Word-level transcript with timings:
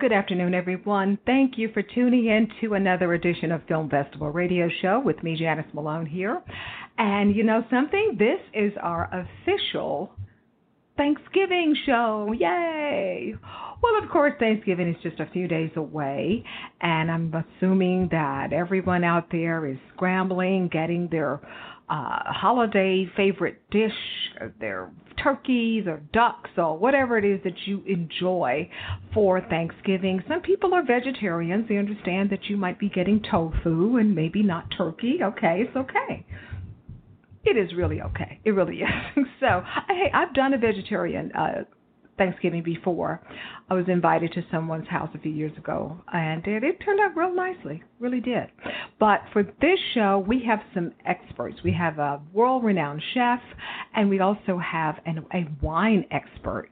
Good 0.00 0.12
afternoon, 0.12 0.54
everyone. 0.54 1.18
Thank 1.26 1.58
you 1.58 1.68
for 1.74 1.82
tuning 1.82 2.24
in 2.24 2.48
to 2.62 2.72
another 2.72 3.12
edition 3.12 3.52
of 3.52 3.60
Film 3.68 3.90
Festival 3.90 4.30
Radio 4.30 4.66
Show 4.80 5.02
with 5.04 5.22
me, 5.22 5.36
Janice 5.36 5.66
Malone, 5.74 6.06
here. 6.06 6.40
And 6.96 7.36
you 7.36 7.44
know 7.44 7.62
something? 7.70 8.16
This 8.18 8.40
is 8.54 8.72
our 8.80 9.10
official 9.12 10.10
Thanksgiving 10.96 11.76
show. 11.84 12.32
Yay! 12.32 13.34
Well, 13.82 14.02
of 14.02 14.08
course, 14.08 14.32
Thanksgiving 14.38 14.88
is 14.88 14.96
just 15.02 15.20
a 15.20 15.30
few 15.34 15.46
days 15.46 15.70
away, 15.76 16.44
and 16.80 17.10
I'm 17.10 17.34
assuming 17.34 18.08
that 18.10 18.54
everyone 18.54 19.04
out 19.04 19.26
there 19.30 19.66
is 19.66 19.76
scrambling, 19.94 20.68
getting 20.72 21.08
their 21.10 21.40
uh, 21.90 22.32
holiday 22.32 23.10
favorite 23.16 23.60
dish, 23.70 23.92
their 24.60 24.90
turkeys 25.22 25.86
or 25.86 26.00
ducks 26.12 26.50
or 26.56 26.78
whatever 26.78 27.18
it 27.18 27.24
is 27.24 27.40
that 27.44 27.54
you 27.66 27.82
enjoy 27.86 28.70
for 29.12 29.40
Thanksgiving. 29.40 30.22
Some 30.28 30.40
people 30.40 30.72
are 30.72 30.84
vegetarians. 30.84 31.68
They 31.68 31.76
understand 31.76 32.30
that 32.30 32.44
you 32.44 32.56
might 32.56 32.78
be 32.78 32.88
getting 32.88 33.20
tofu 33.28 33.96
and 33.96 34.14
maybe 34.14 34.42
not 34.42 34.66
turkey. 34.76 35.18
Okay, 35.22 35.64
it's 35.66 35.76
okay. 35.76 36.24
It 37.44 37.56
is 37.56 37.74
really 37.76 38.00
okay. 38.02 38.38
It 38.44 38.52
really 38.52 38.76
is. 39.16 39.26
so, 39.40 39.62
hey, 39.88 40.10
I've 40.14 40.32
done 40.32 40.54
a 40.54 40.58
vegetarian 40.58 41.32
uh, 41.32 41.64
Thanksgiving 42.20 42.62
before. 42.62 43.22
I 43.70 43.74
was 43.74 43.86
invited 43.88 44.34
to 44.34 44.42
someone's 44.52 44.86
house 44.88 45.08
a 45.14 45.18
few 45.18 45.32
years 45.32 45.56
ago, 45.56 45.96
and 46.12 46.46
it, 46.46 46.62
it 46.62 46.76
turned 46.84 47.00
out 47.00 47.16
real 47.16 47.34
nicely, 47.34 47.82
really 47.98 48.20
did. 48.20 48.48
But 48.98 49.22
for 49.32 49.42
this 49.42 49.78
show, 49.94 50.22
we 50.28 50.44
have 50.46 50.58
some 50.74 50.92
experts. 51.06 51.56
We 51.64 51.72
have 51.72 51.98
a 51.98 52.20
world 52.34 52.62
renowned 52.62 53.02
chef, 53.14 53.40
and 53.94 54.10
we 54.10 54.20
also 54.20 54.58
have 54.58 54.96
an, 55.06 55.24
a 55.32 55.46
wine 55.62 56.04
expert 56.10 56.68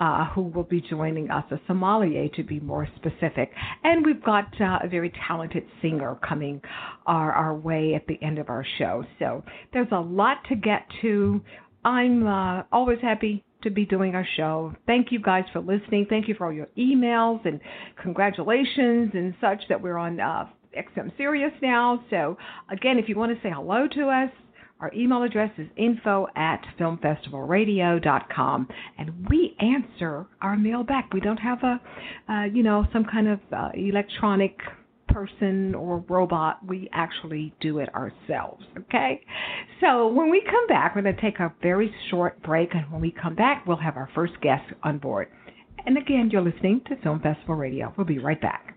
uh, 0.00 0.24
who 0.30 0.42
will 0.42 0.64
be 0.64 0.80
joining 0.80 1.30
us, 1.30 1.44
a 1.52 1.60
sommelier 1.68 2.28
to 2.34 2.42
be 2.42 2.58
more 2.58 2.88
specific. 2.96 3.52
And 3.84 4.04
we've 4.04 4.24
got 4.24 4.48
uh, 4.60 4.80
a 4.82 4.88
very 4.88 5.12
talented 5.28 5.62
singer 5.80 6.18
coming 6.28 6.60
our, 7.06 7.30
our 7.30 7.54
way 7.54 7.94
at 7.94 8.08
the 8.08 8.20
end 8.26 8.40
of 8.40 8.48
our 8.48 8.66
show. 8.78 9.04
So 9.20 9.44
there's 9.72 9.92
a 9.92 10.00
lot 10.00 10.38
to 10.48 10.56
get 10.56 10.82
to. 11.02 11.40
I'm 11.84 12.26
uh, 12.26 12.64
always 12.72 12.98
happy 13.00 13.44
to 13.62 13.70
be 13.70 13.84
doing 13.84 14.14
our 14.14 14.26
show. 14.36 14.74
Thank 14.86 15.12
you 15.12 15.20
guys 15.20 15.44
for 15.52 15.60
listening. 15.60 16.06
Thank 16.08 16.28
you 16.28 16.34
for 16.34 16.46
all 16.46 16.52
your 16.52 16.68
emails 16.78 17.44
and 17.46 17.60
congratulations 18.02 19.10
and 19.14 19.34
such 19.40 19.62
that 19.68 19.80
we're 19.80 19.98
on 19.98 20.20
uh, 20.20 20.46
XM 20.76 21.16
Sirius 21.16 21.52
now. 21.62 22.02
So, 22.10 22.36
again, 22.70 22.98
if 22.98 23.08
you 23.08 23.16
want 23.16 23.34
to 23.34 23.42
say 23.42 23.52
hello 23.54 23.86
to 23.94 24.08
us, 24.08 24.30
our 24.80 24.90
email 24.94 25.22
address 25.22 25.50
is 25.58 25.66
info 25.76 26.26
at 26.36 26.62
filmfestivalradio.com, 26.78 28.68
and 28.98 29.28
we 29.28 29.54
answer 29.60 30.26
our 30.40 30.56
mail 30.56 30.84
back. 30.84 31.12
We 31.12 31.20
don't 31.20 31.36
have 31.36 31.58
a, 31.62 31.80
uh, 32.32 32.44
you 32.44 32.62
know, 32.62 32.86
some 32.90 33.04
kind 33.04 33.28
of 33.28 33.40
uh, 33.52 33.68
electronic 33.74 34.56
person 35.10 35.74
or 35.74 36.04
robot. 36.08 36.58
We 36.66 36.88
actually 36.92 37.54
do 37.60 37.78
it 37.78 37.88
ourselves. 37.94 38.64
Okay? 38.78 39.20
So 39.80 40.08
when 40.08 40.30
we 40.30 40.42
come 40.44 40.66
back, 40.66 40.94
we're 40.94 41.02
going 41.02 41.16
to 41.16 41.20
take 41.20 41.40
a 41.40 41.52
very 41.62 41.94
short 42.10 42.42
break. 42.42 42.74
And 42.74 42.90
when 42.90 43.00
we 43.00 43.10
come 43.12 43.34
back, 43.34 43.66
we'll 43.66 43.76
have 43.76 43.96
our 43.96 44.08
first 44.14 44.34
guest 44.40 44.64
on 44.82 44.98
board. 44.98 45.28
And 45.86 45.96
again, 45.96 46.30
you're 46.32 46.42
listening 46.42 46.82
to 46.88 46.96
Film 47.02 47.20
Festival 47.20 47.54
Radio. 47.54 47.92
We'll 47.96 48.06
be 48.06 48.18
right 48.18 48.40
back. 48.40 48.76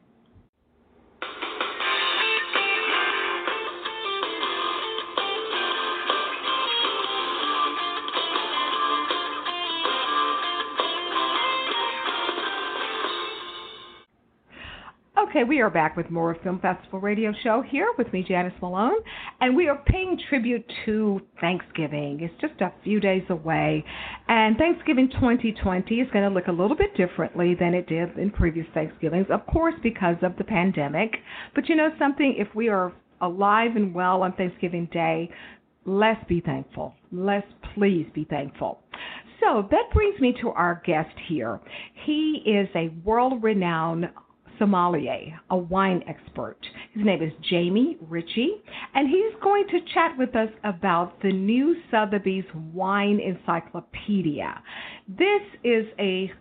Okay, 15.34 15.44
we 15.44 15.62
are 15.62 15.70
back 15.72 15.98
with 15.98 16.12
more 16.12 16.30
of 16.30 16.42
Film 16.44 16.60
Festival 16.60 17.00
Radio 17.00 17.34
Show 17.44 17.64
here 17.68 17.88
with 17.98 18.14
me, 18.14 18.24
Janice 18.24 18.54
Malone, 18.62 19.00
and 19.42 19.56
we 19.56 19.68
are 19.68 19.82
paying 19.88 20.16
tribute 20.30 20.64
to 20.86 21.22
Thanksgiving. 21.42 22.20
It's 22.22 22.40
just 22.40 22.62
a 22.62 22.72
few 22.84 23.00
days 23.00 23.24
away, 23.30 23.84
and 24.28 24.56
Thanksgiving 24.58 25.10
2020 25.10 25.96
is 25.96 26.08
going 26.12 26.30
to 26.30 26.30
look 26.30 26.50
a 26.50 26.52
little 26.52 26.78
bit 26.78 26.96
differently 26.96 27.56
than 27.60 27.74
it 27.74 27.88
did 27.88 28.16
in 28.16 28.30
previous 28.30 28.68
Thanksgivings, 28.76 29.26
of 29.32 29.44
course, 29.48 29.74
because 29.82 30.18
of 30.22 30.38
the 30.38 30.44
pandemic. 30.44 31.16
But 31.56 31.68
you 31.68 31.78
know 31.78 31.90
something? 31.98 32.36
If 32.38 32.54
we 32.54 32.70
are 32.70 32.94
alive 33.20 33.76
and 33.76 33.92
well 33.92 34.22
on 34.22 34.34
Thanksgiving 34.34 34.88
Day, 34.94 35.32
let's 35.84 36.24
be 36.28 36.42
thankful. 36.42 36.94
Let's 37.12 37.48
please 37.74 38.06
be 38.14 38.26
thankful. 38.26 38.82
So 39.40 39.68
that 39.72 39.92
brings 39.96 40.20
me 40.20 40.36
to 40.42 40.50
our 40.50 40.84
guest 40.86 41.16
here. 41.28 41.60
He 42.06 42.44
is 42.46 42.70
a 42.76 42.90
world 43.04 43.42
renowned 43.42 44.10
sommelier, 44.60 45.40
a 45.50 45.58
wine 45.58 46.04
expert. 46.08 46.58
His 46.94 47.06
name 47.06 47.22
is 47.22 47.32
Jamie 47.50 47.98
Ritchie, 48.02 48.62
and 48.94 49.10
he's 49.10 49.34
going 49.42 49.66
to 49.68 49.80
chat 49.94 50.18
with 50.18 50.36
us 50.36 50.50
about 50.64 51.22
the 51.22 51.32
new 51.32 51.76
Sotheby's 51.90 52.46
Wine 52.74 53.20
Encyclopedia. 53.20 54.62
This 55.08 55.42
is 55.64 55.86
a 56.00 56.32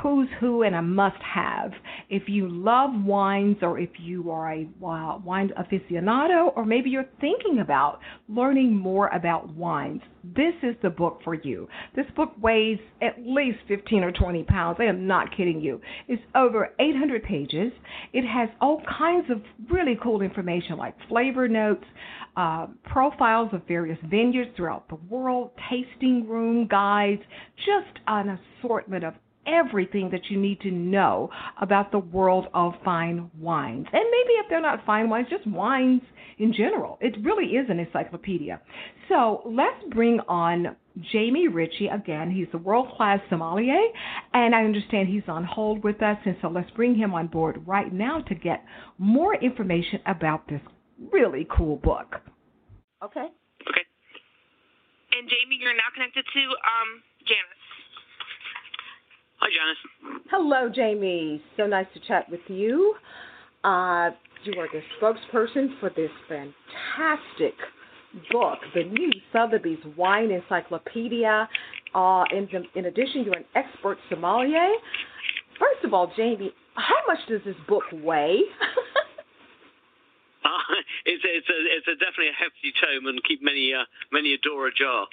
who's 0.00 0.28
who 0.40 0.62
and 0.62 0.74
a 0.74 0.82
must 0.82 1.20
have. 1.22 1.72
If 2.08 2.24
you 2.28 2.48
love 2.48 2.90
wines 3.04 3.58
or 3.62 3.78
if 3.78 3.90
you 3.98 4.30
are 4.30 4.52
a 4.52 4.68
wine 4.80 5.50
aficionado 5.58 6.52
or 6.56 6.64
maybe 6.64 6.90
you're 6.90 7.08
thinking 7.20 7.60
about 7.60 8.00
learning 8.28 8.76
more 8.76 9.08
about 9.08 9.54
wines, 9.54 10.02
this 10.24 10.54
is 10.62 10.76
the 10.82 10.90
book 10.90 11.20
for 11.24 11.34
you. 11.34 11.68
This 11.96 12.06
book 12.14 12.32
weighs 12.40 12.78
at 13.00 13.16
least 13.24 13.58
15 13.68 14.04
or 14.04 14.12
20 14.12 14.44
pounds. 14.44 14.78
I 14.80 14.84
am 14.84 15.06
not 15.06 15.36
kidding 15.36 15.60
you. 15.60 15.80
It's 16.08 16.22
over 16.34 16.70
800 16.78 17.24
pages. 17.24 17.72
It 18.12 18.24
has 18.26 18.48
all 18.60 18.82
kinds 18.98 19.30
of 19.30 19.42
really 19.70 19.98
cool 20.02 20.22
information 20.22 20.76
like 20.76 20.94
flavor 21.08 21.48
notes, 21.48 21.84
uh, 22.36 22.68
profiles 22.84 23.50
of 23.52 23.62
various 23.66 23.98
vineyards 24.08 24.50
throughout 24.56 24.88
the 24.88 24.96
world, 25.10 25.50
tasting 25.68 26.26
room 26.28 26.66
guides, 26.68 27.22
just 27.56 27.98
an 28.06 28.38
assortment 28.60 29.04
of 29.04 29.14
everything 29.46 30.10
that 30.10 30.30
you 30.30 30.38
need 30.38 30.60
to 30.60 30.70
know 30.70 31.30
about 31.60 31.90
the 31.90 31.98
world 31.98 32.46
of 32.54 32.74
fine 32.84 33.30
wines. 33.38 33.86
And 33.92 34.04
maybe 34.04 34.34
if 34.38 34.46
they're 34.48 34.60
not 34.60 34.84
fine 34.86 35.08
wines, 35.08 35.26
just 35.30 35.46
wines 35.46 36.02
in 36.38 36.52
general. 36.52 36.98
It 37.00 37.14
really 37.22 37.46
is 37.46 37.68
an 37.68 37.78
encyclopedia. 37.78 38.60
So 39.08 39.42
let's 39.44 39.82
bring 39.90 40.20
on 40.28 40.76
Jamie 41.12 41.48
Ritchie 41.48 41.88
again. 41.88 42.30
He's 42.30 42.48
a 42.52 42.58
world 42.58 42.88
class 42.96 43.20
sommelier, 43.30 43.80
and 44.34 44.54
I 44.54 44.64
understand 44.64 45.08
he's 45.08 45.22
on 45.28 45.44
hold 45.44 45.82
with 45.82 46.02
us. 46.02 46.18
And 46.24 46.36
so 46.42 46.48
let's 46.48 46.70
bring 46.72 46.94
him 46.94 47.14
on 47.14 47.28
board 47.28 47.62
right 47.66 47.92
now 47.92 48.20
to 48.22 48.34
get 48.34 48.64
more 48.98 49.34
information 49.36 50.00
about 50.06 50.48
this 50.48 50.60
really 51.12 51.46
cool 51.50 51.76
book. 51.76 52.20
Okay. 53.02 53.26
Okay. 53.68 53.84
And 55.12 55.28
Jamie, 55.28 55.58
you're 55.60 55.74
now 55.74 55.90
connected 55.94 56.24
to 56.24 56.40
um, 56.40 57.02
Janice. 57.26 57.61
Hi, 59.42 59.48
Janice. 59.50 60.22
Hello, 60.30 60.68
Jamie. 60.72 61.42
So 61.56 61.66
nice 61.66 61.88
to 61.94 62.00
chat 62.06 62.30
with 62.30 62.42
you. 62.46 62.94
Uh, 63.64 64.10
you 64.44 64.54
are 64.60 64.68
the 64.72 64.80
spokesperson 65.00 65.80
for 65.80 65.90
this 65.96 66.12
fantastic 66.28 67.54
book, 68.30 68.58
the 68.72 68.84
new 68.84 69.10
Sotheby's 69.32 69.80
Wine 69.96 70.30
Encyclopedia. 70.30 71.48
Uh, 71.92 72.22
in, 72.30 72.48
the, 72.52 72.62
in 72.78 72.84
addition, 72.84 73.24
you're 73.24 73.34
an 73.34 73.44
expert 73.56 73.98
sommelier. 74.08 74.68
First 75.58 75.84
of 75.84 75.92
all, 75.92 76.12
Jamie, 76.16 76.52
how 76.74 76.94
much 77.08 77.18
does 77.28 77.40
this 77.44 77.56
book 77.66 77.82
weigh? 77.92 78.42
uh, 80.44 80.48
it's, 81.04 81.24
it's, 81.24 81.48
a, 81.48 81.58
it's 81.76 81.88
a 81.88 81.96
definitely 81.98 82.28
a 82.28 82.38
hefty 82.38 82.72
tome 82.80 83.08
and 83.08 83.18
keep 83.24 83.42
many 83.42 83.74
uh, 83.74 83.82
many 84.12 84.34
a 84.34 84.38
door 84.38 84.68
ajar. 84.68 85.08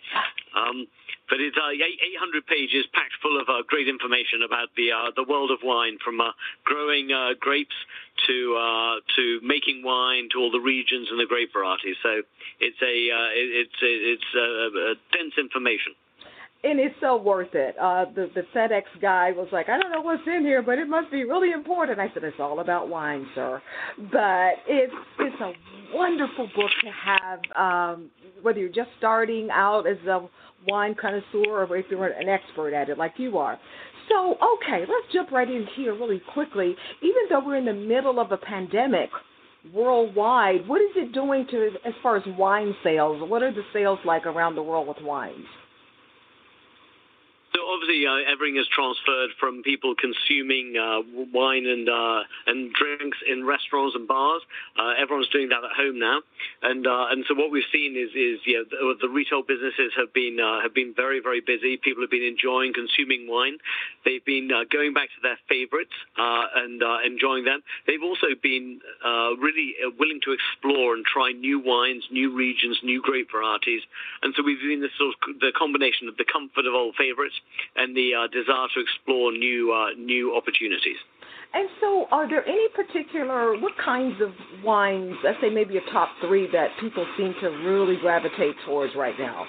Um, 0.56 0.86
but 1.30 1.40
it's 1.40 1.56
uh, 1.56 1.70
800 1.70 2.46
pages 2.48 2.86
packed 2.94 3.14
full 3.22 3.40
of 3.40 3.48
uh, 3.48 3.62
great 3.68 3.88
information 3.88 4.42
about 4.44 4.70
the 4.76 4.92
uh, 4.92 5.12
the 5.16 5.24
world 5.24 5.52
of 5.52 5.60
wine, 5.64 5.98
from 6.04 6.20
uh, 6.20 6.32
growing 6.66 7.12
uh, 7.12 7.38
grapes 7.40 7.76
to 8.28 8.58
uh, 8.58 8.96
to 9.16 9.40
making 9.46 9.84
wine 9.84 10.28
to 10.34 10.40
all 10.40 10.52
the 10.52 10.60
regions 10.60 11.08
and 11.12 11.20
the 11.20 11.30
grape 11.30 11.54
varieties. 11.54 11.96
So 12.02 12.22
it's 12.60 12.82
a 12.82 12.96
it's 13.34 13.80
it's 13.82 14.30
dense 15.14 15.38
information 15.38 15.94
and 16.62 16.78
it's 16.78 16.96
so 17.00 17.16
worth 17.16 17.54
it. 17.54 17.76
The 17.78 18.30
the 18.36 18.44
FedEx 18.54 18.84
guy 19.02 19.32
was 19.32 19.48
like, 19.52 19.70
I 19.70 19.80
don't 19.80 19.92
know 19.92 20.02
what's 20.02 20.28
in 20.28 20.44
here, 20.44 20.62
but 20.62 20.78
it 20.78 20.90
must 20.90 21.10
be 21.12 21.24
really 21.24 21.52
important. 21.52 22.00
I 22.00 22.12
said, 22.14 22.24
it's 22.24 22.40
all 22.40 22.60
about 22.60 22.90
wine, 22.90 23.26
sir. 23.34 23.62
But 24.12 24.60
it's 24.68 24.94
it's 25.20 25.42
a 25.42 25.54
wonderful 25.94 26.50
book 26.56 26.72
to 26.84 26.92
have, 26.92 27.40
um, 27.56 28.10
whether 28.42 28.60
you're 28.60 28.70
just 28.70 28.90
starting 28.98 29.50
out 29.52 29.88
as 29.88 29.98
a 30.06 30.28
wine 30.68 30.96
connoisseur 31.00 31.64
or 31.64 31.78
if 31.78 31.86
you're 31.90 32.08
an 32.08 32.30
expert 32.30 32.74
at 32.74 32.90
it 32.90 32.98
like 32.98 33.14
you 33.18 33.38
are. 33.38 33.60
So, 34.10 34.32
okay, 34.32 34.82
let's 34.82 35.14
jump 35.14 35.32
right 35.32 35.48
in 35.48 35.68
here 35.76 35.94
really 35.94 36.22
quickly. 36.34 36.76
Even 37.02 37.22
though 37.30 37.46
we're 37.46 37.58
in 37.58 37.66
the 37.66 37.74
middle 37.74 38.20
of 38.20 38.32
a 38.32 38.38
pandemic 38.38 39.10
worldwide, 39.74 40.68
what 40.68 40.82
is 40.82 40.92
it 40.96 41.14
doing 41.14 41.46
to 41.52 41.70
as 41.86 41.94
far 42.02 42.18
as 42.18 42.24
wine 42.38 42.74
sales? 42.84 43.22
What 43.30 43.44
are 43.44 43.52
the 43.52 43.62
sales 43.72 44.00
like 44.06 44.26
around 44.26 44.56
the 44.56 44.64
world 44.64 44.88
with 44.88 44.98
wines? 45.02 45.46
So 47.60 47.68
obviously, 47.68 48.08
uh, 48.08 48.32
everything 48.32 48.56
has 48.56 48.68
transferred 48.72 49.32
from 49.38 49.64
people 49.64 49.94
consuming 49.94 50.80
uh, 50.80 51.04
wine 51.34 51.66
and 51.66 51.90
uh, 51.90 52.24
and 52.48 52.72
drinks 52.72 53.18
in 53.28 53.44
restaurants 53.46 53.96
and 53.96 54.08
bars. 54.08 54.42
Uh, 54.80 54.94
everyone's 54.96 55.28
doing 55.28 55.50
that 55.50 55.60
at 55.64 55.76
home 55.76 56.00
now, 56.00 56.22
and 56.64 56.88
uh, 56.88 57.12
and 57.12 57.26
so 57.28 57.36
what 57.36 57.52
we've 57.52 57.68
seen 57.72 58.00
is 58.00 58.16
is 58.16 58.40
yeah, 58.48 58.64
the, 58.64 58.96
the 59.02 59.10
retail 59.10 59.44
businesses 59.44 59.92
have 59.98 60.14
been 60.14 60.40
uh, 60.40 60.62
have 60.62 60.74
been 60.74 60.94
very 60.96 61.20
very 61.20 61.42
busy. 61.42 61.76
People 61.76 62.02
have 62.04 62.10
been 62.10 62.24
enjoying 62.24 62.72
consuming 62.72 63.28
wine. 63.28 63.58
They've 64.06 64.24
been 64.24 64.48
going 64.72 64.94
back 64.94 65.10
to 65.20 65.22
their 65.22 65.40
favorites 65.50 65.96
and 66.16 66.82
enjoying 67.04 67.44
them. 67.44 67.60
They've 67.88 68.04
also 68.04 68.40
been 68.42 68.80
really 69.04 69.76
willing 70.00 70.22
to 70.24 70.32
explore 70.32 70.96
and 70.96 71.04
try 71.04 71.34
new 71.34 71.60
wines, 71.60 72.08
new 72.10 72.32
regions, 72.32 72.80
new 72.84 73.02
grape 73.02 73.32
varieties, 73.36 73.82
and 74.24 74.34
so 74.38 74.44
we've 74.44 74.64
seen 74.64 74.80
this 74.80 74.96
sort 74.98 75.16
of 75.28 75.40
the 75.44 75.52
combination 75.52 76.08
of 76.08 76.16
the 76.16 76.26
comfort 76.26 76.64
of 76.66 76.74
old 76.74 76.96
favorites 76.96 77.36
and 77.76 77.96
the 77.96 78.14
uh, 78.16 78.28
desire 78.28 78.68
to 78.74 78.80
explore 78.82 79.32
new 79.32 79.72
uh, 79.72 79.94
new 79.98 80.36
opportunities. 80.36 80.98
And 81.52 81.68
so, 81.82 82.06
are 82.12 82.30
there 82.30 82.46
any 82.46 82.68
particular 82.76 83.58
what 83.58 83.74
kinds 83.78 84.22
of 84.22 84.32
wines? 84.64 85.16
Let's 85.24 85.42
say 85.42 85.50
maybe 85.50 85.78
a 85.78 85.92
top 85.92 86.10
three 86.22 86.48
that 86.52 86.70
people 86.80 87.06
seem 87.18 87.34
to 87.42 87.50
really 87.66 87.98
gravitate 87.98 88.56
towards 88.66 88.96
right 88.96 89.18
now. 89.18 89.48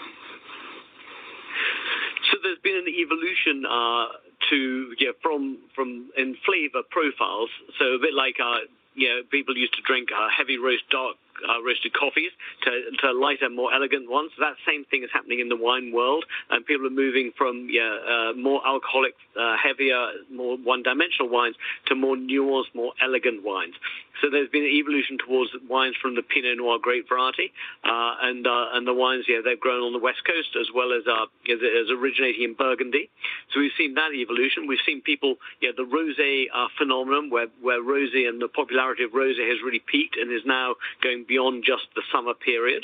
So 2.31 2.39
there's 2.43 2.63
been 2.63 2.77
an 2.77 2.89
evolution 2.89 3.67
uh, 3.67 4.07
to 4.51 4.95
yeah 4.99 5.13
from 5.23 5.59
from 5.75 6.11
in 6.17 6.37
flavor 6.47 6.87
profiles. 6.91 7.51
So 7.79 7.85
a 7.97 7.99
bit 7.99 8.15
like 8.15 8.37
uh, 8.41 8.71
you 8.95 9.09
know 9.09 9.21
people 9.31 9.57
used 9.57 9.75
to 9.75 9.83
drink 9.83 10.09
uh, 10.09 10.29
heavy 10.37 10.57
roast 10.57 10.89
dark 10.91 11.17
uh, 11.49 11.63
roasted 11.63 11.93
coffees 11.93 12.33
to, 12.63 12.71
to 13.01 13.13
lighter, 13.13 13.49
more 13.49 13.73
elegant 13.73 14.11
ones. 14.11 14.31
That 14.39 14.55
same 14.67 14.85
thing 14.85 15.03
is 15.03 15.11
happening 15.13 15.41
in 15.41 15.49
the 15.49 15.57
wine 15.57 15.93
world, 15.93 16.25
and 16.51 16.65
people 16.65 16.87
are 16.87 16.91
moving 16.91 17.33
from 17.37 17.69
yeah, 17.71 17.99
uh, 18.09 18.33
more 18.35 18.67
alcoholic, 18.67 19.15
uh, 19.39 19.57
heavier, 19.57 20.13
more 20.31 20.57
one-dimensional 20.57 21.29
wines 21.29 21.57
to 21.87 21.95
more 21.95 22.17
nuanced, 22.17 22.75
more 22.75 22.93
elegant 23.03 23.45
wines. 23.45 23.75
So 24.21 24.29
there's 24.29 24.51
been 24.51 24.65
an 24.65 24.71
evolution 24.71 25.17
towards 25.17 25.51
wines 25.69 25.97
from 26.01 26.15
the 26.15 26.23
Pinot 26.23 26.59
Noir 26.59 26.79
grape 26.81 27.09
variety, 27.09 27.53
uh, 27.85 28.15
and 28.21 28.47
uh, 28.47 28.77
and 28.77 28.87
the 28.87 28.93
wines 28.93 29.25
yeah 29.27 29.41
they've 29.43 29.59
grown 29.59 29.83
on 29.83 29.93
the 29.93 29.99
west 29.99 30.25
coast 30.27 30.57
as 30.61 30.69
well 30.75 30.93
as 30.93 31.05
uh, 31.09 31.25
as, 31.51 31.59
as 31.61 31.91
originating 31.91 32.45
in 32.45 32.55
Burgundy. 32.55 33.09
So 33.53 33.61
we've 33.61 33.73
seen 33.79 33.95
that 33.95 34.13
evolution. 34.13 34.67
We've 34.67 34.85
seen 34.85 35.01
people 35.01 35.37
yeah 35.61 35.71
the 35.77 35.85
rosé 35.85 36.47
uh, 36.53 36.69
phenomenon 36.77 37.31
where 37.31 37.49
where 37.63 37.83
rosé 37.83 38.29
and 38.29 38.41
the 38.41 38.49
popularity 38.49 39.05
of 39.05 39.13
rosé 39.13 39.49
has 39.49 39.59
really 39.65 39.81
peaked 39.81 40.17
and 40.17 40.31
is 40.31 40.45
now 40.45 40.75
going 41.03 41.25
beyond 41.31 41.63
just 41.63 41.87
the 41.95 42.03
summer 42.11 42.35
period. 42.35 42.83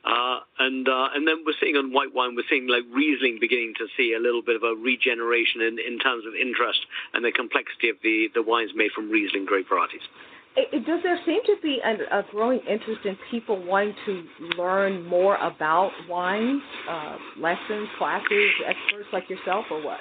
Uh, 0.00 0.40
and 0.58 0.88
uh, 0.88 1.08
and 1.14 1.28
then 1.28 1.44
we're 1.44 1.58
seeing 1.60 1.76
on 1.76 1.92
white 1.92 2.14
wine, 2.14 2.34
we're 2.34 2.48
seeing 2.48 2.66
like 2.68 2.84
Riesling 2.88 3.36
beginning 3.38 3.74
to 3.76 3.86
see 3.98 4.14
a 4.16 4.22
little 4.22 4.40
bit 4.40 4.56
of 4.56 4.62
a 4.62 4.72
regeneration 4.72 5.60
in, 5.60 5.76
in 5.76 5.98
terms 5.98 6.24
of 6.24 6.32
interest 6.32 6.80
and 7.12 7.20
the 7.20 7.32
complexity 7.32 7.90
of 7.90 7.96
the, 8.02 8.32
the 8.32 8.40
wines 8.40 8.70
made 8.74 8.92
from 8.96 9.10
Riesling 9.10 9.44
grape 9.44 9.68
varieties. 9.68 10.06
It, 10.56 10.86
does 10.86 11.02
there 11.02 11.20
seem 11.26 11.44
to 11.46 11.56
be 11.62 11.80
a, 11.84 12.18
a, 12.18 12.24
growing 12.30 12.60
interest 12.68 13.04
in 13.04 13.16
people 13.30 13.62
wanting 13.62 13.94
to 14.06 14.24
learn 14.58 15.06
more 15.06 15.36
about 15.36 15.92
wines, 16.08 16.62
uh, 16.88 17.16
lessons, 17.38 17.88
classes, 17.98 18.50
experts 18.66 19.08
like 19.12 19.28
yourself, 19.28 19.66
or 19.70 19.84
what? 19.84 20.00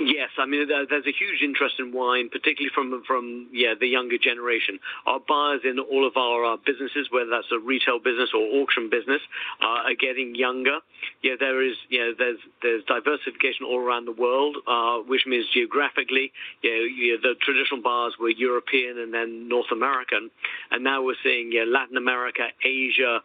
Yes, 0.00 0.30
I 0.38 0.46
mean 0.46 0.68
there's 0.68 1.06
a 1.06 1.12
huge 1.12 1.42
interest 1.42 1.76
in 1.78 1.92
wine, 1.92 2.30
particularly 2.30 2.72
from 2.74 3.02
from 3.06 3.48
yeah 3.52 3.74
the 3.78 3.86
younger 3.86 4.16
generation. 4.16 4.78
Our 5.06 5.20
buyers 5.20 5.60
in 5.64 5.78
all 5.78 6.06
of 6.06 6.16
our 6.16 6.54
uh, 6.54 6.56
businesses, 6.64 7.08
whether 7.10 7.28
that's 7.30 7.52
a 7.52 7.58
retail 7.58 7.98
business 7.98 8.30
or 8.34 8.40
auction 8.62 8.88
business, 8.88 9.20
uh, 9.60 9.92
are 9.92 9.94
getting 9.94 10.34
younger. 10.34 10.78
Yeah, 11.22 11.34
there 11.38 11.62
is 11.62 11.76
yeah 11.90 12.10
there's 12.16 12.38
there's 12.62 12.84
diversification 12.84 13.66
all 13.66 13.78
around 13.78 14.06
the 14.06 14.12
world, 14.12 14.56
uh, 14.66 14.98
which 15.06 15.26
means 15.26 15.46
geographically, 15.52 16.32
yeah, 16.62 16.80
yeah, 16.96 17.16
the 17.22 17.34
traditional 17.42 17.82
buyers 17.82 18.14
were 18.18 18.30
European 18.30 18.98
and 18.98 19.12
then 19.12 19.48
North 19.48 19.70
American, 19.72 20.30
and 20.70 20.82
now 20.82 21.02
we're 21.02 21.20
seeing 21.22 21.52
yeah 21.52 21.64
Latin 21.66 21.98
America, 21.98 22.48
Asia, 22.64 23.20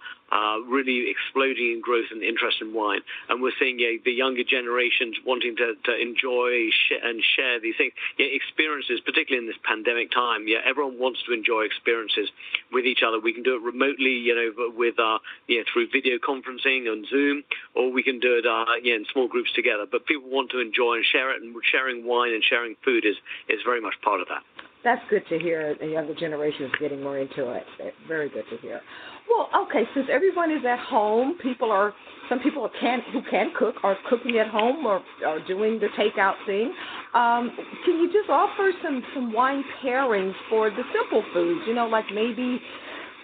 really 0.68 1.10
exploding 1.10 1.72
in 1.74 1.82
growth 1.82 2.08
and 2.12 2.24
interest 2.24 2.58
in 2.62 2.74
wine. 2.74 3.02
And 3.30 3.42
we're 3.42 3.56
seeing 3.60 3.80
yeah, 3.80 3.98
the 4.04 4.12
younger 4.12 4.44
generations 4.44 5.18
wanting 5.26 5.56
to, 5.58 5.74
to 5.86 5.94
enjoy 5.96 6.70
sh- 6.70 7.00
and 7.02 7.24
share 7.36 7.60
these 7.60 7.76
things, 7.78 7.94
yeah, 8.18 8.28
experiences, 8.28 9.00
particularly 9.04 9.46
in 9.46 9.50
this 9.50 9.60
pandemic 9.64 10.12
time. 10.12 10.48
Yeah, 10.48 10.60
everyone 10.66 11.00
wants 11.00 11.20
to 11.28 11.34
enjoy 11.34 11.64
experiences 11.64 12.30
with 12.72 12.86
each 12.86 13.02
other. 13.06 13.20
We 13.20 13.34
can 13.34 13.44
do 13.44 13.56
it 13.56 13.62
remotely, 13.62 14.14
you 14.14 14.36
know, 14.36 14.72
with 14.76 15.00
uh, 15.00 15.20
yeah, 15.48 15.62
through 15.72 15.90
video 15.92 16.18
conferencing 16.18 16.92
on 16.92 17.06
Zoom, 17.10 17.44
or 17.76 17.92
we 17.92 18.04
can 18.04 18.20
do 18.20 18.38
it 18.38 18.46
uh, 18.46 18.66
yeah, 18.84 18.96
in 18.96 19.06
small 19.12 19.28
groups 19.28 19.52
together. 19.54 19.86
But 19.90 20.06
people 20.06 20.30
want 20.30 20.52
to 20.52 20.60
enjoy 20.60 20.96
and 20.96 21.06
share 21.06 21.32
it, 21.36 21.42
and 21.42 21.56
sharing 21.72 22.06
wine 22.06 22.34
and 22.34 22.44
sharing 22.44 22.76
food 22.84 23.06
is, 23.06 23.16
is 23.50 23.60
very 23.66 23.82
much 23.82 23.96
part 24.04 24.22
of 24.22 24.28
that. 24.28 24.44
That's 24.84 25.02
good 25.10 25.28
to 25.30 25.40
hear. 25.40 25.76
The 25.76 25.88
younger 25.88 26.14
generation 26.14 26.66
is 26.66 26.72
getting 26.80 27.04
more 27.04 27.18
into 27.18 27.52
it. 27.52 27.66
Very 28.08 28.30
good 28.30 28.46
to 28.50 28.58
hear. 28.58 28.82
Well, 29.30 29.50
okay, 29.66 29.84
since 29.94 30.08
everyone 30.12 30.52
is 30.52 30.64
at 30.66 30.80
home, 30.80 31.38
people 31.42 31.72
are 31.72 31.94
some 32.30 32.40
people 32.40 32.70
can 32.80 33.02
who 33.12 33.22
can 33.30 33.52
cook 33.58 33.76
are 33.84 33.98
cooking 34.10 34.38
at 34.38 34.48
home 34.48 34.86
or 34.86 35.02
are 35.26 35.46
doing 35.46 35.80
the 35.80 35.88
takeout 35.98 36.36
thing. 36.46 36.74
Um, 37.14 37.52
can 37.86 38.00
you 38.00 38.12
just 38.12 38.30
offer 38.30 38.72
some 38.84 39.04
some 39.14 39.34
wine 39.34 39.64
pairings 39.84 40.34
for 40.50 40.70
the 40.70 40.84
simple 40.94 41.24
foods? 41.34 41.62
You 41.68 41.74
know, 41.76 41.88
like 41.88 42.06
maybe 42.14 42.62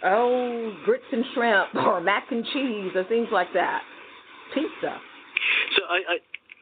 oh 0.04 0.74
grits 0.86 1.06
and 1.12 1.24
shrimp 1.34 1.76
or 1.76 2.02
mac 2.02 2.32
and 2.32 2.46
cheese 2.54 2.92
or 2.96 3.04
things 3.06 3.28
like 3.32 3.52
that. 3.54 3.82
Pizza. 4.54 5.00
So 5.76 5.84
I, 5.90 6.16
I 6.16 6.18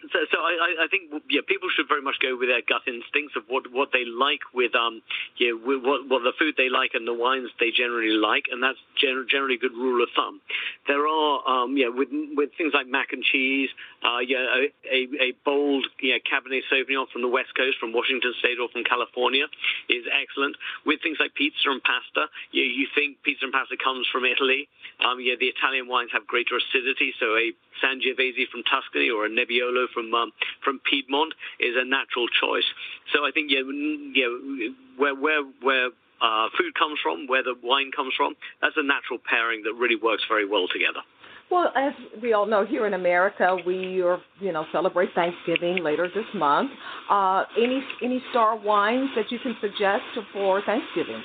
so, 0.10 0.20
so 0.34 0.38
I, 0.42 0.86
I 0.86 0.88
think 0.90 1.14
yeah, 1.30 1.42
people 1.46 1.70
should 1.70 1.88
very 1.88 2.02
much 2.02 2.18
go 2.22 2.34
with 2.34 2.50
their 2.50 2.66
gut 2.66 2.82
instincts 2.90 3.38
of 3.38 3.46
what, 3.48 3.70
what 3.70 3.94
they 3.94 4.06
like 4.06 4.42
with 4.54 4.74
um 4.74 5.02
yeah 5.38 5.54
with 5.54 5.86
what 5.86 6.10
what 6.10 6.26
the 6.26 6.34
food 6.38 6.56
they 6.58 6.70
like 6.70 6.92
and 6.98 7.06
the 7.06 7.14
wines 7.14 7.50
they 7.60 7.70
generally 7.70 8.16
like, 8.18 8.50
and 8.50 8.64
that's 8.64 8.82
gen- 8.98 9.28
generally 9.30 9.56
a 9.56 9.62
good 9.62 9.78
rule 9.78 10.02
of 10.02 10.10
thumb. 10.16 10.42
There 10.88 11.06
are 11.06 11.34
um 11.46 11.78
yeah 11.78 11.90
with 11.94 12.10
with 12.34 12.50
things 12.58 12.74
like 12.74 12.88
mac 12.88 13.14
and 13.14 13.22
cheese, 13.22 13.70
uh 14.02 14.20
yeah 14.26 14.66
a, 14.90 15.00
a, 15.22 15.34
bold 15.46 15.86
yeah 16.02 16.18
Cabernet 16.26 16.66
Sauvignon 16.72 17.06
from 17.14 17.22
the 17.22 17.30
West 17.30 17.54
Coast, 17.54 17.78
from 17.78 17.94
Washington 17.94 18.34
State 18.40 18.58
or 18.58 18.70
from 18.70 18.84
California 18.84 19.46
is 19.90 20.06
excellent. 20.10 20.58
With 20.86 21.02
things 21.06 21.18
like 21.20 21.36
pizza 21.36 21.70
and 21.70 21.82
pasta, 21.84 22.26
yeah 22.52 22.66
you 22.66 22.88
think 22.96 23.22
pizza 23.22 23.46
and 23.46 23.54
pasta 23.54 23.78
comes 23.78 24.08
from 24.10 24.26
Italy. 24.26 24.66
Um 25.06 25.22
yeah 25.22 25.38
the 25.38 25.54
Italian 25.54 25.88
wines 25.88 26.10
have 26.14 26.26
greater 26.26 26.58
acidity, 26.58 27.14
so 27.20 27.38
a 27.38 27.54
Sangiovese 27.82 28.50
from 28.50 28.64
Tuscany 28.64 29.10
or 29.10 29.26
a 29.26 29.30
Nebbiolo 29.30 29.90
from 29.94 30.14
um, 30.14 30.32
from 30.64 30.80
Piedmont 30.90 31.34
is 31.60 31.76
a 31.78 31.86
natural 31.86 32.28
choice. 32.28 32.66
So 33.14 33.26
I 33.26 33.32
think 33.32 33.52
yeah, 33.52 33.62
where 34.98 35.16
where 35.16 35.44
where 35.62 35.90
uh, 36.22 36.48
food 36.58 36.74
comes 36.76 37.00
from, 37.02 37.28
where 37.28 37.44
the 37.44 37.56
wine 37.64 37.92
comes 37.96 38.14
from, 38.16 38.36
that's 38.62 38.76
a 38.78 38.84
natural 38.84 39.20
pairing 39.24 39.64
that 39.64 39.74
really 39.74 39.96
works 39.96 40.24
very 40.30 40.48
well 40.48 40.68
together. 40.68 41.02
Well, 41.50 41.74
as 41.76 41.92
we 42.22 42.32
all 42.32 42.46
know, 42.46 42.66
here 42.66 42.88
in 42.88 42.94
America, 42.94 43.58
we 43.66 44.02
are 44.02 44.20
you 44.40 44.54
know 44.54 44.66
celebrate 44.72 45.10
Thanksgiving 45.14 45.84
later 45.84 46.08
this 46.08 46.26
month. 46.34 46.72
Uh, 47.10 47.44
any 47.58 47.84
any 48.02 48.24
star 48.32 48.56
wines 48.56 49.10
that 49.16 49.32
you 49.32 49.40
can 49.40 49.56
suggest 49.60 50.04
for 50.32 50.62
Thanksgiving? 50.62 51.22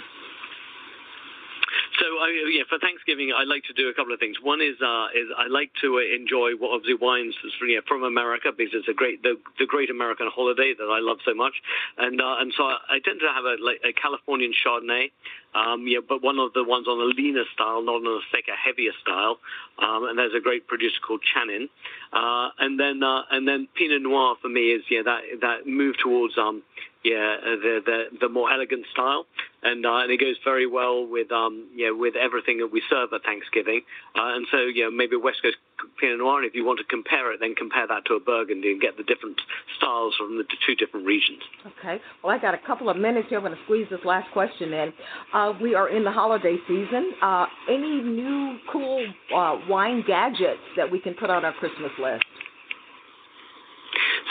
So 2.01 2.07
I, 2.21 2.29
yeah, 2.53 2.65
for 2.69 2.79
Thanksgiving, 2.79 3.33
I 3.33 3.45
like 3.45 3.65
to 3.65 3.73
do 3.73 3.89
a 3.89 3.95
couple 3.95 4.13
of 4.13 4.21
things. 4.21 4.37
One 4.43 4.61
is 4.61 4.77
uh, 4.83 5.09
is 5.15 5.29
I 5.37 5.49
like 5.49 5.71
to 5.81 5.97
uh, 5.97 6.15
enjoy 6.15 6.53
obviously 6.61 6.95
wines 7.01 7.35
from, 7.59 7.69
yeah, 7.69 7.81
from 7.89 8.05
America 8.05 8.53
because 8.53 8.75
it's 8.75 8.89
a 8.89 8.93
great 8.93 9.23
the, 9.23 9.37
the 9.59 9.67
great 9.67 9.89
American 9.89 10.29
holiday 10.29 10.75
that 10.77 10.91
I 10.91 11.01
love 11.01 11.19
so 11.25 11.35
much, 11.35 11.55
and 11.97 12.21
uh, 12.21 12.37
and 12.41 12.53
so 12.57 12.65
I, 12.65 12.77
I 12.91 12.99
tend 13.01 13.21
to 13.21 13.31
have 13.33 13.45
a 13.45 13.57
like 13.63 13.81
a 13.85 13.93
Californian 13.93 14.53
Chardonnay, 14.53 15.09
um, 15.57 15.87
yeah, 15.89 16.01
but 16.07 16.23
one 16.23 16.39
of 16.39 16.53
the 16.53 16.65
ones 16.65 16.87
on 16.87 17.01
a 17.01 17.09
leaner 17.17 17.45
style, 17.55 17.83
not 17.83 18.05
on 18.05 18.07
a 18.07 18.21
thicker, 18.31 18.53
heavier 18.53 18.93
style. 19.01 19.39
Um, 19.79 20.05
and 20.05 20.19
there's 20.19 20.35
a 20.37 20.41
great 20.41 20.67
producer 20.67 21.01
called 21.01 21.23
Chanin. 21.25 21.69
Uh, 22.13 22.51
and 22.59 22.79
then 22.79 23.03
uh, 23.03 23.23
and 23.31 23.49
then 23.49 23.69
Pinot 23.75 24.03
Noir 24.03 24.37
for 24.43 24.49
me 24.49 24.73
is 24.73 24.83
yeah 24.91 25.03
that 25.05 25.23
that 25.41 25.67
move 25.67 25.97
towards 26.03 26.37
um 26.37 26.63
yeah 27.07 27.37
the 27.63 27.81
the 27.87 27.99
the 28.27 28.29
more 28.29 28.51
elegant 28.51 28.85
style 28.91 29.27
and 29.63 29.87
uh, 29.87 30.03
and 30.03 30.11
it 30.11 30.19
goes 30.19 30.37
very 30.45 30.67
well 30.67 31.07
with 31.07 31.31
um 31.31 31.69
yeah 31.75 31.91
with 31.91 32.15
everything 32.17 32.59
that 32.59 32.69
we 32.69 32.83
serve 32.91 33.13
at 33.13 33.23
Thanksgiving. 33.23 33.83
Uh, 34.19 34.35
and 34.35 34.47
so 34.51 34.59
yeah 34.67 34.89
maybe 34.91 35.15
West 35.15 35.39
Coast 35.43 35.57
Pinot 36.01 36.19
Noir. 36.19 36.39
And 36.39 36.47
if 36.49 36.55
you 36.55 36.65
want 36.65 36.79
to 36.79 36.85
compare 36.85 37.33
it, 37.33 37.41
then 37.41 37.55
compare 37.55 37.87
that 37.87 38.05
to 38.07 38.15
a 38.15 38.21
Burgundy 38.21 38.73
and 38.73 38.81
get 38.81 38.97
the 38.97 39.03
different 39.03 39.41
styles 39.77 40.15
from 40.17 40.39
the 40.39 40.45
two 40.67 40.75
different 40.75 41.07
regions. 41.07 41.43
Okay. 41.79 42.01
Well, 42.23 42.35
I 42.35 42.39
got 42.41 42.55
a 42.55 42.63
couple 42.67 42.89
of 42.89 42.97
minutes 42.97 43.29
here. 43.29 43.39
I'm 43.39 43.45
going 43.45 43.57
to 43.57 43.63
squeeze 43.65 43.87
this 43.91 44.01
last 44.05 44.31
question 44.33 44.73
in. 44.73 44.93
Uh, 45.33 45.53
we 45.61 45.75
are 45.75 45.89
in 45.89 46.05
the 46.05 46.13
holiday 46.13 46.57
season. 46.67 47.13
Uh, 47.23 47.47
any 47.69 48.01
new 48.03 48.59
cool 48.73 49.07
uh, 49.35 49.57
wine 49.69 50.03
gadgets 50.07 50.63
that 50.77 50.91
we 50.91 51.01
can 51.01 51.15
put 51.15 51.31
on 51.31 51.45
our 51.45 51.53
Christmas 51.55 51.93
list? 52.01 52.25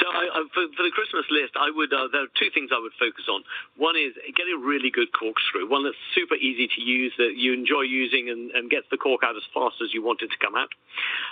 So 0.01 0.05
I, 0.11 0.27
I, 0.27 0.39
for, 0.51 0.67
for, 0.75 0.83
the 0.83 0.91
Christmas 0.91 1.23
list, 1.31 1.55
I 1.55 1.71
would 1.71 1.93
uh, 1.93 2.11
there 2.11 2.27
are 2.27 2.33
two 2.35 2.51
things 2.51 2.71
I 2.75 2.79
would 2.79 2.95
focus 2.99 3.25
on. 3.31 3.43
One 3.77 3.95
is 3.95 4.11
getting 4.35 4.55
a 4.55 4.61
really 4.61 4.91
good 4.91 5.11
corkscrew, 5.15 5.69
one 5.69 5.83
that's 5.83 5.99
super 6.11 6.35
easy 6.35 6.67
to 6.67 6.81
use 6.81 7.13
that 7.17 7.35
you 7.35 7.53
enjoy 7.53 7.87
using 7.87 8.29
and, 8.29 8.51
and 8.51 8.69
gets 8.69 8.87
the 8.91 8.97
cork 8.97 9.23
out 9.23 9.35
as 9.35 9.45
fast 9.53 9.79
as 9.79 9.93
you 9.93 10.03
want 10.03 10.21
it 10.21 10.31
to 10.35 10.39
come 10.43 10.55
out. 10.55 10.69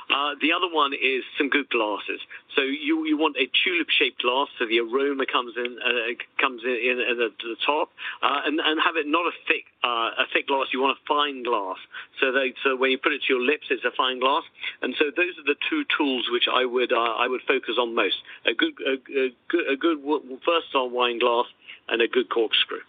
Uh, 0.08 0.36
the 0.40 0.52
other 0.52 0.72
one 0.72 0.94
is 0.94 1.24
some 1.38 1.50
good 1.50 1.68
glasses. 1.70 2.20
So 2.56 2.62
you 2.62 3.06
you 3.06 3.18
want 3.18 3.36
a 3.36 3.48
tulip-shaped 3.64 4.22
glass, 4.22 4.48
so 4.60 4.68
the 4.68 4.80
aroma 4.80 5.26
comes 5.26 5.56
in 5.58 5.80
uh, 5.80 6.16
comes 6.40 6.62
in, 6.64 7.00
in 7.00 7.18
the, 7.20 7.30
the, 7.44 7.56
top, 7.66 7.90
uh, 8.22 8.48
and 8.48 8.60
and 8.60 8.80
have 8.80 8.96
it 8.96 9.08
not 9.08 9.26
a 9.26 9.36
thick 9.48 9.66
uh, 9.84 10.24
a 10.24 10.26
thick 10.32 10.48
glass. 10.48 10.68
You 10.72 10.82
want 10.82 10.98
a 10.98 11.02
fine 11.08 11.44
glass, 11.44 11.78
so 12.20 12.32
that 12.32 12.52
so 12.64 12.76
when 12.76 12.92
you 12.92 12.98
put 12.98 13.12
it 13.12 13.24
to 13.28 13.30
your 13.34 13.42
lips, 13.42 13.68
it's 13.72 13.84
a 13.84 13.96
fine 13.96 14.20
glass. 14.20 14.44
And 14.82 14.96
so 15.00 15.12
those 15.16 15.36
are 15.40 15.48
the 15.48 15.60
two 15.70 15.84
tools 15.98 16.28
which 16.32 16.48
I 16.52 16.66
would 16.66 16.92
uh, 16.92 17.20
I 17.20 17.28
would 17.28 17.42
focus 17.48 17.76
on 17.80 17.96
most. 17.96 18.18
A 18.46 18.53
good 18.54 18.74
a, 18.86 18.94
a 18.94 19.30
good 19.50 19.74
a 19.74 19.78
good 19.78 19.98
first 20.46 20.74
on 20.76 20.92
wine 20.94 21.20
glass 21.20 21.46
and 21.90 22.02
a 22.02 22.08
good 22.08 22.30
corkscrew. 22.30 22.80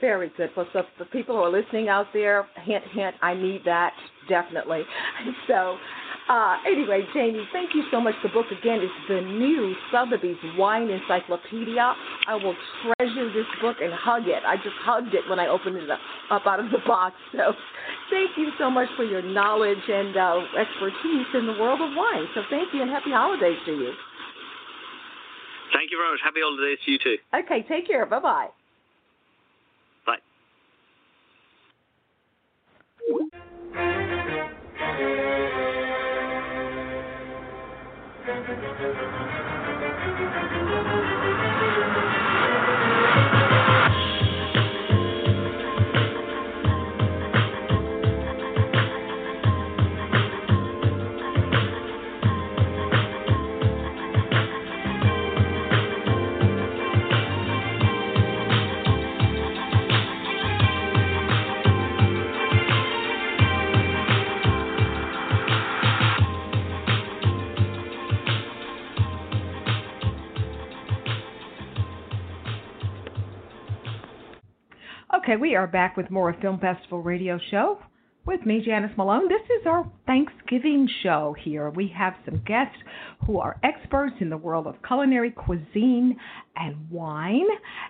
Very 0.00 0.30
good. 0.36 0.50
Well, 0.56 0.66
so 0.72 0.82
for 0.98 1.04
people 1.06 1.36
who 1.36 1.42
are 1.42 1.50
listening 1.50 1.88
out 1.88 2.08
there, 2.12 2.46
hint, 2.64 2.84
hint, 2.92 3.14
I 3.22 3.34
need 3.34 3.62
that 3.64 3.92
definitely. 4.28 4.82
So, 5.46 5.76
uh, 6.28 6.56
anyway, 6.66 7.04
Jamie, 7.12 7.46
thank 7.52 7.74
you 7.74 7.84
so 7.90 8.00
much. 8.00 8.14
The 8.22 8.30
book 8.30 8.46
again 8.50 8.80
is 8.80 8.90
the 9.08 9.20
new 9.20 9.74
Sotheby's 9.92 10.40
Wine 10.56 10.88
Encyclopedia. 10.88 11.94
I 12.26 12.34
will 12.34 12.56
treasure 12.80 13.28
this 13.32 13.44
book 13.60 13.76
and 13.82 13.92
hug 13.92 14.26
it. 14.26 14.42
I 14.46 14.56
just 14.56 14.76
hugged 14.80 15.12
it 15.12 15.28
when 15.28 15.38
I 15.38 15.48
opened 15.48 15.76
it 15.76 15.90
up 15.90 16.00
out 16.46 16.60
of 16.60 16.70
the 16.70 16.78
box. 16.86 17.14
So, 17.36 17.52
thank 18.10 18.38
you 18.38 18.50
so 18.58 18.70
much 18.70 18.88
for 18.96 19.04
your 19.04 19.22
knowledge 19.22 19.84
and 19.88 20.16
uh, 20.16 20.40
expertise 20.58 21.26
in 21.34 21.46
the 21.46 21.56
world 21.60 21.80
of 21.80 21.90
wine. 21.94 22.26
So, 22.34 22.42
thank 22.48 22.72
you 22.72 22.82
and 22.82 22.90
happy 22.90 23.10
holidays 23.10 23.58
to 23.66 23.72
you. 23.72 23.92
Thank 25.74 25.90
you 25.90 25.98
very 25.98 26.12
much. 26.12 26.20
Happy 26.22 26.40
holidays 26.40 26.78
to 26.86 26.90
you 26.92 26.98
too. 26.98 27.18
Okay, 27.34 27.66
take 27.68 27.86
care. 27.86 28.06
Bye 28.06 28.20
bye. 28.20 28.48
Okay, 75.24 75.36
we 75.36 75.54
are 75.54 75.66
back 75.66 75.96
with 75.96 76.10
more 76.10 76.28
of 76.28 76.38
Film 76.40 76.60
Festival 76.60 77.00
Radio 77.00 77.38
Show 77.50 77.78
with 78.26 78.44
me, 78.44 78.60
Janice 78.62 78.90
Malone. 78.98 79.26
This 79.26 79.40
is 79.58 79.66
our 79.66 79.90
Thanksgiving 80.06 80.86
show 81.02 81.34
here. 81.42 81.70
We 81.70 81.90
have 81.96 82.12
some 82.26 82.42
guests 82.46 82.76
who 83.26 83.38
are 83.38 83.58
experts 83.62 84.16
in 84.20 84.28
the 84.28 84.36
world 84.36 84.66
of 84.66 84.74
culinary 84.86 85.30
cuisine 85.30 86.18
and 86.56 86.90
wine. 86.90 87.46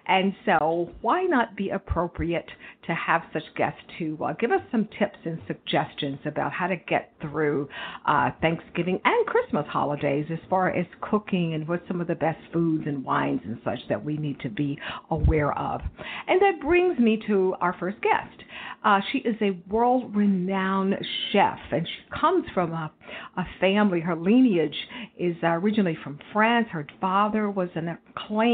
And 0.07 0.35
so, 0.45 0.91
why 1.01 1.25
not 1.25 1.57
be 1.57 1.71
appropriate 1.71 2.49
to 2.87 2.95
have 2.95 3.23
such 3.33 3.43
guests 3.57 3.81
to 3.99 4.19
uh, 4.23 4.33
give 4.35 4.53
us 4.53 4.61
some 4.71 4.89
tips 4.99 5.19
and 5.25 5.39
suggestions 5.47 6.19
about 6.27 6.53
how 6.53 6.67
to 6.67 6.77
get 6.77 7.13
through 7.21 7.69
uh, 8.07 8.31
Thanksgiving 8.41 9.01
and 9.05 9.27
Christmas 9.27 9.67
holidays 9.69 10.27
as 10.31 10.39
far 10.51 10.71
as 10.71 10.87
cooking 11.01 11.55
and 11.55 11.67
what 11.67 11.83
some 11.89 12.01
of 12.01 12.07
the 12.07 12.15
best 12.15 12.39
foods 12.53 12.85
and 12.87 13.05
wines 13.05 13.41
and 13.45 13.59
such 13.65 13.79
that 13.89 14.05
we 14.05 14.17
need 14.17 14.39
to 14.41 14.51
be 14.51 14.79
aware 15.11 15.57
of. 15.59 15.81
And 16.27 16.41
that 16.41 16.61
brings 16.61 16.99
me 16.99 17.23
to 17.27 17.55
our 17.61 17.75
first 17.79 18.01
guest. 18.03 18.43
Uh, 18.85 19.01
she 19.13 19.19
is 19.19 19.37
a 19.41 19.59
world 19.73 20.15
renowned 20.15 20.95
chef, 21.33 21.59
and 21.73 21.87
she 21.87 22.21
comes 22.21 22.45
from 22.53 22.73
a, 22.73 22.93
a 23.37 23.45
family. 23.59 24.01
Her 24.01 24.15
lineage 24.15 24.77
is 25.19 25.37
uh, 25.43 25.49
originally 25.49 25.97
from 26.05 26.19
France. 26.33 26.69
Her 26.71 26.87
father 27.01 27.51
was 27.51 27.71
an 27.75 27.89
acclaimed 27.89 28.54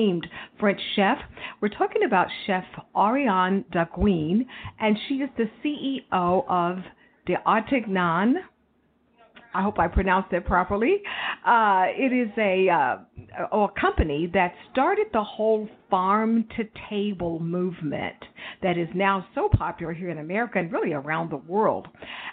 French 0.59 0.81
chef. 0.97 1.19
We're 1.61 1.69
talking 1.69 2.05
about 2.07 2.27
Chef 2.47 2.65
Ariane 2.97 3.65
Daguin, 3.73 4.47
and 4.79 4.97
she 5.09 5.15
is 5.17 5.31
the 5.37 5.51
CEO 5.63 6.45
of 6.49 6.79
De 7.27 7.37
Artignan. 7.47 8.35
I 9.53 9.63
hope 9.63 9.79
I 9.79 9.89
pronounced 9.89 10.33
it 10.33 10.47
properly. 10.47 11.03
Uh, 11.47 11.85
it 11.89 12.13
is 12.13 12.31
a, 12.39 12.69
uh, 12.69 13.57
a 13.57 13.69
company 13.79 14.31
that 14.33 14.55
started 14.73 15.07
the 15.13 15.23
whole 15.23 15.69
farm 15.91 16.45
to 16.57 16.65
table 16.89 17.41
movement 17.41 18.17
that 18.63 18.79
is 18.79 18.89
now 18.95 19.27
so 19.35 19.49
popular 19.53 19.93
here 19.93 20.11
in 20.11 20.19
America 20.19 20.59
and 20.59 20.73
really 20.73 20.93
around 20.93 21.31
the 21.31 21.37
world. 21.37 21.89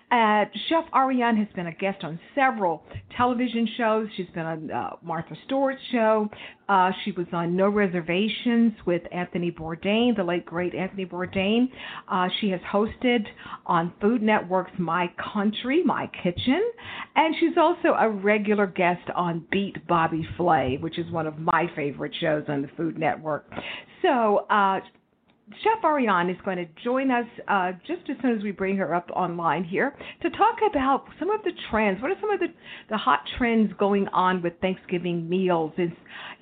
Uh, 0.09 0.45
Chef 0.69 0.85
Ariane 0.95 1.35
has 1.35 1.47
been 1.55 1.67
a 1.67 1.73
guest 1.73 2.03
on 2.03 2.17
several 2.33 2.83
television 3.17 3.67
shows. 3.77 4.07
She's 4.15 4.29
been 4.33 4.45
on 4.45 4.71
uh, 4.71 4.89
Martha 5.01 5.35
Stewart's 5.45 5.81
show. 5.91 6.29
Uh, 6.69 6.91
she 7.03 7.11
was 7.11 7.27
on 7.31 7.55
No 7.55 7.69
Reservations 7.69 8.73
with 8.85 9.01
Anthony 9.11 9.51
Bourdain, 9.51 10.15
the 10.15 10.23
late 10.23 10.45
great 10.45 10.75
Anthony 10.75 11.05
Bourdain. 11.05 11.69
Uh, 12.09 12.27
she 12.39 12.49
has 12.49 12.59
hosted 12.71 13.25
on 13.65 13.93
Food 14.01 14.21
Network's 14.21 14.71
My 14.77 15.11
Country, 15.33 15.83
My 15.83 16.09
Kitchen, 16.23 16.61
and 17.15 17.35
she's 17.39 17.57
also 17.57 17.89
a 17.99 18.09
regular 18.09 18.67
guest 18.67 19.09
on 19.15 19.45
Beat 19.51 19.85
Bobby 19.87 20.27
Flay, 20.35 20.77
which 20.79 20.99
is 20.99 21.09
one 21.11 21.27
of 21.27 21.37
my 21.37 21.69
favorite 21.75 22.13
shows 22.19 22.43
on 22.47 22.61
the 22.61 22.69
Food 22.75 22.97
Network. 22.97 23.46
So, 24.01 24.45
uh, 24.49 24.79
Chef 25.63 25.81
Ariane 25.85 26.29
is 26.29 26.35
going 26.43 26.57
to 26.57 26.65
join 26.83 27.09
us 27.09 27.25
uh, 27.47 27.71
just 27.87 28.01
as 28.09 28.17
soon 28.21 28.37
as 28.37 28.43
we 28.43 28.51
bring 28.51 28.75
her 28.75 28.93
up 28.93 29.09
online 29.11 29.63
here 29.63 29.95
to 30.21 30.29
talk 30.31 30.57
about 30.69 31.05
some 31.19 31.29
of 31.29 31.41
the 31.43 31.51
trends. 31.71 32.01
What 32.01 32.11
are 32.11 32.19
some 32.19 32.31
of 32.31 32.41
the, 32.41 32.47
the 32.89 32.97
hot 32.97 33.21
trends 33.37 33.71
going 33.79 34.09
on 34.09 34.41
with 34.41 34.59
Thanksgiving 34.59 35.29
meals? 35.29 35.71
Is 35.77 35.89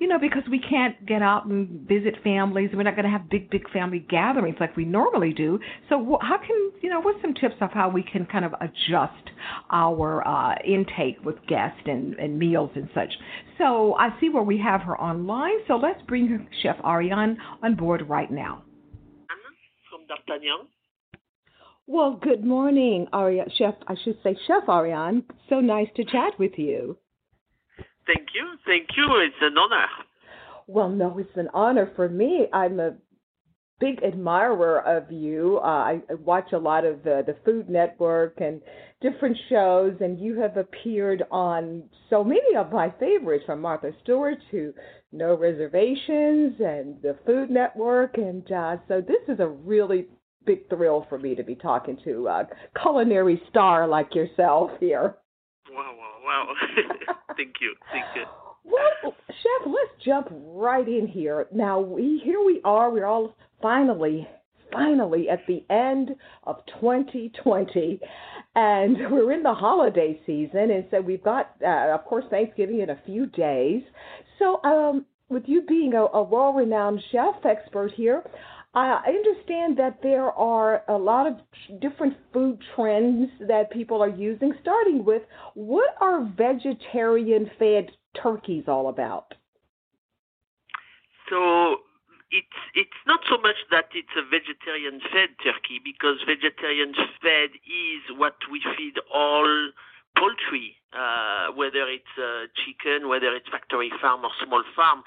you 0.00 0.08
know 0.08 0.18
because 0.18 0.42
we 0.50 0.58
can't 0.58 1.06
get 1.06 1.22
out 1.22 1.46
and 1.46 1.86
visit 1.86 2.14
families, 2.24 2.70
we're 2.74 2.82
not 2.82 2.96
going 2.96 3.04
to 3.04 3.10
have 3.10 3.30
big 3.30 3.48
big 3.48 3.70
family 3.70 4.04
gatherings 4.10 4.56
like 4.58 4.76
we 4.76 4.84
normally 4.84 5.32
do. 5.32 5.60
So 5.88 6.18
how 6.20 6.38
can 6.38 6.72
you 6.82 6.90
know 6.90 7.00
what's 7.00 7.22
some 7.22 7.34
tips 7.34 7.56
of 7.60 7.70
how 7.70 7.88
we 7.88 8.02
can 8.02 8.26
kind 8.26 8.44
of 8.44 8.54
adjust 8.60 9.30
our 9.70 10.26
uh, 10.26 10.56
intake 10.66 11.24
with 11.24 11.36
guests 11.46 11.82
and, 11.86 12.14
and 12.14 12.36
meals 12.36 12.70
and 12.74 12.88
such? 12.92 13.12
So 13.56 13.94
I 13.94 14.18
see 14.20 14.30
where 14.30 14.42
we 14.42 14.58
have 14.58 14.80
her 14.80 15.00
online. 15.00 15.58
So 15.68 15.76
let's 15.76 16.02
bring 16.08 16.48
Chef 16.60 16.76
Ariane 16.84 17.38
on 17.62 17.76
board 17.76 18.02
right 18.08 18.32
now. 18.32 18.65
D'Artagnan. 20.08 20.68
Well, 21.86 22.18
good 22.20 22.44
morning, 22.44 23.06
Ariane. 23.14 23.50
Chef. 23.56 23.74
I 23.86 23.94
should 24.02 24.18
say 24.22 24.36
Chef 24.46 24.68
Ariane. 24.68 25.24
So 25.48 25.60
nice 25.60 25.88
to 25.96 26.04
chat 26.04 26.38
with 26.38 26.52
you. 26.56 26.98
Thank 28.06 28.28
you. 28.34 28.56
Thank 28.66 28.88
you. 28.96 29.06
It's 29.20 29.36
an 29.40 29.56
honor. 29.56 29.86
Well, 30.66 30.88
no, 30.88 31.18
it's 31.18 31.36
an 31.36 31.48
honor 31.54 31.92
for 31.94 32.08
me. 32.08 32.46
I'm 32.52 32.80
a 32.80 32.94
big 33.78 34.02
admirer 34.02 34.80
of 34.80 35.10
you. 35.12 35.58
Uh, 35.62 35.66
I, 35.66 36.00
I 36.10 36.14
watch 36.14 36.52
a 36.52 36.58
lot 36.58 36.84
of 36.84 37.02
the, 37.02 37.22
the 37.26 37.36
Food 37.44 37.68
Network 37.68 38.40
and 38.40 38.60
different 39.00 39.36
shows, 39.48 39.94
and 40.00 40.18
you 40.18 40.40
have 40.40 40.56
appeared 40.56 41.24
on 41.30 41.84
so 42.08 42.24
many 42.24 42.56
of 42.56 42.72
my 42.72 42.92
favorites, 42.98 43.44
from 43.46 43.60
Martha 43.60 43.92
Stewart 44.02 44.38
to 44.50 44.72
No 45.16 45.36
Reservations 45.36 46.54
and 46.60 47.00
the 47.02 47.16
Food 47.24 47.50
Network. 47.50 48.18
And 48.18 48.50
uh, 48.52 48.76
so 48.88 49.00
this 49.00 49.22
is 49.28 49.40
a 49.40 49.46
really 49.46 50.06
big 50.44 50.68
thrill 50.68 51.06
for 51.08 51.18
me 51.18 51.34
to 51.34 51.42
be 51.42 51.54
talking 51.54 51.98
to 52.04 52.28
a 52.28 52.48
culinary 52.80 53.42
star 53.50 53.88
like 53.88 54.14
yourself 54.14 54.70
here. 54.80 55.16
Wow, 55.70 55.94
wow, 55.98 56.14
wow. 56.24 56.46
Thank 57.36 57.54
you. 57.60 57.74
Thank 57.92 58.04
you. 58.14 58.24
Well, 58.64 59.14
Chef, 59.28 59.66
let's 59.66 60.04
jump 60.04 60.28
right 60.30 60.86
in 60.86 61.06
here. 61.06 61.46
Now, 61.52 61.80
we 61.80 62.20
here 62.24 62.42
we 62.44 62.60
are. 62.64 62.90
We're 62.90 63.06
all 63.06 63.34
finally, 63.62 64.26
finally 64.72 65.28
at 65.28 65.40
the 65.46 65.64
end 65.70 66.10
of 66.44 66.56
2020, 66.80 68.00
and 68.54 68.96
we're 69.10 69.32
in 69.32 69.42
the 69.42 69.54
holiday 69.54 70.20
season, 70.26 70.70
and 70.70 70.84
so 70.90 71.00
we've 71.00 71.22
got, 71.22 71.50
uh, 71.64 71.94
of 71.94 72.04
course, 72.04 72.24
Thanksgiving 72.30 72.80
in 72.80 72.90
a 72.90 73.00
few 73.04 73.26
days. 73.26 73.82
So, 74.38 74.62
um, 74.64 75.06
with 75.28 75.44
you 75.46 75.62
being 75.62 75.94
a, 75.94 76.04
a 76.04 76.22
world-renowned 76.22 77.02
chef 77.10 77.44
expert 77.44 77.92
here, 77.96 78.22
I 78.74 79.02
understand 79.08 79.78
that 79.78 80.00
there 80.02 80.30
are 80.32 80.82
a 80.88 80.98
lot 80.98 81.26
of 81.26 81.80
different 81.80 82.14
food 82.32 82.58
trends 82.74 83.30
that 83.48 83.70
people 83.70 84.02
are 84.02 84.10
using, 84.10 84.52
starting 84.60 85.02
with 85.02 85.22
what 85.54 85.96
are 86.00 86.22
vegetarian 86.36 87.50
fed 87.58 87.90
turkeys 88.22 88.64
all 88.68 88.90
about? 88.90 89.32
So 91.30 91.76
it's 92.30 92.58
it's 92.74 93.00
not 93.06 93.20
so 93.28 93.38
much 93.38 93.56
that 93.70 93.88
it's 93.94 94.12
a 94.18 94.22
vegetarian 94.22 95.00
fed 95.12 95.30
turkey 95.42 95.80
because 95.82 96.18
vegetarian 96.26 96.94
fed 97.22 97.50
is 97.66 98.02
what 98.16 98.36
we 98.50 98.62
feed 98.76 98.98
all 99.12 99.70
poultry, 100.18 100.76
uh, 100.92 101.52
whether 101.54 101.86
it's 101.86 102.16
uh, 102.18 102.48
chicken, 102.56 103.08
whether 103.08 103.34
it's 103.34 103.48
factory 103.48 103.92
farm 104.00 104.24
or 104.24 104.30
small 104.44 104.64
farm. 104.74 105.04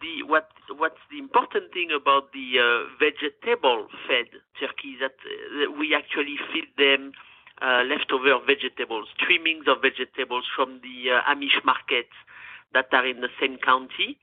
The 0.00 0.22
what 0.22 0.50
what's 0.76 1.02
the 1.10 1.18
important 1.18 1.72
thing 1.72 1.90
about 1.90 2.32
the 2.32 2.62
uh, 2.62 2.86
vegetable 3.02 3.88
fed 4.06 4.30
turkey 4.60 4.94
is 4.94 5.00
that 5.00 5.18
uh, 5.26 5.72
we 5.74 5.94
actually 5.94 6.38
feed 6.52 6.70
them 6.78 7.12
uh, 7.60 7.82
leftover 7.82 8.38
vegetables, 8.46 9.08
trimmings 9.18 9.66
of 9.66 9.82
vegetables 9.82 10.44
from 10.54 10.80
the 10.82 11.18
uh, 11.18 11.30
Amish 11.34 11.58
markets 11.64 12.14
that 12.72 12.86
are 12.92 13.06
in 13.06 13.20
the 13.20 13.28
same 13.40 13.58
county. 13.58 14.18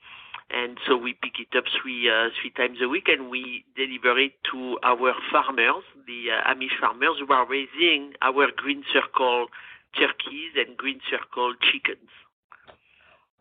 And 0.51 0.79
so 0.87 0.97
we 0.97 1.13
pick 1.13 1.33
it 1.39 1.55
up 1.55 1.65
three 1.81 2.09
uh, 2.09 2.29
three 2.41 2.49
times 2.49 2.79
a 2.81 2.89
week, 2.89 3.07
and 3.07 3.29
we 3.29 3.65
deliver 3.75 4.17
it 4.19 4.33
to 4.51 4.79
our 4.81 5.13
farmers, 5.31 5.83
the 6.07 6.31
uh, 6.31 6.51
Amish 6.51 6.79
farmers 6.79 7.17
who 7.19 7.31
are 7.31 7.47
raising 7.47 8.13
our 8.21 8.47
green 8.55 8.83
circle 8.91 9.47
turkeys 9.95 10.53
and 10.57 10.75
green 10.75 11.01
circle 11.09 11.53
chickens. 11.61 12.09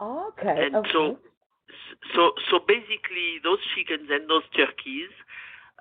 Okay. 0.01 0.67
And 0.67 0.77
okay. 0.77 0.91
so, 0.93 1.19
so 2.15 2.33
so 2.51 2.59
basically, 2.59 3.41
those 3.43 3.59
chickens 3.75 4.09
and 4.11 4.29
those 4.29 4.45
turkeys 4.55 5.09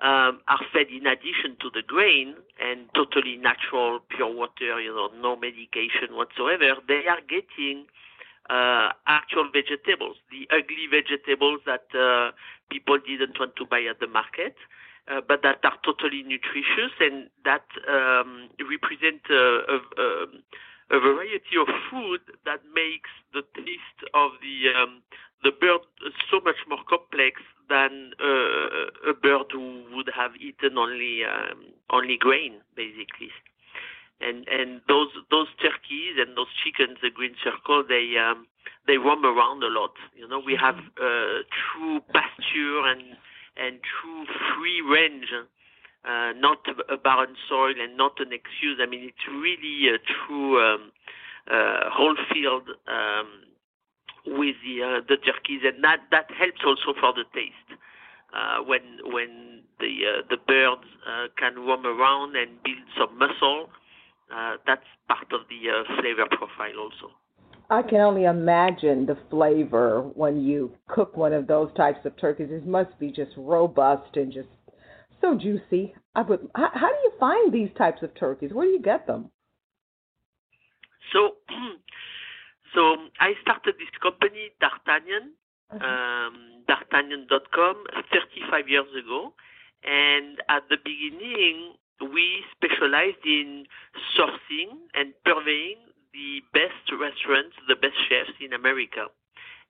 um, 0.00 0.40
are 0.48 0.60
fed 0.72 0.88
in 0.88 1.06
addition 1.06 1.56
to 1.60 1.70
the 1.74 1.82
grain 1.86 2.36
and 2.58 2.88
totally 2.94 3.36
natural, 3.36 4.00
pure 4.08 4.32
water. 4.32 4.80
You 4.80 4.94
know, 4.94 5.10
no 5.20 5.36
medication 5.36 6.16
whatsoever. 6.16 6.80
They 6.86 7.06
are 7.06 7.20
getting 7.28 7.86
uh, 8.48 8.90
actual 9.06 9.48
vegetables, 9.52 10.16
the 10.30 10.48
ugly 10.50 10.88
vegetables 10.90 11.60
that 11.66 11.86
uh, 11.94 12.32
people 12.70 12.98
didn't 12.98 13.38
want 13.38 13.56
to 13.56 13.64
buy 13.66 13.82
at 13.82 14.00
the 14.00 14.06
market, 14.06 14.56
uh, 15.08 15.20
but 15.26 15.42
that 15.42 15.58
are 15.64 15.78
totally 15.84 16.22
nutritious 16.22 16.92
and 17.00 17.28
that 17.44 17.64
um, 17.88 18.48
represent 18.60 19.20
a, 19.30 19.60
a, 19.68 20.96
a, 20.96 21.00
variety 21.00 21.56
of 21.60 21.68
food 21.90 22.20
that 22.44 22.60
makes 22.74 23.10
the 23.32 23.42
taste 23.56 24.00
of 24.14 24.32
the 24.42 24.72
um, 24.72 25.02
the 25.44 25.52
bird 25.52 25.80
so 26.30 26.40
much 26.44 26.56
more 26.68 26.82
complex 26.88 27.40
than 27.68 28.12
uh, 28.20 29.10
a 29.10 29.14
bird 29.14 29.46
who 29.52 29.84
would 29.94 30.10
have 30.14 30.32
eaten 30.36 30.76
only 30.76 31.24
um, 31.24 31.64
only 31.90 32.16
grain, 32.16 32.60
basically 32.74 33.30
and 34.20 34.48
and 34.48 34.80
those 34.88 35.08
those 35.30 35.48
turkeys 35.62 36.18
and 36.18 36.36
those 36.36 36.50
chickens, 36.62 36.98
the 37.02 37.10
green 37.10 37.34
circle, 37.42 37.84
they 37.86 38.16
um, 38.18 38.46
they 38.86 38.98
roam 38.98 39.24
around 39.24 39.62
a 39.62 39.68
lot. 39.68 39.92
You 40.16 40.26
know, 40.26 40.40
we 40.40 40.56
have 40.56 40.74
mm-hmm. 40.74 41.02
uh, 41.02 41.42
true 41.54 42.00
pasture 42.12 42.86
and 42.86 43.02
and 43.56 43.80
true 43.82 44.24
free 44.54 44.80
range, 44.80 45.26
uh, 46.04 46.32
not 46.36 46.58
a 46.88 46.96
barren 46.96 47.36
soil 47.48 47.74
and 47.78 47.96
not 47.96 48.20
an 48.20 48.32
excuse. 48.32 48.78
I 48.80 48.86
mean, 48.86 49.04
it's 49.04 49.26
really 49.28 49.88
a 49.94 49.98
true 49.98 50.62
um, 50.62 50.92
uh, 51.50 51.90
whole 51.90 52.16
field 52.32 52.68
um, 52.86 53.28
with 54.26 54.56
the 54.64 54.82
uh, 54.82 55.00
the 55.08 55.16
turkeys, 55.16 55.62
and 55.64 55.82
that 55.84 56.00
that 56.10 56.30
helps 56.30 56.62
also 56.64 56.98
for 56.98 57.12
the 57.12 57.24
taste. 57.34 57.78
Uh, 58.34 58.62
when 58.62 58.82
when 59.04 59.62
the 59.80 60.02
uh, 60.06 60.22
the 60.28 60.36
birds 60.36 60.84
uh, 61.06 61.28
can 61.38 61.54
roam 61.56 61.86
around 61.86 62.36
and 62.36 62.62
build 62.62 62.84
some 62.98 63.16
muscle, 63.18 63.70
uh, 64.34 64.56
that's 64.66 64.84
part 65.08 65.32
of 65.32 65.40
the 65.48 65.70
uh, 65.70 66.00
flavor 66.00 66.26
profile 66.30 66.78
also. 66.80 67.12
I 67.70 67.82
can 67.82 68.00
only 68.00 68.24
imagine 68.24 69.04
the 69.04 69.18
flavor 69.30 70.00
when 70.14 70.42
you 70.42 70.72
cook 70.88 71.16
one 71.16 71.34
of 71.34 71.46
those 71.46 71.70
types 71.76 72.04
of 72.06 72.16
turkeys. 72.16 72.48
It 72.50 72.66
must 72.66 72.98
be 72.98 73.10
just 73.10 73.32
robust 73.36 74.16
and 74.16 74.32
just 74.32 74.48
so 75.20 75.34
juicy. 75.34 75.94
I 76.14 76.22
would. 76.22 76.48
How, 76.54 76.70
how 76.72 76.88
do 76.88 76.96
you 77.04 77.12
find 77.20 77.52
these 77.52 77.70
types 77.76 78.02
of 78.02 78.14
turkeys? 78.14 78.52
Where 78.52 78.66
do 78.66 78.72
you 78.72 78.80
get 78.80 79.06
them? 79.06 79.30
So, 81.12 81.36
so 82.74 82.96
I 83.20 83.34
started 83.42 83.74
this 83.78 83.88
company, 84.02 84.50
D'Artagnan, 84.60 85.32
uh-huh. 85.70 85.86
um, 85.86 86.64
D'Artagnan.com, 86.66 87.84
35 88.12 88.68
years 88.68 88.86
ago, 88.98 89.34
and 89.84 90.38
at 90.48 90.62
the 90.70 90.76
beginning 90.82 91.74
we 92.00 92.44
specialized 92.54 93.24
in 93.24 93.66
sourcing 94.16 94.78
and 94.94 95.12
purveying 95.24 95.78
the 96.12 96.42
best 96.52 96.86
restaurants, 96.92 97.56
the 97.66 97.76
best 97.76 97.96
chefs 98.08 98.36
in 98.40 98.52
America. 98.52 99.06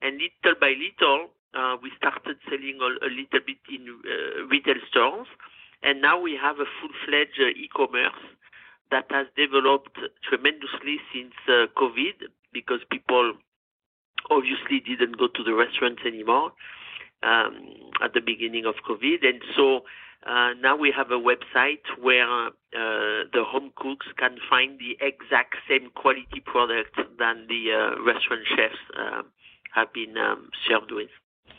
And 0.03 0.21
little 0.21 0.59
by 0.61 0.75
little, 0.77 1.29
uh, 1.55 1.77
we 1.83 1.91
started 1.97 2.37
selling 2.49 2.79
a, 2.81 3.07
a 3.07 3.11
little 3.11 3.41
bit 3.45 3.59
in 3.69 3.88
uh, 3.88 4.47
retail 4.47 4.79
stores, 4.88 5.27
and 5.83 6.03
now 6.03 6.21
we 6.21 6.37
have 6.41 6.61
a 6.61 6.69
full-fledged 6.81 7.41
uh, 7.41 7.57
e-commerce 7.57 8.21
that 8.91 9.07
has 9.11 9.27
developed 9.37 9.99
tremendously 10.23 10.99
since 11.12 11.35
uh, 11.49 11.67
COVID 11.77 12.29
because 12.53 12.81
people 12.91 13.35
obviously 14.31 14.81
didn't 14.81 15.19
go 15.19 15.29
to 15.29 15.43
the 15.45 15.55
restaurants 15.55 16.03
anymore 16.07 16.53
um, 17.23 17.75
at 18.03 18.14
the 18.14 18.21
beginning 18.21 18.64
of 18.64 18.75
COVID, 18.88 19.27
and 19.27 19.43
so 19.57 19.85
uh, 20.26 20.50
now 20.61 20.76
we 20.76 20.92
have 20.96 21.11
a 21.11 21.20
website 21.20 21.85
where 22.00 22.46
uh, 22.48 22.50
the 23.33 23.44
home 23.46 23.72
cooks 23.76 24.07
can 24.18 24.37
find 24.50 24.78
the 24.78 24.96
exact 25.00 25.57
same 25.68 25.90
quality 25.94 26.40
product 26.44 26.96
than 27.18 27.46
the 27.48 27.72
uh, 27.72 28.02
restaurant 28.02 28.42
chefs 28.57 28.78
uh, 28.98 29.22
have 29.74 29.92
been 29.92 30.16
um, 30.18 30.50
served 30.68 30.90
with. 30.90 31.09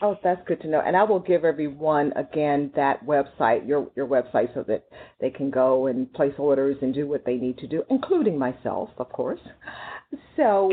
Oh, 0.02 0.18
that's 0.22 0.40
good 0.46 0.60
to 0.62 0.68
know. 0.68 0.80
And 0.84 0.96
I 0.96 1.02
will 1.02 1.20
give 1.20 1.44
everyone 1.44 2.12
again 2.16 2.70
that 2.74 3.04
website, 3.04 3.68
your 3.68 3.90
your 3.96 4.06
website, 4.06 4.52
so 4.54 4.62
that 4.66 4.84
they 5.20 5.30
can 5.30 5.50
go 5.50 5.88
and 5.88 6.10
place 6.14 6.32
orders 6.38 6.76
and 6.80 6.94
do 6.94 7.06
what 7.06 7.24
they 7.26 7.34
need 7.34 7.58
to 7.58 7.66
do, 7.66 7.82
including 7.90 8.38
myself, 8.38 8.88
of 8.96 9.10
course. 9.10 9.40
So, 10.36 10.70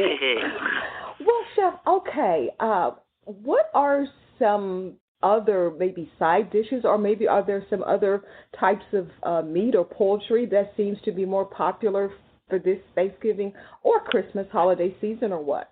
well, 1.20 1.44
chef, 1.56 1.74
okay. 1.86 2.50
Uh, 2.60 2.92
what 3.26 3.70
are 3.74 4.06
some 4.40 4.94
other 5.24 5.72
maybe 5.78 6.12
side 6.20 6.52
dishes, 6.52 6.84
or 6.84 6.98
maybe 6.98 7.28
are 7.28 7.46
there 7.46 7.66
some 7.70 7.84
other 7.84 8.24
types 8.60 8.86
of 8.94 9.08
uh, 9.24 9.42
meat 9.42 9.76
or 9.76 9.86
poultry 9.86 10.46
that 10.46 10.74
seems 10.78 10.98
to 11.06 11.12
be 11.12 11.26
more 11.26 11.46
popular 11.46 12.12
for 12.50 12.60
this 12.60 12.80
Thanksgiving 12.96 13.54
or 13.84 14.00
Christmas 14.02 14.48
holiday 14.52 14.96
season, 15.02 15.32
or 15.32 15.44
what? 15.44 15.72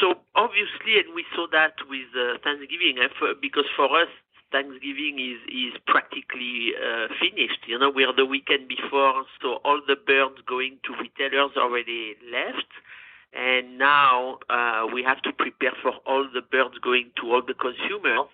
So 0.00 0.14
obviously, 0.34 0.98
and 1.04 1.14
we 1.14 1.24
saw 1.34 1.46
that 1.52 1.74
with 1.88 2.08
uh, 2.16 2.38
Thanksgiving, 2.42 2.98
uh, 3.02 3.34
because 3.40 3.66
for 3.76 3.84
us 4.00 4.08
Thanksgiving 4.52 5.18
is 5.18 5.40
is 5.48 5.80
practically 5.86 6.72
uh, 6.76 7.08
finished. 7.20 7.64
You 7.66 7.78
know, 7.78 7.90
we're 7.94 8.12
the 8.12 8.26
weekend 8.26 8.68
before, 8.68 9.24
so 9.40 9.60
all 9.64 9.80
the 9.86 9.96
birds 9.96 10.40
going 10.46 10.78
to 10.84 10.92
retailers 11.00 11.56
already 11.56 12.14
left 12.30 12.68
and 13.32 13.78
now 13.78 14.38
uh, 14.50 14.86
we 14.92 15.02
have 15.02 15.22
to 15.22 15.32
prepare 15.32 15.72
for 15.82 15.92
all 16.06 16.28
the 16.32 16.42
birds 16.42 16.78
going 16.82 17.10
to 17.20 17.32
all 17.32 17.42
the 17.42 17.54
consumers 17.54 18.28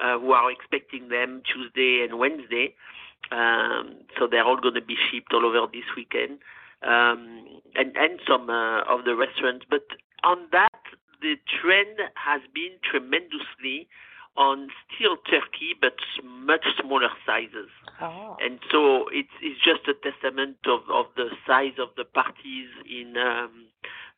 uh, 0.00 0.18
who 0.18 0.32
are 0.32 0.50
expecting 0.50 1.08
them 1.08 1.42
Tuesday 1.44 2.04
and 2.04 2.18
Wednesday. 2.18 2.74
Um, 3.32 3.96
so 4.18 4.26
they're 4.30 4.44
all 4.44 4.60
going 4.60 4.74
to 4.74 4.82
be 4.82 4.96
shipped 5.10 5.32
all 5.32 5.44
over 5.44 5.66
this 5.72 5.84
weekend, 5.96 6.38
um, 6.82 7.60
and 7.74 7.96
and 7.96 8.20
some 8.26 8.48
uh, 8.48 8.82
of 8.82 9.04
the 9.04 9.16
restaurants. 9.16 9.66
But 9.68 9.82
on 10.22 10.46
that, 10.52 10.78
the 11.20 11.34
trend 11.60 11.98
has 12.14 12.40
been 12.54 12.78
tremendously 12.88 13.88
on 14.36 14.68
still 14.94 15.16
turkey, 15.28 15.74
but 15.80 15.94
much 16.22 16.64
smaller 16.80 17.08
sizes. 17.24 17.70
Oh. 18.00 18.36
And 18.40 18.60
so 18.70 19.08
it's 19.10 19.32
it's 19.40 19.60
just 19.64 19.88
a 19.88 19.94
testament 19.94 20.58
of, 20.66 20.80
of 20.90 21.06
the 21.16 21.30
size 21.46 21.78
of 21.78 21.88
the 21.96 22.04
parties 22.04 22.68
in 22.88 23.16
um, 23.16 23.66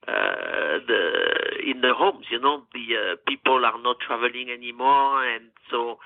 uh, 0.09 0.79
the 0.88 1.03
in 1.68 1.81
the 1.83 1.92
homes. 1.94 2.27
You 2.31 2.40
know, 2.40 2.62
the 2.73 2.87
uh, 2.97 3.16
people 3.29 3.64
are 3.64 3.81
not 3.83 3.97
traveling 4.01 4.49
anymore, 4.51 5.27
and 5.29 5.51
so 5.71 5.99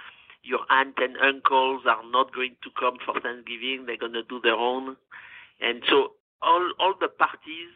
your 0.42 0.60
aunt 0.70 0.94
and 0.98 1.16
uncles 1.22 1.82
are 1.86 2.02
not 2.10 2.34
going 2.34 2.56
to 2.64 2.70
come 2.78 2.98
for 3.04 3.20
Thanksgiving. 3.20 3.86
They're 3.86 3.96
going 3.96 4.14
to 4.14 4.24
do 4.24 4.40
their 4.42 4.58
own, 4.58 4.96
and 5.60 5.82
so 5.88 6.12
all 6.42 6.72
all 6.80 6.94
the 7.00 7.08
parties 7.08 7.70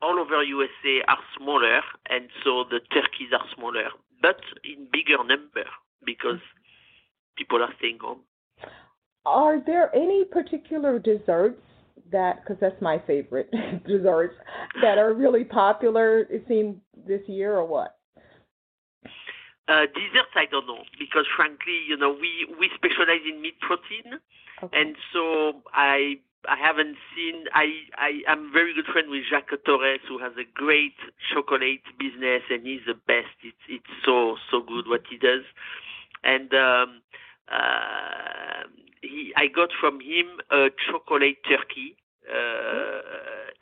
all 0.00 0.18
over 0.18 0.42
USA 0.42 1.02
are 1.08 1.18
smaller, 1.36 1.80
and 2.08 2.28
so 2.42 2.64
the 2.64 2.80
turkeys 2.92 3.32
are 3.32 3.46
smaller, 3.54 3.90
but 4.22 4.40
in 4.64 4.86
bigger 4.92 5.18
number 5.18 5.68
because 6.04 6.40
people 7.36 7.62
are 7.62 7.74
staying 7.78 7.98
home. 8.00 8.20
Are 9.26 9.60
there 9.60 9.94
any 9.94 10.24
particular 10.24 10.98
desserts 10.98 11.60
that, 12.12 12.42
because 12.42 12.56
that's 12.60 12.80
my 12.80 13.02
favorite 13.06 13.50
desserts, 13.86 14.34
that 14.82 14.98
are 14.98 15.12
really 15.14 15.44
popular? 15.44 16.20
It 16.30 16.44
seems 16.48 16.76
this 17.06 17.22
year, 17.26 17.56
or 17.56 17.66
what? 17.66 17.98
Uh, 19.66 19.86
desserts, 19.86 20.34
I 20.36 20.46
don't 20.50 20.66
know, 20.66 20.84
because 20.98 21.24
frankly, 21.36 21.80
you 21.88 21.96
know, 21.96 22.12
we 22.12 22.46
we 22.58 22.70
specialize 22.74 23.24
in 23.28 23.40
meat 23.40 23.58
protein, 23.60 24.20
Okay. 24.62 24.80
and 24.80 24.94
so 25.12 25.62
I 25.72 26.18
I 26.46 26.56
haven't 26.56 26.96
seen. 27.16 27.44
I 27.54 27.66
I 27.96 28.20
am 28.28 28.52
very 28.52 28.74
good 28.74 28.86
friend 28.86 29.08
with 29.10 29.22
Jacques 29.30 29.64
Torres, 29.64 30.00
who 30.06 30.18
has 30.18 30.32
a 30.36 30.44
great 30.54 30.94
chocolate 31.32 31.80
business, 31.98 32.42
and 32.50 32.66
he's 32.66 32.82
the 32.86 32.94
best. 32.94 33.32
It's 33.42 33.64
it's 33.68 33.94
so 34.04 34.36
so 34.50 34.60
good 34.60 34.86
what 34.86 35.02
he 35.08 35.16
does, 35.16 35.44
and 36.22 36.52
um, 36.52 37.00
uh, 37.50 38.68
he 39.02 39.32
I 39.36 39.48
got 39.48 39.70
from 39.80 40.00
him 40.00 40.40
a 40.50 40.68
chocolate 40.90 41.38
turkey, 41.48 41.96
uh, 42.28 43.00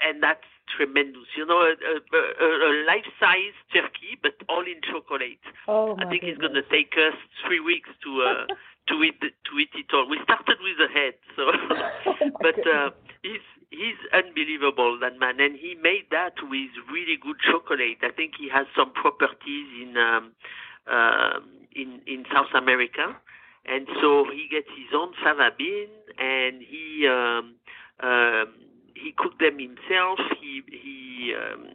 and 0.07 0.23
that's 0.23 0.47
tremendous. 0.77 1.29
You 1.37 1.47
know, 1.47 1.61
a, 1.61 1.75
a, 1.75 2.19
a, 2.19 2.49
a 2.49 2.71
life 2.87 3.09
size 3.19 3.57
turkey, 3.73 4.19
but 4.23 4.35
all 4.49 4.63
in 4.63 4.81
chocolate. 4.83 5.43
oh, 5.69 5.97
I 5.99 6.09
think 6.09 6.23
it's 6.25 6.41
going 6.41 6.55
to 6.55 6.63
take 6.71 6.95
us 6.97 7.17
three 7.47 7.61
weeks 7.61 7.91
to 8.05 8.23
uh, 8.23 8.47
to 8.89 9.03
eat 9.03 9.21
to 9.21 9.59
eat 9.59 9.71
it 9.75 9.87
all. 9.93 10.09
We 10.09 10.19
started 10.25 10.59
with 10.63 10.79
the 10.79 10.89
head, 10.93 11.15
so 11.37 11.51
Oh, 12.07 12.31
but 12.41 12.59
uh, 12.67 12.91
he's 13.23 13.45
he's 13.71 13.99
unbelievable 14.13 14.99
that 15.01 15.19
man, 15.19 15.41
and 15.41 15.57
he 15.57 15.75
made 15.81 16.07
that 16.11 16.35
with 16.43 16.71
really 16.91 17.17
good 17.21 17.37
chocolate. 17.41 17.99
I 18.03 18.11
think 18.11 18.35
he 18.39 18.49
has 18.49 18.67
some 18.77 18.93
properties 18.93 19.69
in 19.81 19.97
um, 19.97 20.33
um, 20.87 21.51
in 21.75 22.01
in 22.07 22.25
South 22.33 22.53
America, 22.55 23.17
and 23.67 23.87
so 24.01 24.27
he 24.33 24.49
gets 24.51 24.69
his 24.77 24.91
own 24.95 25.13
fava 25.23 25.51
bean, 25.57 25.89
and 26.19 26.63
he 26.63 27.07
um, 27.07 27.55
um, 28.01 28.55
he 28.95 29.13
cooked 29.17 29.39
them 29.39 29.59
himself. 29.59 30.19
He 30.41 30.63
he 30.71 31.35
um, 31.35 31.71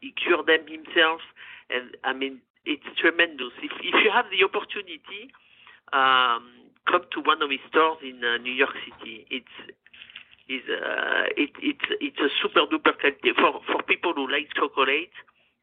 he 0.00 0.12
cured 0.12 0.46
them 0.46 0.66
himself, 0.66 1.20
and 1.70 1.96
I 2.04 2.12
mean 2.12 2.40
it's 2.64 2.86
tremendous. 2.98 3.52
If 3.62 3.72
if 3.80 3.94
you 4.04 4.10
have 4.12 4.26
the 4.30 4.44
opportunity, 4.44 5.30
um, 5.92 6.70
come 6.86 7.06
to 7.12 7.20
one 7.20 7.42
of 7.42 7.50
his 7.50 7.60
stores 7.68 7.98
in 8.02 8.22
uh, 8.24 8.38
New 8.38 8.52
York 8.52 8.74
City. 8.84 9.26
It's 9.30 9.56
is 10.50 10.66
uh, 10.66 11.30
it 11.38 11.54
it's 11.62 11.86
it's 12.00 12.18
a 12.18 12.28
super 12.42 12.66
duper 12.66 12.98
quality 12.98 13.30
for 13.38 13.62
for 13.70 13.82
people 13.86 14.12
who 14.14 14.26
like 14.26 14.50
chocolate. 14.54 15.14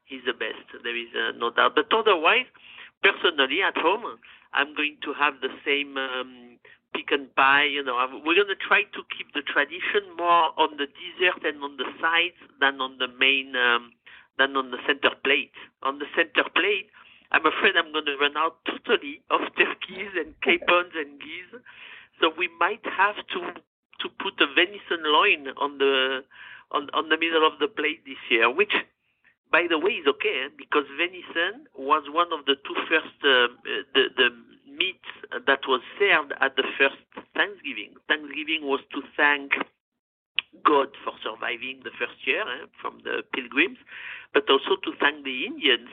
He's 0.04 0.24
the 0.24 0.32
best. 0.32 0.64
There 0.82 0.96
is 0.96 1.12
uh, 1.12 1.36
no 1.36 1.50
doubt. 1.52 1.76
But 1.76 1.92
otherwise, 1.92 2.48
personally 3.02 3.60
at 3.60 3.76
home, 3.76 4.16
I'm 4.52 4.74
going 4.74 4.96
to 5.04 5.12
have 5.14 5.40
the 5.40 5.50
same 5.64 5.96
um, 5.96 6.58
pecan 6.94 7.28
pie. 7.36 7.64
You 7.64 7.84
know, 7.84 7.96
we're 8.24 8.34
going 8.34 8.48
to 8.48 8.56
try 8.56 8.82
to 8.82 9.00
keep 9.16 9.32
the 9.34 9.42
tradition 9.42 10.16
more 10.16 10.52
on 10.56 10.76
the 10.76 10.86
dessert 10.86 11.44
and 11.44 11.62
on 11.62 11.76
the 11.76 11.88
sides 12.00 12.40
than 12.60 12.80
on 12.80 12.98
the 12.98 13.08
main 13.08 13.54
um, 13.56 13.92
than 14.38 14.56
on 14.56 14.70
the 14.70 14.78
center 14.86 15.10
plate. 15.24 15.52
On 15.82 15.98
the 15.98 16.06
center 16.14 16.48
plate, 16.54 16.88
I'm 17.32 17.44
afraid 17.44 17.76
I'm 17.76 17.92
going 17.92 18.06
to 18.06 18.16
run 18.16 18.36
out 18.36 18.56
totally 18.64 19.20
of 19.30 19.40
turkeys 19.56 20.12
and 20.16 20.34
capons 20.42 20.94
and 20.96 21.20
geese. 21.20 21.60
So 22.20 22.32
we 22.36 22.48
might 22.58 22.84
have 22.84 23.16
to 23.34 23.60
to 24.00 24.08
put 24.22 24.40
a 24.40 24.46
venison 24.54 25.02
loin 25.04 25.48
on 25.60 25.78
the 25.78 26.24
on 26.70 26.88
on 26.94 27.08
the 27.08 27.18
middle 27.18 27.46
of 27.46 27.58
the 27.60 27.68
plate 27.68 28.04
this 28.06 28.22
year, 28.30 28.50
which 28.50 28.72
by 29.50 29.66
the 29.68 29.78
way 29.78 29.92
is 29.92 30.06
okay 30.06 30.46
eh, 30.46 30.48
because 30.56 30.84
venison 30.96 31.66
was 31.76 32.04
one 32.10 32.32
of 32.32 32.44
the 32.46 32.56
two 32.66 32.76
first 32.88 33.16
uh, 33.24 33.48
uh, 33.48 33.82
the 33.94 34.04
the 34.16 34.28
meats 34.78 35.10
that 35.46 35.60
was 35.66 35.80
served 35.98 36.32
at 36.40 36.54
the 36.56 36.62
first 36.78 37.02
Thanksgiving. 37.34 37.94
Thanksgiving 38.06 38.62
was 38.62 38.80
to 38.94 39.02
thank 39.16 39.52
God 40.64 40.88
for 41.04 41.12
surviving 41.22 41.80
the 41.82 41.90
first 41.98 42.26
year 42.26 42.42
eh, 42.42 42.66
from 42.80 43.00
the 43.04 43.22
pilgrims, 43.34 43.78
but 44.32 44.48
also 44.48 44.76
to 44.84 44.92
thank 45.00 45.24
the 45.24 45.46
Indians 45.46 45.90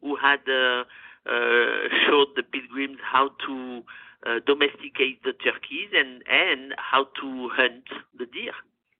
who 0.00 0.16
had 0.16 0.40
uh, 0.48 0.84
uh, 1.26 1.88
showed 2.06 2.28
the 2.36 2.42
pilgrims 2.42 2.98
how 3.02 3.30
to 3.46 3.82
uh, 4.26 4.40
domesticate 4.46 5.22
the 5.22 5.32
turkeys 5.32 5.90
and, 5.94 6.22
and 6.28 6.74
how 6.78 7.04
to 7.20 7.48
hunt 7.52 7.84
the 8.18 8.26
deer. 8.26 8.52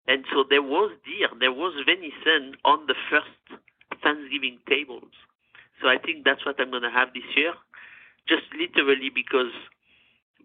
And 0.09 0.25
so 0.33 0.45
there 0.49 0.63
was 0.63 0.93
deer, 1.05 1.29
there 1.41 1.53
was 1.53 1.75
venison 1.85 2.57
on 2.65 2.87
the 2.87 2.95
first 3.11 3.61
Thanksgiving 4.03 4.59
tables. 4.69 5.13
So 5.83 5.89
I 5.89 5.99
think 5.99 6.25
that's 6.25 6.45
what 6.47 6.57
I'm 6.59 6.71
going 6.71 6.83
to 6.83 6.91
have 6.91 7.13
this 7.13 7.27
year, 7.37 7.53
just 8.29 8.45
literally 8.57 9.11
because 9.15 9.53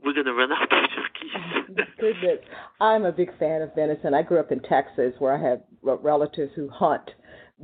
we're 0.03 0.13
going 0.13 0.25
to 0.25 0.33
run 0.33 0.51
out 0.51 0.63
of 0.63 0.69
turkeys. 0.69 1.85
Goodness, 1.99 2.39
I'm 2.79 3.05
a 3.05 3.11
big 3.11 3.37
fan 3.37 3.61
of 3.61 3.73
venison. 3.75 4.13
I 4.13 4.23
grew 4.23 4.39
up 4.39 4.51
in 4.51 4.59
Texas, 4.61 5.13
where 5.19 5.33
I 5.33 5.49
have 5.49 5.61
relatives 5.81 6.51
who 6.55 6.69
hunt 6.69 7.09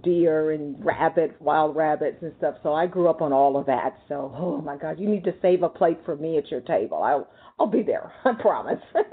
deer 0.04 0.52
and 0.52 0.76
rabbits, 0.84 1.34
wild 1.40 1.76
rabbits 1.76 2.18
and 2.22 2.32
stuff. 2.38 2.56
So 2.64 2.74
I 2.74 2.86
grew 2.86 3.08
up 3.08 3.22
on 3.22 3.34
all 3.34 3.58
of 3.58 3.66
that. 3.66 3.98
So, 4.08 4.32
oh 4.36 4.62
my 4.62 4.78
God, 4.78 5.00
you 5.00 5.10
need 5.10 5.24
to 5.24 5.34
save 5.42 5.64
a 5.64 5.70
plate 5.70 6.00
for 6.06 6.16
me 6.16 6.38
at 6.38 6.52
your 6.52 6.62
table. 6.62 7.02
I'll 7.02 7.28
I'll 7.60 7.68
be 7.68 7.84
there. 7.84 8.12
I 8.24 8.34
promise. 8.40 8.82
all 8.96 9.04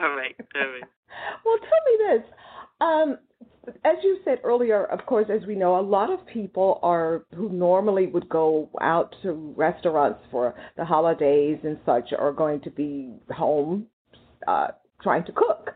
right, 0.00 0.34
all 0.54 0.68
right. 0.68 0.84
well, 1.44 1.58
tell 1.58 1.82
me 1.86 1.98
this. 2.08 2.24
Um, 2.80 3.18
as 3.84 3.96
you 4.02 4.18
said 4.24 4.40
earlier, 4.44 4.84
of 4.84 5.06
course, 5.06 5.26
as 5.30 5.46
we 5.46 5.54
know, 5.54 5.78
a 5.78 5.82
lot 5.82 6.10
of 6.10 6.26
people 6.26 6.80
are 6.82 7.24
who 7.34 7.48
normally 7.48 8.06
would 8.06 8.28
go 8.28 8.68
out 8.80 9.14
to 9.22 9.54
restaurants 9.56 10.20
for 10.30 10.54
the 10.76 10.84
holidays 10.84 11.58
and 11.62 11.78
such 11.86 12.12
are 12.18 12.32
going 12.32 12.60
to 12.62 12.70
be 12.70 13.14
home 13.30 13.86
uh, 14.48 14.68
trying 15.02 15.24
to 15.24 15.32
cook. 15.32 15.70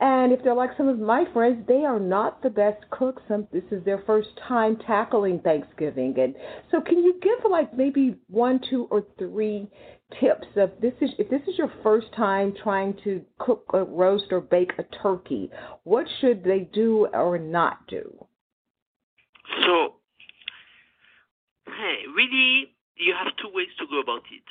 And 0.00 0.32
if 0.32 0.44
they're 0.44 0.54
like 0.54 0.70
some 0.76 0.88
of 0.88 0.98
my 0.98 1.24
friends, 1.32 1.66
they 1.66 1.84
are 1.84 1.98
not 1.98 2.40
the 2.42 2.50
best 2.50 2.88
cooks. 2.90 3.20
Some 3.26 3.48
this 3.52 3.64
is 3.72 3.84
their 3.84 4.02
first 4.06 4.28
time 4.46 4.76
tackling 4.86 5.40
Thanksgiving, 5.40 6.14
and 6.18 6.36
so 6.70 6.80
can 6.80 6.98
you 6.98 7.18
give 7.20 7.50
like 7.50 7.76
maybe 7.76 8.14
one, 8.28 8.60
two, 8.70 8.86
or 8.92 9.04
three 9.18 9.68
tips 10.20 10.48
of 10.56 10.70
this 10.80 10.94
is 11.00 11.10
if 11.18 11.28
this 11.28 11.42
is 11.46 11.58
your 11.58 11.72
first 11.82 12.06
time 12.16 12.54
trying 12.62 12.96
to 13.04 13.22
cook 13.38 13.64
a 13.74 13.84
roast 13.84 14.26
or 14.30 14.40
bake 14.40 14.72
a 14.78 14.84
turkey, 15.02 15.50
what 15.84 16.06
should 16.20 16.44
they 16.44 16.68
do 16.72 17.06
or 17.12 17.38
not 17.38 17.86
do? 17.88 18.26
So, 19.64 19.94
hey, 21.66 22.04
really, 22.14 22.74
you 22.96 23.14
have 23.14 23.32
two 23.36 23.50
ways 23.52 23.68
to 23.78 23.86
go 23.90 24.00
about 24.00 24.24
it. 24.32 24.44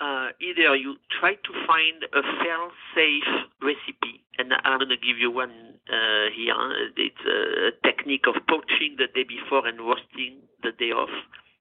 Uh, 0.00 0.34
either 0.42 0.74
you 0.74 0.96
try 1.20 1.34
to 1.34 1.52
find 1.66 2.02
a 2.02 2.22
fail-safe 2.42 3.30
recipe, 3.62 4.24
and 4.38 4.52
I'm 4.64 4.78
going 4.78 4.88
to 4.88 4.96
give 4.96 5.18
you 5.18 5.30
one 5.30 5.78
uh, 5.86 6.26
here. 6.34 6.56
It's 6.96 7.22
a 7.22 7.70
technique 7.86 8.26
of 8.26 8.34
poaching 8.48 8.96
the 8.98 9.06
day 9.14 9.22
before 9.22 9.66
and 9.66 9.78
roasting 9.78 10.42
the 10.62 10.72
day 10.72 10.90
off, 10.90 11.12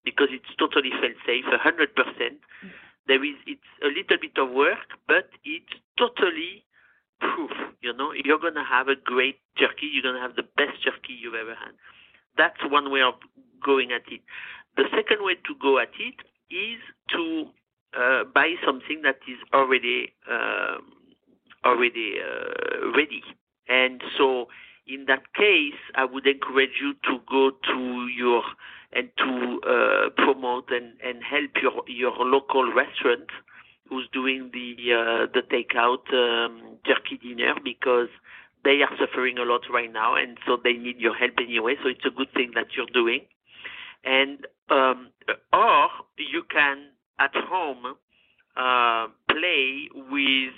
because 0.03 0.29
it's 0.31 0.49
totally 0.57 0.89
fail-safe, 0.89 1.45
100%. 1.45 2.41
There 3.07 3.23
is, 3.23 3.35
it's 3.47 3.71
a 3.83 3.87
little 3.87 4.17
bit 4.21 4.37
of 4.37 4.51
work, 4.51 4.99
but 5.07 5.29
it's 5.43 5.73
totally 5.97 6.63
proof. 7.19 7.51
You 7.81 7.93
know, 7.93 8.11
you're 8.13 8.39
to 8.39 8.63
have 8.63 8.87
a 8.87 8.95
great 8.95 9.39
turkey. 9.57 9.89
You're 9.93 10.13
to 10.13 10.19
have 10.19 10.35
the 10.35 10.43
best 10.43 10.83
turkey 10.83 11.13
you've 11.19 11.35
ever 11.35 11.55
had. 11.55 11.73
That's 12.37 12.59
one 12.71 12.91
way 12.91 13.01
of 13.01 13.15
going 13.63 13.91
at 13.91 14.03
it. 14.11 14.21
The 14.77 14.85
second 14.95 15.23
way 15.25 15.35
to 15.35 15.53
go 15.61 15.79
at 15.79 15.91
it 15.99 16.15
is 16.53 16.79
to 17.09 17.45
uh, 17.97 18.23
buy 18.33 18.55
something 18.65 19.01
that 19.03 19.19
is 19.27 19.37
already 19.53 20.13
um, 20.29 20.93
already 21.65 22.15
uh, 22.19 22.91
ready. 22.95 23.23
And 23.67 24.01
so, 24.17 24.47
in 24.87 25.05
that 25.07 25.33
case, 25.33 25.79
I 25.95 26.05
would 26.05 26.25
encourage 26.25 26.81
you 26.81 26.93
to 27.05 27.19
go 27.29 27.51
to 27.51 28.07
your 28.07 28.43
and 28.93 29.09
to 29.17 29.61
uh, 29.67 30.09
promote 30.17 30.69
and, 30.69 30.93
and 31.03 31.23
help 31.23 31.51
your 31.61 31.83
your 31.87 32.13
local 32.25 32.71
restaurant 32.73 33.29
who's 33.89 34.07
doing 34.13 34.51
the 34.53 34.75
uh, 34.93 35.27
the 35.33 35.41
takeout 35.51 36.07
um, 36.13 36.77
turkey 36.85 37.17
dinner 37.21 37.55
because 37.63 38.09
they 38.63 38.81
are 38.81 38.95
suffering 38.99 39.37
a 39.37 39.43
lot 39.43 39.61
right 39.71 39.91
now, 39.91 40.15
and 40.15 40.37
so 40.45 40.57
they 40.61 40.73
need 40.73 40.99
your 40.99 41.15
help 41.15 41.33
anyway. 41.39 41.75
So 41.81 41.89
it's 41.89 42.05
a 42.05 42.15
good 42.15 42.31
thing 42.33 42.51
that 42.55 42.67
you're 42.75 42.91
doing. 42.93 43.21
And 44.03 44.45
um, 44.69 45.09
or 45.53 45.87
you 46.17 46.43
can 46.49 46.89
at 47.19 47.31
home 47.35 47.95
uh, 48.55 49.07
play 49.29 49.89
with 49.93 50.53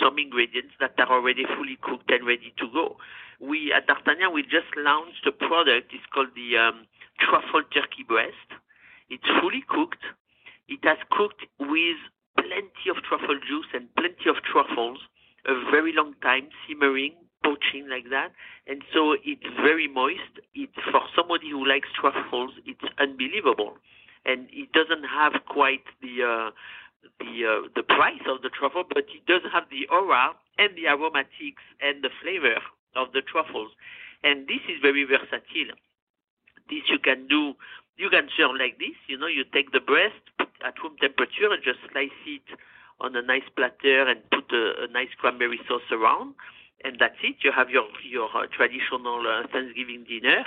some 0.00 0.18
ingredients 0.18 0.74
that 0.80 0.94
are 0.98 1.10
already 1.12 1.44
fully 1.56 1.78
cooked 1.82 2.10
and 2.10 2.26
ready 2.26 2.52
to 2.58 2.66
go. 2.72 2.96
We 3.40 3.72
at 3.76 3.86
D'Artagnan 3.86 4.32
we 4.32 4.42
just 4.42 4.70
launched 4.76 5.26
a 5.26 5.32
product. 5.32 5.92
It's 5.92 6.06
called 6.12 6.34
the 6.34 6.56
um, 6.56 6.86
truffle 7.18 7.62
turkey 7.72 8.04
breast. 8.06 8.48
It's 9.10 9.26
fully 9.40 9.64
cooked. 9.68 10.02
It 10.68 10.80
has 10.84 10.98
cooked 11.10 11.44
with 11.60 12.00
plenty 12.36 12.86
of 12.90 13.02
truffle 13.04 13.38
juice 13.46 13.68
and 13.74 13.88
plenty 13.96 14.28
of 14.28 14.36
truffles, 14.42 14.98
a 15.46 15.54
very 15.70 15.92
long 15.92 16.14
time 16.22 16.48
simmering, 16.66 17.12
poaching 17.44 17.88
like 17.88 18.08
that, 18.10 18.32
and 18.66 18.82
so 18.92 19.12
it's 19.12 19.46
very 19.60 19.86
moist. 19.86 20.40
It's 20.54 20.74
for 20.90 21.02
somebody 21.14 21.50
who 21.50 21.66
likes 21.66 21.88
truffles, 21.92 22.52
it's 22.64 22.84
unbelievable, 22.98 23.76
and 24.24 24.48
it 24.50 24.72
doesn't 24.72 25.04
have 25.04 25.44
quite 25.46 25.84
the 26.00 26.24
uh, 26.24 26.50
the 27.20 27.44
uh, 27.44 27.68
the 27.76 27.82
price 27.82 28.24
of 28.26 28.40
the 28.42 28.48
truffle, 28.48 28.84
but 28.88 29.04
it 29.12 29.26
does 29.26 29.42
have 29.52 29.64
the 29.70 29.86
aura 29.92 30.32
and 30.58 30.74
the 30.76 30.88
aromatics 30.88 31.62
and 31.80 32.02
the 32.02 32.10
flavor 32.22 32.56
of 32.96 33.12
the 33.12 33.20
truffles, 33.20 33.72
and 34.22 34.48
this 34.48 34.64
is 34.68 34.80
very 34.80 35.04
versatile. 35.04 35.76
This 36.68 36.88
you 36.88 36.98
can 36.98 37.26
do. 37.28 37.54
You 37.96 38.10
can 38.10 38.28
serve 38.36 38.52
like 38.58 38.78
this. 38.78 38.96
You 39.06 39.18
know, 39.18 39.26
you 39.26 39.44
take 39.44 39.72
the 39.72 39.80
breast 39.80 40.18
at 40.64 40.74
room 40.82 40.96
temperature 41.00 41.52
and 41.52 41.62
just 41.62 41.78
slice 41.92 42.10
it 42.26 42.42
on 43.00 43.14
a 43.16 43.22
nice 43.22 43.46
platter 43.54 44.08
and 44.08 44.18
put 44.30 44.50
a, 44.52 44.84
a 44.84 44.86
nice 44.92 45.12
cranberry 45.18 45.60
sauce 45.68 45.90
around 45.92 46.34
and 46.84 46.96
that's 47.00 47.16
it. 47.22 47.36
You 47.42 47.50
have 47.50 47.70
your 47.70 47.84
your 48.04 48.28
uh, 48.36 48.46
traditional 48.46 49.24
uh, 49.26 49.48
Thanksgiving 49.50 50.04
dinner, 50.04 50.44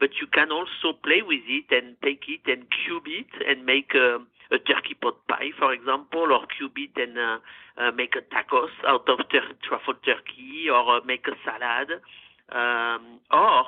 but 0.00 0.10
you 0.20 0.26
can 0.26 0.50
also 0.50 0.98
play 1.02 1.22
with 1.22 1.46
it 1.46 1.70
and 1.70 1.96
take 2.02 2.24
it 2.28 2.42
and 2.50 2.66
cube 2.70 3.06
it 3.06 3.30
and 3.46 3.64
make 3.64 3.94
a, 3.94 4.18
a 4.50 4.58
turkey 4.58 4.94
pot 5.00 5.16
pie, 5.28 5.50
for 5.58 5.72
example, 5.72 6.32
or 6.32 6.44
cube 6.58 6.76
it 6.76 6.90
and 7.00 7.16
uh, 7.16 7.38
uh, 7.78 7.92
make 7.92 8.14
a 8.16 8.22
tacos 8.34 8.74
out 8.86 9.08
of 9.08 9.18
ter- 9.30 9.56
truffle 9.62 9.94
turkey, 10.04 10.68
or 10.68 10.96
uh, 10.96 11.00
make 11.06 11.26
a 11.28 11.36
salad, 11.46 12.02
um, 12.50 13.20
or 13.30 13.64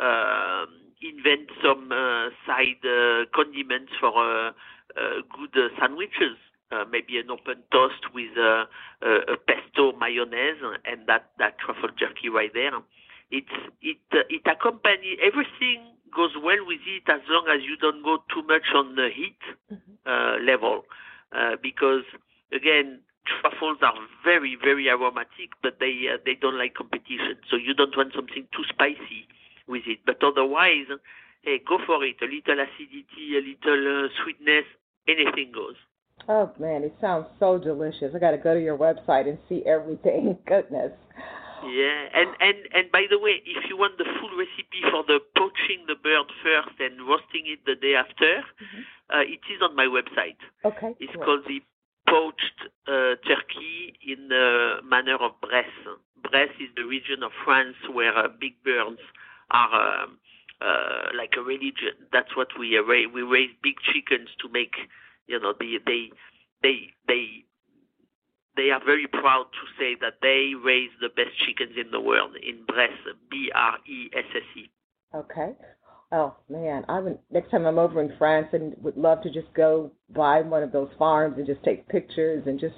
uh, 0.00 0.66
invent 1.02 1.50
some 1.62 1.90
uh, 1.90 2.30
side 2.46 2.82
uh, 2.84 3.26
condiments 3.34 3.92
for 4.00 4.12
uh, 4.14 4.52
uh, 4.96 5.22
good 5.34 5.56
uh, 5.56 5.68
sandwiches 5.80 6.38
uh, 6.72 6.84
maybe 6.90 7.18
an 7.18 7.30
open 7.30 7.62
toast 7.70 8.12
with 8.14 8.36
a, 8.36 8.64
a, 9.02 9.10
a 9.32 9.36
pesto 9.36 9.92
mayonnaise 9.98 10.56
and 10.84 11.06
that, 11.06 11.30
that 11.38 11.58
truffle 11.58 11.90
turkey 11.98 12.28
right 12.28 12.50
there. 12.54 12.72
It's, 13.30 13.52
it, 13.80 13.98
uh, 14.12 14.24
it 14.28 14.42
accompanies, 14.46 15.18
everything 15.22 15.84
goes 16.14 16.32
well 16.42 16.64
with 16.66 16.80
it 16.86 17.08
as 17.08 17.20
long 17.28 17.46
as 17.48 17.62
you 17.62 17.76
don't 17.76 18.02
go 18.02 18.18
too 18.32 18.42
much 18.46 18.72
on 18.74 18.96
the 18.96 19.08
heat 19.14 19.38
mm-hmm. 19.72 19.92
uh, 20.06 20.38
level. 20.44 20.84
Uh, 21.32 21.56
because, 21.62 22.04
again, 22.52 23.00
truffles 23.24 23.78
are 23.82 23.94
very, 24.24 24.56
very 24.60 24.88
aromatic, 24.88 25.56
but 25.62 25.78
they, 25.80 26.08
uh, 26.12 26.18
they 26.24 26.34
don't 26.34 26.58
like 26.58 26.74
competition. 26.74 27.36
So 27.50 27.56
you 27.56 27.72
don't 27.72 27.96
want 27.96 28.12
something 28.14 28.46
too 28.52 28.64
spicy 28.68 29.28
with 29.68 29.82
it. 29.86 30.00
But 30.06 30.22
otherwise, 30.22 30.86
hey, 31.42 31.60
go 31.66 31.78
for 31.86 32.04
it. 32.04 32.16
A 32.22 32.26
little 32.26 32.64
acidity, 32.64 33.36
a 33.36 33.42
little 33.42 34.06
uh, 34.06 34.08
sweetness, 34.22 34.64
anything 35.08 35.52
goes. 35.52 35.76
Oh 36.28 36.52
man, 36.58 36.84
it 36.84 36.94
sounds 37.00 37.26
so 37.40 37.58
delicious. 37.58 38.14
I 38.14 38.18
got 38.18 38.30
to 38.30 38.38
go 38.38 38.54
to 38.54 38.62
your 38.62 38.78
website 38.78 39.28
and 39.28 39.38
see 39.48 39.62
everything. 39.66 40.38
Goodness. 40.46 40.92
Yeah, 41.64 42.08
and 42.14 42.30
and 42.40 42.58
and 42.74 42.90
by 42.90 43.06
the 43.08 43.18
way, 43.18 43.42
if 43.46 43.68
you 43.68 43.76
want 43.76 43.98
the 43.98 44.04
full 44.04 44.34
recipe 44.36 44.82
for 44.90 45.04
the 45.06 45.20
poaching 45.36 45.86
the 45.86 45.94
bird 45.94 46.26
first 46.42 46.74
and 46.80 47.06
roasting 47.06 47.46
it 47.46 47.60
the 47.66 47.76
day 47.76 47.94
after, 47.94 48.42
mm-hmm. 48.42 48.82
uh, 49.14 49.22
it 49.22 49.42
is 49.46 49.62
on 49.62 49.76
my 49.76 49.86
website. 49.86 50.38
Okay. 50.64 50.94
It's 50.98 51.14
called 51.14 51.46
the 51.46 51.62
poached 52.08 52.58
uh, 52.86 53.14
turkey 53.22 53.94
in 54.02 54.28
the 54.28 54.82
manner 54.84 55.14
of 55.14 55.38
Bresse. 55.40 55.96
Bresse 56.22 56.58
is 56.58 56.70
the 56.76 56.84
region 56.84 57.22
of 57.22 57.30
France 57.44 57.76
where 57.92 58.16
uh, 58.16 58.28
big 58.40 58.54
birds 58.64 59.00
are 59.52 60.04
um, 60.04 60.18
uh, 60.60 61.16
like 61.16 61.34
a 61.36 61.42
religion. 61.42 61.94
That's 62.12 62.36
what 62.36 62.48
we 62.58 62.76
raise. 62.78 63.08
We 63.12 63.22
raise 63.22 63.50
big 63.62 63.74
chickens 63.92 64.28
to 64.40 64.48
make 64.48 64.74
you 65.26 65.40
know, 65.40 65.54
they 65.58 65.78
they 65.86 66.10
they 66.62 66.76
they 67.08 67.44
they 68.56 68.70
are 68.70 68.84
very 68.84 69.06
proud 69.06 69.46
to 69.52 69.66
say 69.78 69.96
that 70.00 70.14
they 70.20 70.52
raise 70.62 70.90
the 71.00 71.08
best 71.08 71.36
chickens 71.46 71.72
in 71.82 71.90
the 71.90 72.00
world 72.00 72.32
in 72.36 72.64
Bresse, 72.66 73.14
B 73.30 73.50
R 73.54 73.78
E 73.88 74.10
S 74.16 74.24
S 74.34 74.56
E. 74.56 74.70
Okay. 75.14 75.52
Oh 76.10 76.36
man, 76.48 76.84
I 76.88 77.00
would 77.00 77.18
next 77.30 77.50
time 77.50 77.66
I'm 77.66 77.78
over 77.78 78.02
in 78.02 78.12
France 78.18 78.48
and 78.52 78.74
would 78.82 78.96
love 78.96 79.22
to 79.22 79.30
just 79.30 79.52
go 79.54 79.92
by 80.14 80.42
one 80.42 80.62
of 80.62 80.72
those 80.72 80.90
farms 80.98 81.38
and 81.38 81.46
just 81.46 81.62
take 81.64 81.88
pictures 81.88 82.44
and 82.46 82.60
just 82.60 82.74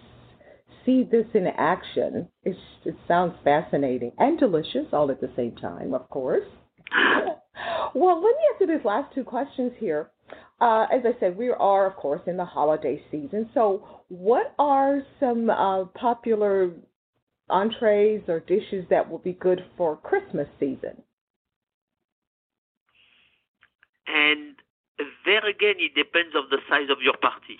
see 0.86 1.02
this 1.02 1.26
in 1.34 1.46
action. 1.46 2.28
It's, 2.44 2.58
it 2.84 2.94
sounds 3.08 3.34
fascinating 3.42 4.12
and 4.18 4.38
delicious 4.38 4.86
all 4.92 5.10
at 5.10 5.20
the 5.20 5.30
same 5.34 5.56
time, 5.56 5.94
of 5.94 6.08
course. 6.10 6.46
Well, 7.94 8.16
let 8.16 8.34
me 8.36 8.44
you 8.60 8.66
these 8.66 8.84
last 8.84 9.14
two 9.14 9.24
questions 9.24 9.72
here. 9.78 10.10
Uh, 10.60 10.86
as 10.92 11.02
I 11.04 11.18
said, 11.20 11.36
we 11.36 11.50
are, 11.50 11.86
of 11.86 11.96
course, 11.96 12.22
in 12.26 12.36
the 12.36 12.44
holiday 12.44 13.02
season. 13.10 13.50
So, 13.54 13.84
what 14.08 14.54
are 14.58 15.02
some 15.20 15.50
uh, 15.50 15.84
popular 15.86 16.70
entrees 17.50 18.22
or 18.28 18.40
dishes 18.40 18.84
that 18.88 19.08
will 19.08 19.18
be 19.18 19.32
good 19.32 19.64
for 19.76 19.96
Christmas 19.96 20.48
season? 20.58 21.02
And 24.06 24.54
there 25.26 25.46
again, 25.46 25.74
it 25.78 25.94
depends 25.94 26.34
of 26.36 26.50
the 26.50 26.58
size 26.68 26.88
of 26.90 26.98
your 27.02 27.16
party. 27.16 27.58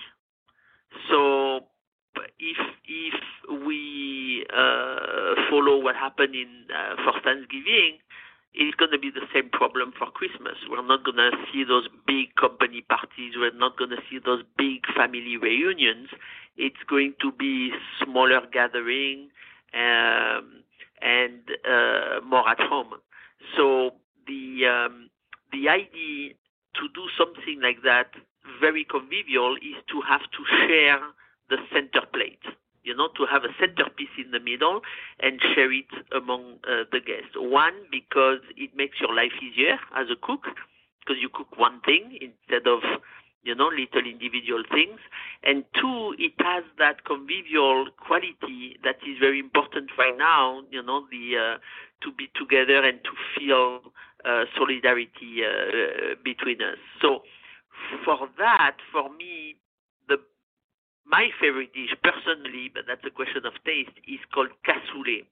So, 1.11 1.67
if 2.39 2.57
if 2.87 3.15
we 3.67 4.47
uh, 4.51 5.35
follow 5.51 5.79
what 5.79 5.97
happened 5.97 6.35
in 6.35 6.67
uh, 6.73 6.95
for 7.03 7.21
Thanksgiving, 7.23 7.99
it's 8.55 8.77
going 8.77 8.93
to 8.93 8.99
be 8.99 9.11
the 9.11 9.27
same 9.35 9.51
problem 9.51 9.93
for 9.99 10.11
Christmas. 10.11 10.55
We're 10.71 10.87
not 10.87 11.05
going 11.05 11.17
to 11.17 11.33
see 11.53 11.65
those 11.65 11.89
big 12.07 12.37
company 12.37 12.85
parties. 12.89 13.35
We're 13.37 13.53
not 13.53 13.77
going 13.77 13.91
to 13.91 14.03
see 14.09 14.21
those 14.25 14.43
big 14.57 14.87
family 14.97 15.37
reunions. 15.37 16.09
It's 16.57 16.83
going 16.89 17.15
to 17.21 17.33
be 17.33 17.73
smaller 18.03 18.41
gathering 18.53 19.31
um, 19.75 20.63
and 21.03 21.41
uh, 21.69 22.21
more 22.25 22.49
at 22.49 22.61
home. 22.61 22.95
So 23.57 23.91
the 24.27 24.67
um, 24.67 25.11
the 25.53 25.69
idea 25.69 26.35
to 26.75 26.89
do 26.95 27.09
something 27.19 27.61
like 27.61 27.83
that 27.83 28.11
very 28.61 28.85
convivial 28.85 29.57
is 29.57 29.77
to 29.91 30.01
have 30.09 30.23
to 30.23 30.67
share 30.67 31.01
the 31.51 31.57
center 31.73 32.07
plate 32.13 32.43
you 32.85 32.95
know, 32.95 33.09
to 33.17 33.27
have 33.27 33.45
a 33.45 33.53
centerpiece 33.59 34.15
in 34.19 34.31
the 34.31 34.41
middle 34.41 34.81
and 35.21 35.41
share 35.55 35.73
it 35.73 35.89
among 36.15 36.59
uh, 36.69 36.85
the 36.93 37.01
guests. 37.01 37.35
One, 37.37 37.75
because 37.91 38.41
it 38.57 38.77
makes 38.77 39.01
your 39.01 39.15
life 39.15 39.33
easier 39.43 39.79
as 39.97 40.07
a 40.13 40.17
cook, 40.21 40.45
because 41.01 41.21
you 41.21 41.29
cook 41.29 41.59
one 41.59 41.81
thing 41.81 42.19
instead 42.21 42.67
of, 42.69 42.81
you 43.43 43.55
know, 43.55 43.69
little 43.69 44.09
individual 44.09 44.63
things. 44.71 45.01
And 45.43 45.65
two, 45.81 46.15
it 46.19 46.35
has 46.39 46.65
that 46.79 47.05
convivial 47.05 47.87
quality 47.99 48.77
that 48.85 48.97
is 49.07 49.19
very 49.19 49.39
important 49.39 49.91
right 49.99 50.17
now, 50.17 50.63
you 50.71 50.83
know, 50.83 51.07
the 51.11 51.57
uh, 51.57 51.59
to 52.03 52.13
be 52.13 52.29
together 52.37 52.85
and 52.85 53.01
to 53.05 53.11
feel 53.37 53.81
uh, 54.25 54.45
solidarity 54.57 55.41
uh, 55.45 56.15
between 56.23 56.61
us. 56.61 56.79
So 57.01 57.23
for 58.05 58.29
that, 58.39 58.77
for 58.93 59.13
me, 59.13 59.57
my 61.15 61.31
favorite 61.41 61.73
dish, 61.73 61.95
personally, 62.03 62.73
but 62.75 62.83
that's 62.89 63.07
a 63.07 63.11
question 63.11 63.47
of 63.47 63.55
taste, 63.65 63.95
is 64.03 64.19
called 64.35 64.51
cassoulet. 64.67 65.23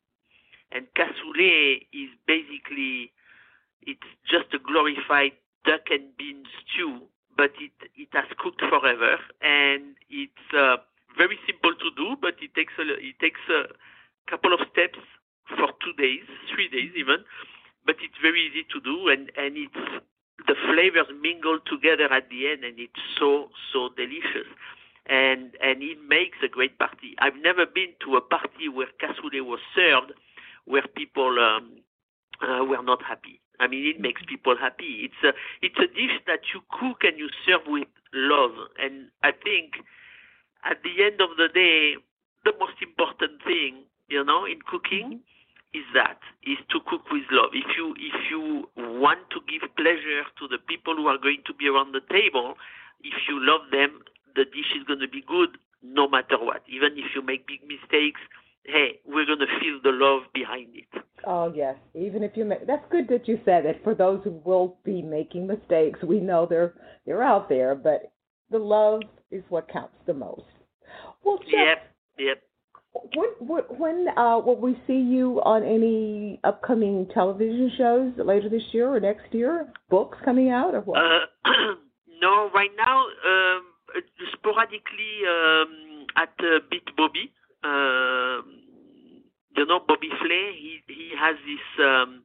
And 0.70 0.86
cassoulet 0.94 1.90
is 1.90 2.10
basically, 2.24 3.10
it's 3.82 4.10
just 4.30 4.54
a 4.54 4.60
glorified 4.62 5.34
duck 5.66 5.90
and 5.90 6.14
bean 6.16 6.46
stew, 6.62 7.02
but 7.36 7.50
it, 7.58 7.74
it 7.98 8.06
has 8.12 8.30
cooked 8.38 8.62
forever, 8.62 9.18
and 9.42 9.98
it's 10.06 10.46
uh, 10.54 10.76
very 11.18 11.38
simple 11.50 11.74
to 11.74 11.88
do, 11.98 12.14
but 12.14 12.38
it 12.38 12.54
takes 12.54 12.74
a, 12.78 12.86
it 13.02 13.18
takes 13.18 13.42
a 13.50 13.66
couple 14.30 14.54
of 14.54 14.60
steps 14.70 15.02
for 15.58 15.66
two 15.82 15.94
days, 15.98 16.22
three 16.54 16.68
days 16.70 16.94
even, 16.94 17.26
but 17.84 17.96
it's 17.98 18.22
very 18.22 18.38
easy 18.46 18.62
to 18.70 18.78
do, 18.86 19.08
and, 19.10 19.32
and 19.34 19.58
it's, 19.58 19.82
the 20.46 20.54
flavors 20.70 21.10
mingle 21.20 21.58
together 21.66 22.06
at 22.14 22.30
the 22.30 22.46
end, 22.46 22.62
and 22.62 22.78
it's 22.78 23.02
so, 23.18 23.50
so 23.72 23.90
delicious 23.98 24.46
and 25.06 25.52
and 25.60 25.82
it 25.82 25.98
makes 26.08 26.38
a 26.44 26.48
great 26.48 26.78
party. 26.78 27.14
I've 27.18 27.36
never 27.36 27.66
been 27.66 27.92
to 28.04 28.16
a 28.16 28.20
party 28.20 28.68
where 28.68 28.88
cassoulet 29.00 29.44
was 29.44 29.60
served 29.74 30.12
where 30.64 30.86
people 30.94 31.38
um, 31.40 31.82
uh, 32.40 32.64
were 32.64 32.82
not 32.82 33.02
happy. 33.02 33.40
I 33.60 33.66
mean, 33.66 33.86
it 33.86 34.00
makes 34.00 34.22
people 34.26 34.56
happy. 34.56 35.10
It's 35.10 35.22
a 35.24 35.32
it's 35.64 35.78
a 35.78 35.86
dish 35.86 36.18
that 36.26 36.40
you 36.54 36.60
cook 36.70 37.02
and 37.02 37.18
you 37.18 37.28
serve 37.46 37.62
with 37.66 37.88
love, 38.12 38.52
and 38.78 39.08
I 39.22 39.32
think 39.32 39.74
at 40.64 40.78
the 40.82 41.04
end 41.04 41.20
of 41.20 41.30
the 41.36 41.48
day, 41.52 41.96
the 42.44 42.52
most 42.58 42.78
important 42.82 43.42
thing, 43.44 43.84
you 44.08 44.24
know, 44.24 44.44
in 44.44 44.60
cooking 44.66 45.20
is 45.74 45.84
that 45.94 46.18
is 46.44 46.58
to 46.70 46.80
cook 46.86 47.10
with 47.10 47.24
love. 47.30 47.50
If 47.52 47.76
you 47.76 47.94
if 47.98 48.30
you 48.30 48.68
want 48.76 49.30
to 49.30 49.40
give 49.48 49.68
pleasure 49.76 50.24
to 50.38 50.48
the 50.48 50.58
people 50.58 50.96
who 50.96 51.06
are 51.06 51.18
going 51.18 51.42
to 51.46 51.54
be 51.54 51.68
around 51.68 51.92
the 51.92 52.04
table, 52.10 52.54
if 53.02 53.14
you 53.28 53.38
love 53.40 53.70
them, 53.70 54.02
the 54.34 54.44
dish 54.44 54.72
is 54.76 54.84
going 54.86 55.00
to 55.00 55.08
be 55.08 55.22
good 55.26 55.58
no 55.82 56.08
matter 56.08 56.36
what. 56.38 56.62
Even 56.68 56.92
if 56.92 57.14
you 57.14 57.22
make 57.22 57.46
big 57.46 57.60
mistakes, 57.66 58.20
hey, 58.64 59.00
we're 59.06 59.26
going 59.26 59.40
to 59.40 59.60
feel 59.60 59.80
the 59.82 59.92
love 59.92 60.22
behind 60.32 60.68
it. 60.74 61.02
Oh 61.24 61.52
yes, 61.54 61.76
even 61.94 62.22
if 62.22 62.36
you 62.36 62.44
make 62.44 62.66
that's 62.66 62.84
good 62.90 63.08
that 63.08 63.28
you 63.28 63.40
said 63.44 63.64
it. 63.64 63.80
For 63.84 63.94
those 63.94 64.20
who 64.24 64.40
will 64.44 64.76
be 64.84 65.02
making 65.02 65.46
mistakes, 65.46 66.00
we 66.02 66.20
know 66.20 66.46
they're 66.48 66.74
they're 67.06 67.22
out 67.22 67.48
there, 67.48 67.74
but 67.74 68.12
the 68.50 68.58
love 68.58 69.02
is 69.30 69.42
what 69.48 69.68
counts 69.68 69.94
the 70.06 70.14
most. 70.14 70.42
Well, 71.24 71.38
Chef, 71.44 71.52
yep, 71.52 71.92
yep. 72.18 72.42
When 73.14 73.62
when 73.78 74.08
uh, 74.16 74.38
will 74.44 74.56
we 74.56 74.78
see 74.86 74.98
you 74.98 75.40
on 75.44 75.62
any 75.62 76.40
upcoming 76.44 77.06
television 77.14 77.70
shows 77.76 78.12
later 78.18 78.48
this 78.48 78.62
year 78.72 78.92
or 78.92 79.00
next 79.00 79.32
year? 79.32 79.72
Books 79.88 80.18
coming 80.24 80.50
out 80.50 80.74
or 80.74 80.80
what? 80.80 80.98
Uh, 80.98 81.20
no, 82.20 82.50
right 82.52 82.70
now, 82.76 83.06
um, 83.26 83.64
sporadically 84.32 85.14
um, 85.28 86.06
at 86.16 86.32
uh, 86.40 86.60
Beat 86.70 86.88
Bobby. 86.96 87.32
Um, 87.64 88.62
you 89.56 89.66
know 89.66 89.80
Bobby 89.86 90.10
Flay. 90.20 90.52
He 90.56 90.80
he 90.88 91.10
has 91.18 91.36
this 91.46 91.84
um, 91.84 92.22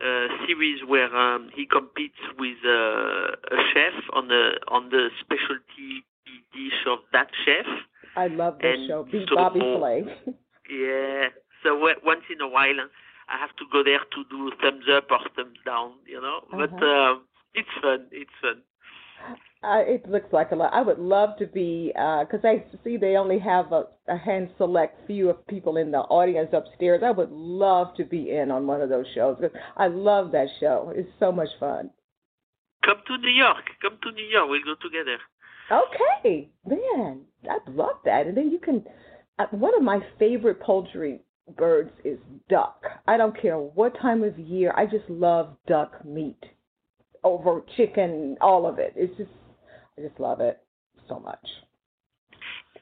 uh, 0.00 0.26
series 0.46 0.80
where 0.86 1.14
um, 1.14 1.50
he 1.54 1.66
competes 1.66 2.20
with 2.38 2.58
uh, 2.64 3.36
a 3.52 3.58
chef 3.72 3.94
on 4.12 4.28
the 4.28 4.58
on 4.68 4.90
the 4.90 5.08
specialty 5.20 6.04
dish 6.52 6.86
of 6.86 7.00
that 7.12 7.28
chef. 7.44 7.66
I 8.16 8.26
love 8.28 8.58
this 8.58 8.76
and 8.76 8.88
show. 8.88 9.06
Beat 9.10 9.28
so, 9.28 9.36
Bobby 9.36 9.60
Flay. 9.60 10.04
yeah. 10.70 11.28
So 11.62 11.76
once 11.76 12.24
in 12.32 12.40
a 12.40 12.48
while, 12.48 12.80
I 13.28 13.38
have 13.38 13.54
to 13.56 13.64
go 13.70 13.84
there 13.84 14.00
to 14.00 14.24
do 14.30 14.50
thumbs 14.62 14.84
up 14.90 15.10
or 15.10 15.20
thumbs 15.36 15.58
down. 15.64 15.92
You 16.06 16.20
know, 16.20 16.40
uh-huh. 16.52 16.66
but 16.66 16.84
um, 16.84 17.24
it's 17.54 17.68
fun. 17.80 18.06
It's 18.10 18.30
fun. 18.40 18.62
Uh, 19.62 19.82
it 19.86 20.08
looks 20.08 20.32
like 20.32 20.52
a 20.52 20.56
lot. 20.56 20.72
I 20.72 20.80
would 20.80 20.98
love 20.98 21.36
to 21.38 21.46
be 21.46 21.88
because 21.88 22.40
uh, 22.44 22.48
I 22.48 22.64
see 22.82 22.96
they 22.96 23.16
only 23.16 23.38
have 23.38 23.72
a, 23.72 23.84
a 24.08 24.16
hand 24.16 24.48
select 24.56 25.06
few 25.06 25.28
of 25.28 25.46
people 25.48 25.76
in 25.76 25.90
the 25.90 25.98
audience 25.98 26.48
upstairs. 26.54 27.02
I 27.04 27.10
would 27.10 27.30
love 27.30 27.94
to 27.96 28.04
be 28.04 28.30
in 28.30 28.50
on 28.50 28.66
one 28.66 28.80
of 28.80 28.88
those 28.88 29.04
shows 29.14 29.36
because 29.38 29.54
I 29.76 29.88
love 29.88 30.32
that 30.32 30.48
show. 30.60 30.92
It's 30.96 31.10
so 31.18 31.30
much 31.30 31.50
fun. 31.58 31.90
Come 32.86 33.02
to 33.06 33.18
New 33.18 33.32
York. 33.32 33.64
Come 33.82 33.98
to 34.02 34.12
New 34.12 34.24
York. 34.24 34.48
We'll 34.48 34.64
go 34.64 34.80
together. 34.82 35.18
Okay, 35.70 36.48
man, 36.66 37.20
I'd 37.44 37.72
love 37.72 37.96
that. 38.06 38.26
And 38.26 38.36
then 38.36 38.50
you 38.50 38.58
can. 38.58 38.82
Uh, 39.38 39.46
one 39.50 39.74
of 39.76 39.82
my 39.82 40.00
favorite 40.18 40.60
poultry 40.60 41.20
birds 41.58 41.90
is 42.02 42.18
duck. 42.48 42.82
I 43.06 43.18
don't 43.18 43.38
care 43.38 43.58
what 43.58 43.98
time 44.00 44.24
of 44.24 44.38
year. 44.38 44.72
I 44.74 44.86
just 44.86 45.08
love 45.10 45.56
duck 45.66 46.02
meat 46.04 46.42
over 47.24 47.62
chicken, 47.76 48.36
all 48.40 48.66
of 48.66 48.78
it. 48.78 48.92
It's 48.96 49.16
just 49.16 49.30
I 49.98 50.02
just 50.02 50.18
love 50.20 50.40
it 50.40 50.60
so 51.08 51.18
much. 51.18 51.46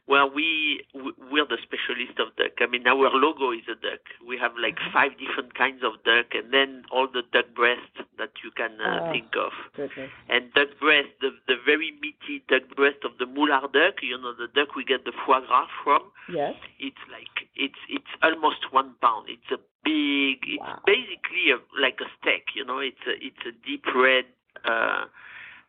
Well, 0.09 0.31
we 0.33 0.81
we're 0.95 1.45
the 1.45 1.61
specialist 1.61 2.17
of 2.19 2.35
duck. 2.37 2.57
I 2.61 2.67
mean, 2.67 2.87
our 2.89 3.13
logo 3.13 3.53
is 3.53 3.69
a 3.69 3.77
duck. 3.77 4.01
We 4.27 4.39
have 4.41 4.53
like 4.57 4.77
mm-hmm. 4.77 4.93
five 4.97 5.13
different 5.21 5.53
kinds 5.55 5.85
of 5.85 6.01
duck, 6.03 6.33
and 6.33 6.49
then 6.49 6.85
all 6.91 7.07
the 7.13 7.23
duck 7.31 7.53
breast 7.55 7.93
that 8.17 8.33
you 8.43 8.51
can 8.51 8.81
uh, 8.81 9.05
oh, 9.05 9.13
think 9.13 9.37
of. 9.37 9.53
Goodness. 9.77 10.09
And 10.33 10.49
duck 10.55 10.73
breast, 10.81 11.13
the 11.21 11.37
the 11.47 11.61
very 11.61 11.93
meaty 12.01 12.41
duck 12.49 12.65
breast 12.75 13.05
of 13.05 13.21
the 13.21 13.29
moulard 13.29 13.77
duck. 13.77 14.01
You 14.01 14.17
know, 14.17 14.33
the 14.33 14.49
duck 14.49 14.75
we 14.75 14.83
get 14.83 15.05
the 15.05 15.13
foie 15.13 15.45
gras 15.45 15.69
from. 15.85 16.09
Yes. 16.33 16.57
It's 16.81 17.05
like 17.13 17.45
it's 17.55 17.83
it's 17.93 18.13
almost 18.25 18.73
one 18.73 18.97
pound. 19.05 19.29
It's 19.29 19.53
a 19.53 19.61
big. 19.85 20.41
It's 20.49 20.65
wow. 20.65 20.81
basically 20.89 21.53
a, 21.53 21.61
like 21.77 22.01
a 22.01 22.09
steak. 22.17 22.57
You 22.57 22.65
know, 22.65 22.81
it's 22.81 23.05
a 23.05 23.13
it's 23.21 23.45
a 23.45 23.53
deep 23.61 23.85
red. 23.93 24.25
Uh, 24.65 25.05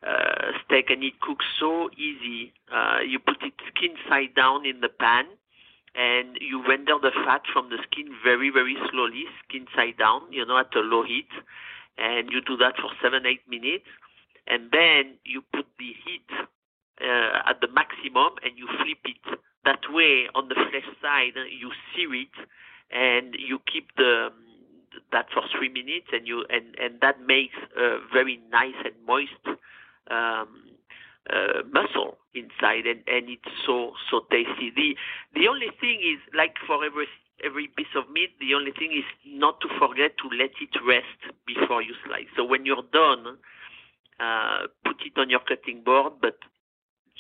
uh, 0.05 0.51
steak 0.65 0.89
and 0.89 1.03
it 1.03 1.19
cooks 1.21 1.45
so 1.59 1.89
easy. 1.97 2.53
Uh, 2.71 2.99
you 3.05 3.19
put 3.19 3.41
it 3.43 3.53
skin 3.75 3.95
side 4.07 4.33
down 4.35 4.65
in 4.65 4.81
the 4.81 4.89
pan 4.89 5.25
and 5.95 6.38
you 6.39 6.63
render 6.67 6.95
the 7.01 7.12
fat 7.25 7.41
from 7.51 7.69
the 7.69 7.77
skin 7.83 8.07
very, 8.23 8.49
very 8.49 8.77
slowly, 8.91 9.25
skin 9.47 9.65
side 9.75 9.97
down, 9.97 10.21
you 10.31 10.45
know, 10.45 10.57
at 10.57 10.73
a 10.75 10.79
low 10.79 11.03
heat. 11.03 11.29
And 11.97 12.29
you 12.31 12.39
do 12.41 12.55
that 12.57 12.75
for 12.77 12.89
seven, 13.01 13.25
eight 13.25 13.41
minutes. 13.49 13.88
And 14.47 14.71
then 14.71 15.15
you 15.25 15.41
put 15.41 15.65
the 15.77 15.93
heat 16.05 16.29
uh, 17.01 17.49
at 17.49 17.59
the 17.62 17.67
maximum 17.67 18.39
and 18.43 18.57
you 18.57 18.67
flip 18.67 18.99
it. 19.05 19.39
That 19.65 19.81
way, 19.91 20.27
on 20.33 20.47
the 20.47 20.55
flesh 20.55 20.88
side, 21.01 21.33
you 21.35 21.71
sear 21.93 22.13
it 22.13 22.33
and 22.91 23.35
you 23.38 23.59
keep 23.71 23.95
the 23.97 24.29
that 25.12 25.27
for 25.33 25.43
three 25.55 25.69
minutes, 25.69 26.07
and 26.12 26.27
you 26.27 26.45
and 26.49 26.75
and 26.81 26.99
that 27.01 27.21
makes 27.25 27.55
a 27.77 27.99
very 28.12 28.39
nice 28.51 28.75
and 28.83 28.93
moist 29.05 29.59
um, 30.10 30.69
uh, 31.30 31.62
muscle 31.72 32.17
inside, 32.34 32.86
and, 32.86 33.02
and 33.08 33.30
it's 33.30 33.54
so 33.65 33.93
so 34.10 34.26
tasty. 34.32 34.72
The 34.76 34.95
the 35.34 35.48
only 35.48 35.69
thing 35.80 36.00
is, 36.02 36.19
like 36.34 36.56
for 36.65 36.84
every 36.84 37.08
every 37.43 37.67
piece 37.67 37.93
of 37.95 38.10
meat, 38.10 38.32
the 38.39 38.54
only 38.54 38.72
thing 38.72 38.91
is 38.91 39.06
not 39.26 39.62
to 39.62 39.67
forget 39.80 40.17
to 40.19 40.28
let 40.36 40.52
it 40.60 40.74
rest 40.86 41.19
before 41.45 41.82
you 41.82 41.93
slice. 42.06 42.28
So 42.36 42.43
when 42.43 42.65
you're 42.65 42.86
done, 42.91 43.38
uh, 44.19 44.67
put 44.84 44.98
it 45.06 45.17
on 45.17 45.30
your 45.30 45.39
cutting 45.39 45.84
board, 45.84 46.13
but 46.22 46.38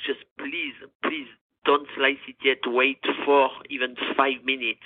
just 0.05 0.23
please, 0.37 0.75
please 1.03 1.27
don't 1.65 1.87
slice 1.95 2.21
it 2.27 2.35
yet. 2.43 2.59
Wait 2.65 3.03
for 3.25 3.49
even 3.69 3.95
five 4.17 4.43
minutes 4.43 4.85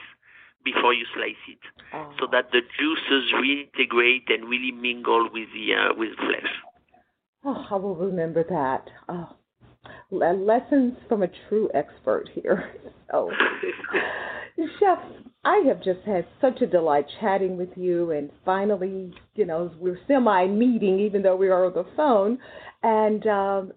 before 0.64 0.94
you 0.94 1.06
slice 1.14 1.44
it, 1.48 1.60
oh. 1.94 2.14
so 2.20 2.28
that 2.32 2.52
the 2.52 2.62
juices 2.80 3.32
reintegrate 3.36 4.32
and 4.34 4.48
really 4.48 4.72
mingle 4.72 5.30
with 5.32 5.50
the 5.54 5.76
uh, 5.76 5.94
with 5.96 6.12
the 6.12 6.24
flesh. 6.24 6.52
Oh, 7.46 7.66
I 7.70 7.76
will 7.76 7.96
remember 7.96 8.44
that. 8.50 8.90
Oh, 9.10 9.36
lessons 10.12 10.94
from 11.10 11.24
a 11.24 11.28
true 11.50 11.70
expert 11.74 12.30
here. 12.34 12.72
Oh, 13.16 13.30
Chef, 14.80 14.98
I 15.46 15.62
have 15.68 15.84
just 15.84 16.00
had 16.04 16.26
such 16.42 16.62
a 16.62 16.66
delight 16.66 17.06
chatting 17.22 17.58
with 17.58 17.70
you, 17.76 18.10
and 18.10 18.32
finally, 18.44 19.14
you 19.36 19.46
know, 19.46 19.70
we're 19.78 20.00
semi-meeting, 20.08 21.00
even 21.00 21.22
though 21.22 21.36
we 21.36 21.50
are 21.50 21.66
on 21.66 21.74
the 21.74 21.86
phone, 21.96 22.40
and 22.82 23.28
um, 23.28 23.74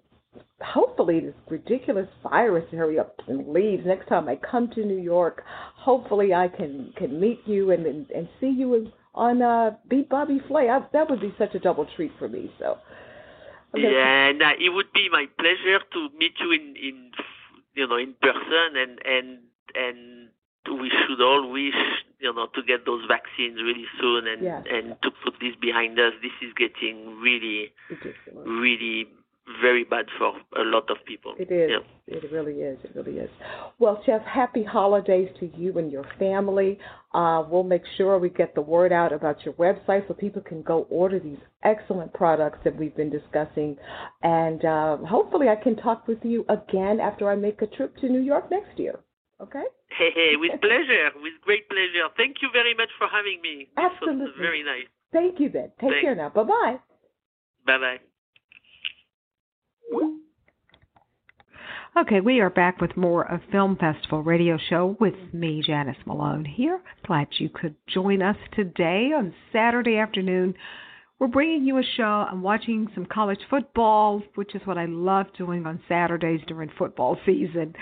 hopefully 0.63 1.21
this 1.21 1.35
ridiculous 1.51 2.09
virus 2.23 2.65
hurry 2.73 2.99
up 2.99 3.15
and 3.29 3.49
leaves. 3.53 3.83
Next 3.85 4.09
time 4.09 4.27
I 4.27 4.37
come 4.37 4.71
to 4.75 4.87
New 4.87 4.99
York, 4.99 5.43
hopefully 5.77 6.33
I 6.33 6.49
can 6.49 6.95
can 6.97 7.21
meet 7.21 7.41
you 7.45 7.73
and 7.73 7.85
and, 7.85 8.11
and 8.11 8.29
see 8.41 8.49
you 8.51 8.91
on 9.15 9.43
uh, 9.43 9.77
Beat 9.89 10.09
Bobby 10.09 10.41
Flay. 10.49 10.69
I, 10.71 10.81
that 10.93 11.11
would 11.11 11.21
be 11.21 11.35
such 11.37 11.55
a 11.55 11.59
double 11.59 11.87
treat 11.97 12.13
for 12.19 12.29
me. 12.29 12.51
So 12.59 12.79
yeah, 13.77 14.29
and 14.29 14.43
uh, 14.43 14.53
it 14.59 14.71
would 14.71 14.93
be 14.93 15.09
my 15.11 15.27
pleasure 15.39 15.81
to 15.93 16.09
meet 16.17 16.35
you 16.41 16.53
in, 16.53 16.75
in 16.77 17.11
you 17.75 17.87
know 17.87 17.97
in 17.97 18.15
person, 18.21 18.77
and 18.77 19.01
and 19.05 19.39
and 19.75 20.29
we 20.81 20.91
should 20.91 21.21
all 21.21 21.51
wish 21.51 21.75
you 22.19 22.33
know 22.33 22.47
to 22.55 22.63
get 22.63 22.87
those 22.87 23.05
vaccines 23.07 23.61
really 23.63 23.87
soon, 24.01 24.27
and 24.27 24.43
yes. 24.43 24.65
and 24.71 24.97
to 25.03 25.11
put 25.25 25.35
this 25.41 25.55
behind 25.61 25.99
us. 25.99 26.13
This 26.23 26.33
is 26.43 26.53
getting 26.55 27.19
really, 27.21 27.73
Ridiculous. 27.89 28.47
really 28.47 29.09
very 29.63 29.85
bad 29.85 30.07
for 30.19 30.33
a 30.61 30.65
lot 30.65 30.91
of 30.91 30.97
people. 31.07 31.35
It 31.39 31.51
is. 31.51 31.71
Yeah. 31.71 32.17
It 32.17 32.31
really 32.33 32.55
is. 32.55 32.79
It 32.85 32.93
really 32.95 33.19
is. 33.19 33.31
Well, 33.79 34.03
Chef, 34.05 34.23
happy 34.23 34.65
holidays 34.65 35.29
to 35.41 35.51
you 35.57 35.79
and 35.79 35.91
your 35.91 36.05
family. 36.19 36.79
Uh, 37.15 37.45
we'll 37.49 37.63
make 37.63 37.83
sure 37.97 38.19
we 38.19 38.29
get 38.29 38.55
the 38.55 38.61
word 38.61 38.93
out 38.93 39.13
about 39.13 39.45
your 39.45 39.55
website 39.55 40.07
so 40.09 40.15
people 40.15 40.43
can 40.43 40.63
go 40.63 40.87
order 40.91 41.19
these 41.19 41.39
excellent 41.63 42.13
products 42.13 42.59
that 42.65 42.77
we've 42.77 42.97
been 42.97 43.11
discussing. 43.11 43.77
And 44.23 44.65
uh, 44.65 44.97
hopefully, 44.99 45.49
I 45.49 45.57
can 45.57 45.77
talk 45.77 46.07
with 46.09 46.19
you 46.23 46.45
again 46.49 47.01
after 47.01 47.31
I 47.31 47.37
make 47.37 47.63
a 47.63 47.67
trip 47.67 47.97
to 47.99 48.09
New 48.09 48.21
York 48.21 48.51
next 48.51 48.79
year. 48.79 49.01
Okay? 49.41 49.65
Hey, 49.97 50.11
hey, 50.15 50.33
with 50.37 50.61
pleasure. 50.61 51.11
With 51.23 51.35
great 51.43 51.69
pleasure. 51.69 52.09
Thank 52.17 52.37
you 52.43 52.49
very 52.53 52.75
much 52.75 52.91
for 52.99 53.07
having 53.09 53.41
me. 53.43 53.69
Absolutely. 53.77 54.33
very 54.41 54.63
nice. 54.63 54.87
Thank 55.13 55.41
you, 55.41 55.51
then. 55.51 55.71
Take 55.81 55.91
Thanks. 55.91 56.01
care 56.03 56.15
now. 56.15 56.31
Bye 56.31 56.43
bye. 56.43 56.77
Bye 57.65 57.79
bye. 57.79 58.06
Okay, 61.99 62.21
we 62.21 62.41
are 62.41 62.51
back 62.51 62.79
with 62.83 62.95
more 62.95 63.27
of 63.33 63.41
Film 63.51 63.75
Festival 63.77 64.23
Radio 64.23 64.59
Show 64.69 64.99
with 65.01 65.15
me, 65.33 65.63
Janice 65.67 65.97
Malone 66.05 66.45
here. 66.45 66.79
Glad 67.07 67.29
you 67.39 67.49
could 67.49 67.75
join 67.89 68.21
us 68.21 68.37
today 68.53 69.13
on 69.17 69.33
Saturday 69.51 69.97
afternoon. 69.97 70.55
We're 71.19 71.29
bringing 71.29 71.65
you 71.65 71.79
a 71.79 71.83
show. 71.97 72.27
I'm 72.31 72.43
watching 72.43 72.87
some 72.95 73.07
college 73.07 73.41
football, 73.49 74.23
which 74.35 74.55
is 74.55 74.61
what 74.67 74.77
I 74.77 74.85
love 74.85 75.29
doing 75.39 75.65
on 75.65 75.81
Saturdays 75.89 76.43
during 76.47 76.69
football 76.77 77.17
season. 77.25 77.73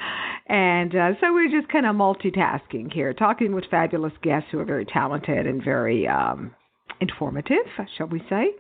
And 0.47 0.95
uh, 0.95 1.11
so 1.21 1.33
we're 1.33 1.51
just 1.51 1.73
kind 1.73 1.85
of 1.85 1.97
multitasking 1.97 2.93
here, 2.93 3.13
talking 3.15 3.53
with 3.53 3.65
fabulous 3.69 4.13
guests 4.23 4.49
who 4.53 4.61
are 4.61 4.65
very 4.65 4.85
talented 4.85 5.49
and 5.49 5.61
very 5.65 6.07
um, 6.07 6.55
informative, 7.01 7.67
shall 7.97 8.07
we 8.07 8.21
say. 8.29 8.51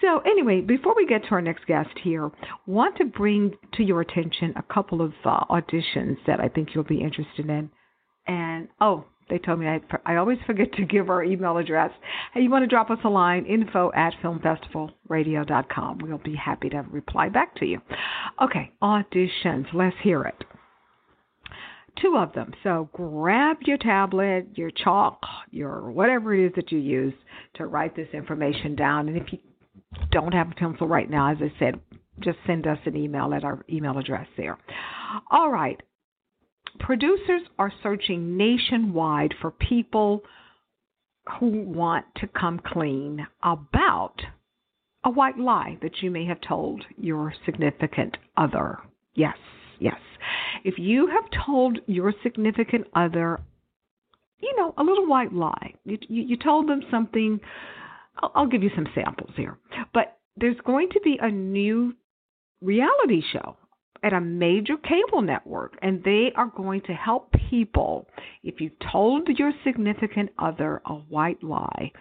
So, 0.00 0.20
anyway, 0.20 0.60
before 0.60 0.94
we 0.94 1.06
get 1.06 1.22
to 1.24 1.30
our 1.30 1.42
next 1.42 1.66
guest 1.66 1.90
here, 2.02 2.30
want 2.66 2.96
to 2.98 3.04
bring 3.04 3.54
to 3.74 3.82
your 3.82 4.00
attention 4.00 4.52
a 4.56 4.62
couple 4.72 5.02
of 5.02 5.12
uh, 5.24 5.44
auditions 5.50 6.16
that 6.26 6.40
I 6.40 6.48
think 6.48 6.70
you'll 6.74 6.84
be 6.84 7.00
interested 7.00 7.48
in. 7.48 7.70
And 8.26 8.68
oh, 8.80 9.04
They 9.28 9.38
told 9.38 9.58
me 9.60 9.66
I, 9.66 9.80
I 10.04 10.16
always 10.16 10.38
forget 10.46 10.72
to 10.74 10.84
give 10.84 11.10
our 11.10 11.22
email 11.24 11.56
address. 11.56 11.90
Hey, 12.32 12.42
you 12.42 12.50
want 12.50 12.62
to 12.62 12.68
drop 12.68 12.90
us 12.90 12.98
a 13.04 13.08
line, 13.08 13.44
info 13.46 13.90
at 13.94 14.14
filmfestivalradio.com. 14.22 15.98
We'll 15.98 16.18
be 16.18 16.36
happy 16.36 16.68
to 16.70 16.84
reply 16.90 17.28
back 17.28 17.54
to 17.56 17.66
you. 17.66 17.80
Okay, 18.42 18.72
auditions. 18.82 19.66
Let's 19.74 19.96
hear 20.02 20.22
it. 20.22 20.44
Two 22.00 22.16
of 22.18 22.32
them. 22.34 22.52
So 22.62 22.88
grab 22.92 23.58
your 23.62 23.78
tablet, 23.78 24.48
your 24.54 24.70
chalk, 24.70 25.20
your 25.50 25.90
whatever 25.90 26.34
it 26.34 26.46
is 26.46 26.52
that 26.56 26.70
you 26.70 26.78
use 26.78 27.14
to 27.54 27.66
write 27.66 27.96
this 27.96 28.08
information 28.12 28.76
down. 28.76 29.08
And 29.08 29.16
if 29.16 29.32
you 29.32 29.38
don't 30.10 30.32
have 30.32 30.50
a 30.50 30.54
pencil 30.54 30.86
right 30.86 31.08
now, 31.08 31.32
as 31.32 31.38
I 31.40 31.52
said, 31.58 31.80
just 32.20 32.38
send 32.46 32.66
us 32.66 32.78
an 32.84 32.96
email 32.96 33.32
at 33.34 33.44
our 33.44 33.64
email 33.70 33.98
address 33.98 34.26
there. 34.36 34.58
All 35.30 35.50
right. 35.50 35.80
Producers 36.80 37.42
are 37.58 37.72
searching 37.82 38.36
nationwide 38.36 39.34
for 39.40 39.50
people 39.50 40.22
who 41.40 41.62
want 41.62 42.04
to 42.16 42.26
come 42.26 42.60
clean 42.64 43.26
about 43.42 44.20
a 45.04 45.10
white 45.10 45.38
lie 45.38 45.78
that 45.82 46.02
you 46.02 46.10
may 46.10 46.26
have 46.26 46.40
told 46.40 46.84
your 46.98 47.32
significant 47.44 48.16
other. 48.36 48.78
Yes, 49.14 49.36
yes. 49.78 49.96
If 50.66 50.80
you 50.80 51.06
have 51.06 51.44
told 51.46 51.78
your 51.86 52.12
significant 52.24 52.88
other, 52.92 53.38
you 54.40 54.52
know, 54.56 54.74
a 54.76 54.82
little 54.82 55.06
white 55.06 55.32
lie, 55.32 55.74
you, 55.84 55.96
you, 56.08 56.24
you 56.24 56.36
told 56.36 56.68
them 56.68 56.80
something, 56.90 57.38
I'll, 58.18 58.32
I'll 58.34 58.46
give 58.48 58.64
you 58.64 58.70
some 58.74 58.88
samples 58.92 59.30
here, 59.36 59.58
but 59.94 60.18
there's 60.36 60.56
going 60.66 60.88
to 60.90 61.00
be 61.04 61.20
a 61.22 61.30
new 61.30 61.94
reality 62.60 63.22
show 63.32 63.56
at 64.02 64.12
a 64.12 64.20
major 64.20 64.76
cable 64.76 65.22
network, 65.22 65.78
and 65.82 66.02
they 66.02 66.32
are 66.34 66.50
going 66.56 66.80
to 66.88 66.94
help 66.94 67.32
people. 67.48 68.08
If 68.42 68.60
you 68.60 68.72
told 68.90 69.28
your 69.38 69.52
significant 69.62 70.30
other 70.36 70.82
a 70.84 70.94
white 70.94 71.44
lie, 71.44 71.92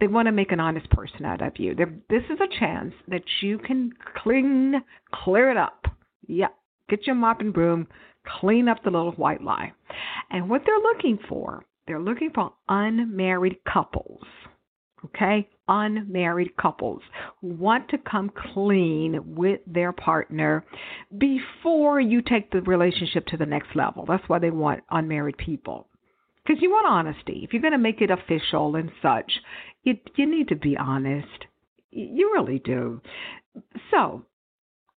they 0.00 0.08
want 0.08 0.26
to 0.26 0.32
make 0.32 0.50
an 0.50 0.58
honest 0.58 0.90
person 0.90 1.24
out 1.24 1.40
of 1.40 1.52
you. 1.58 1.76
They're, 1.76 1.94
this 2.08 2.24
is 2.30 2.40
a 2.40 2.58
chance 2.58 2.94
that 3.06 3.22
you 3.42 3.58
can 3.58 3.92
clean, 4.24 4.74
clear 5.14 5.52
it 5.52 5.56
up. 5.56 5.84
Yeah, 6.26 6.48
get 6.90 7.06
your 7.06 7.16
mop 7.16 7.40
and 7.40 7.54
broom, 7.54 7.86
clean 8.40 8.68
up 8.68 8.82
the 8.82 8.90
little 8.90 9.12
white 9.12 9.42
lie. 9.42 9.72
And 10.30 10.50
what 10.50 10.62
they're 10.66 10.78
looking 10.78 11.18
for, 11.28 11.64
they're 11.86 12.00
looking 12.00 12.30
for 12.34 12.52
unmarried 12.68 13.58
couples 13.70 14.22
okay? 15.04 15.48
Unmarried 15.68 16.56
couples 16.56 17.02
who 17.40 17.48
want 17.48 17.88
to 17.90 17.98
come 17.98 18.30
clean 18.52 19.20
with 19.24 19.60
their 19.66 19.92
partner 19.92 20.64
before 21.18 22.00
you 22.00 22.22
take 22.22 22.50
the 22.50 22.60
relationship 22.62 23.26
to 23.26 23.36
the 23.36 23.46
next 23.46 23.74
level. 23.74 24.04
That's 24.06 24.28
why 24.28 24.38
they 24.38 24.50
want 24.50 24.82
unmarried 24.90 25.38
people. 25.38 25.86
Because 26.44 26.62
you 26.62 26.70
want 26.70 26.86
honesty. 26.88 27.40
If 27.44 27.52
you're 27.52 27.62
going 27.62 27.72
to 27.72 27.78
make 27.78 28.00
it 28.00 28.10
official 28.10 28.74
and 28.76 28.90
such, 29.00 29.30
you, 29.84 29.96
you 30.16 30.28
need 30.28 30.48
to 30.48 30.56
be 30.56 30.76
honest. 30.76 31.28
You 31.90 32.32
really 32.34 32.58
do. 32.58 33.00
So, 33.90 34.24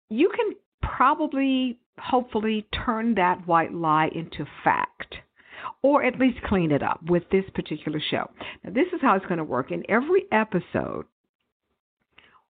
you 0.09 0.31
can 0.35 0.55
probably, 0.81 1.79
hopefully, 1.97 2.67
turn 2.85 3.15
that 3.15 3.47
white 3.47 3.73
lie 3.73 4.09
into 4.13 4.45
fact 4.63 5.15
or 5.81 6.03
at 6.03 6.19
least 6.19 6.41
clean 6.43 6.71
it 6.71 6.81
up 6.81 7.01
with 7.07 7.23
this 7.29 7.45
particular 7.53 7.99
show. 8.09 8.29
Now, 8.63 8.71
this 8.71 8.87
is 8.93 9.01
how 9.01 9.15
it's 9.15 9.25
going 9.25 9.37
to 9.37 9.43
work. 9.43 9.71
In 9.71 9.83
every 9.89 10.25
episode, 10.31 11.05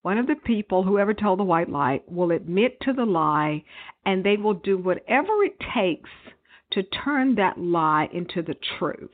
one 0.04 0.18
of 0.18 0.28
the 0.28 0.36
people, 0.36 0.84
whoever 0.84 1.14
told 1.14 1.40
the 1.40 1.44
white 1.44 1.70
lie, 1.70 2.02
will 2.08 2.32
admit 2.32 2.80
to 2.82 2.94
the 2.94 3.06
lie 3.06 3.64
and 4.06 4.24
they 4.24 4.38
will 4.38 4.54
do 4.54 4.78
whatever 4.78 5.44
it 5.44 5.58
takes 5.74 6.10
to 6.72 6.84
turn 6.84 7.36
that 7.36 7.58
lie 7.58 8.10
into 8.14 8.42
the 8.42 8.56
truth 8.78 9.12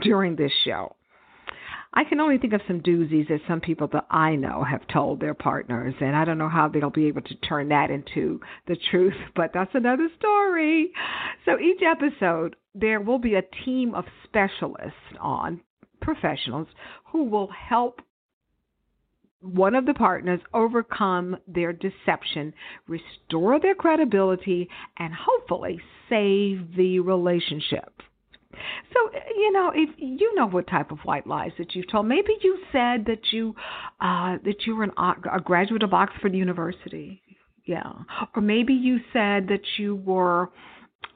during 0.00 0.36
this 0.36 0.52
show. 0.64 0.96
I 1.92 2.04
can 2.04 2.20
only 2.20 2.38
think 2.38 2.52
of 2.52 2.60
some 2.68 2.80
doozies 2.80 3.28
that 3.28 3.40
some 3.48 3.60
people 3.60 3.88
that 3.88 4.06
I 4.10 4.36
know 4.36 4.62
have 4.62 4.86
told 4.86 5.18
their 5.18 5.34
partners, 5.34 5.94
and 6.00 6.14
I 6.14 6.24
don't 6.24 6.38
know 6.38 6.48
how 6.48 6.68
they'll 6.68 6.90
be 6.90 7.08
able 7.08 7.22
to 7.22 7.34
turn 7.36 7.68
that 7.70 7.90
into 7.90 8.40
the 8.68 8.76
truth, 8.90 9.14
but 9.36 9.50
that's 9.52 9.74
another 9.74 10.08
story. 10.18 10.92
So 11.44 11.58
each 11.58 11.80
episode, 11.82 12.54
there 12.74 13.00
will 13.00 13.18
be 13.18 13.34
a 13.34 13.64
team 13.64 13.94
of 13.94 14.04
specialists 14.24 14.94
on, 15.20 15.60
professionals, 16.00 16.68
who 17.10 17.24
will 17.24 17.48
help 17.48 18.00
one 19.40 19.74
of 19.74 19.86
the 19.86 19.94
partners 19.94 20.40
overcome 20.52 21.36
their 21.48 21.72
deception, 21.72 22.52
restore 22.86 23.58
their 23.58 23.74
credibility, 23.74 24.68
and 24.98 25.12
hopefully 25.14 25.80
save 26.08 26.76
the 26.76 27.00
relationship. 27.00 28.02
So, 28.52 29.18
you 29.36 29.52
know, 29.52 29.70
if 29.74 29.90
you 29.98 30.34
know 30.34 30.46
what 30.46 30.66
type 30.66 30.90
of 30.90 30.98
white 31.00 31.26
lies 31.26 31.52
that 31.58 31.74
you've 31.74 31.90
told, 31.90 32.06
maybe 32.06 32.32
you 32.42 32.58
said 32.72 33.06
that 33.06 33.32
you 33.32 33.54
uh, 34.00 34.38
that 34.44 34.66
you 34.66 34.76
were 34.76 34.84
an, 34.84 34.92
a 35.32 35.40
graduate 35.40 35.82
of 35.82 35.94
Oxford 35.94 36.34
University, 36.34 37.22
yeah, 37.64 37.92
or 38.34 38.42
maybe 38.42 38.72
you 38.72 38.98
said 39.12 39.48
that 39.48 39.62
you 39.78 39.96
were 39.96 40.50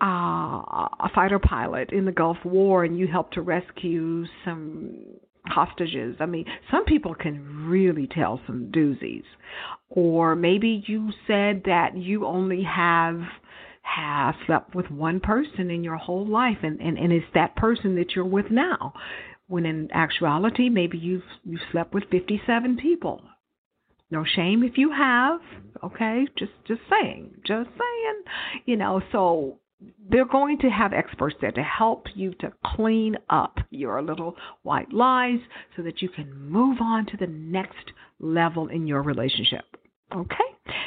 uh, 0.00 0.06
a 0.06 1.10
fighter 1.14 1.38
pilot 1.38 1.90
in 1.92 2.04
the 2.04 2.12
Gulf 2.12 2.38
War 2.44 2.84
and 2.84 2.98
you 2.98 3.06
helped 3.06 3.34
to 3.34 3.42
rescue 3.42 4.24
some 4.44 4.96
hostages. 5.46 6.16
I 6.20 6.26
mean, 6.26 6.46
some 6.70 6.84
people 6.84 7.14
can 7.14 7.66
really 7.66 8.06
tell 8.06 8.40
some 8.46 8.70
doozies. 8.74 9.24
Or 9.90 10.34
maybe 10.34 10.82
you 10.86 11.10
said 11.26 11.62
that 11.66 11.96
you 11.96 12.26
only 12.26 12.62
have 12.62 13.20
have 13.84 14.34
slept 14.46 14.74
with 14.74 14.90
one 14.90 15.20
person 15.20 15.70
in 15.70 15.84
your 15.84 15.96
whole 15.96 16.26
life 16.26 16.58
and, 16.62 16.80
and, 16.80 16.98
and 16.98 17.12
it's 17.12 17.26
that 17.34 17.54
person 17.54 17.94
that 17.96 18.12
you're 18.14 18.24
with 18.24 18.50
now. 18.50 18.92
When 19.46 19.66
in 19.66 19.90
actuality 19.92 20.68
maybe 20.70 20.96
you've 20.98 21.22
you've 21.44 21.60
slept 21.70 21.92
with 21.92 22.04
fifty 22.10 22.40
seven 22.46 22.76
people. 22.76 23.20
No 24.10 24.24
shame 24.24 24.62
if 24.62 24.78
you 24.78 24.90
have, 24.90 25.40
okay? 25.82 26.26
Just 26.38 26.52
just 26.66 26.80
saying. 26.90 27.34
Just 27.46 27.68
saying. 27.68 28.22
You 28.64 28.76
know, 28.76 29.02
so 29.12 29.58
they're 30.08 30.24
going 30.24 30.58
to 30.58 30.68
have 30.68 30.92
experts 30.92 31.36
there 31.40 31.52
to 31.52 31.62
help 31.62 32.06
you 32.14 32.32
to 32.40 32.52
clean 32.64 33.16
up 33.28 33.58
your 33.70 34.00
little 34.00 34.34
white 34.62 34.92
lies 34.92 35.40
so 35.76 35.82
that 35.82 36.00
you 36.00 36.08
can 36.08 36.34
move 36.48 36.78
on 36.80 37.06
to 37.06 37.16
the 37.18 37.26
next 37.26 37.92
level 38.18 38.68
in 38.68 38.86
your 38.86 39.02
relationship. 39.02 39.64
Okay? 40.14 40.36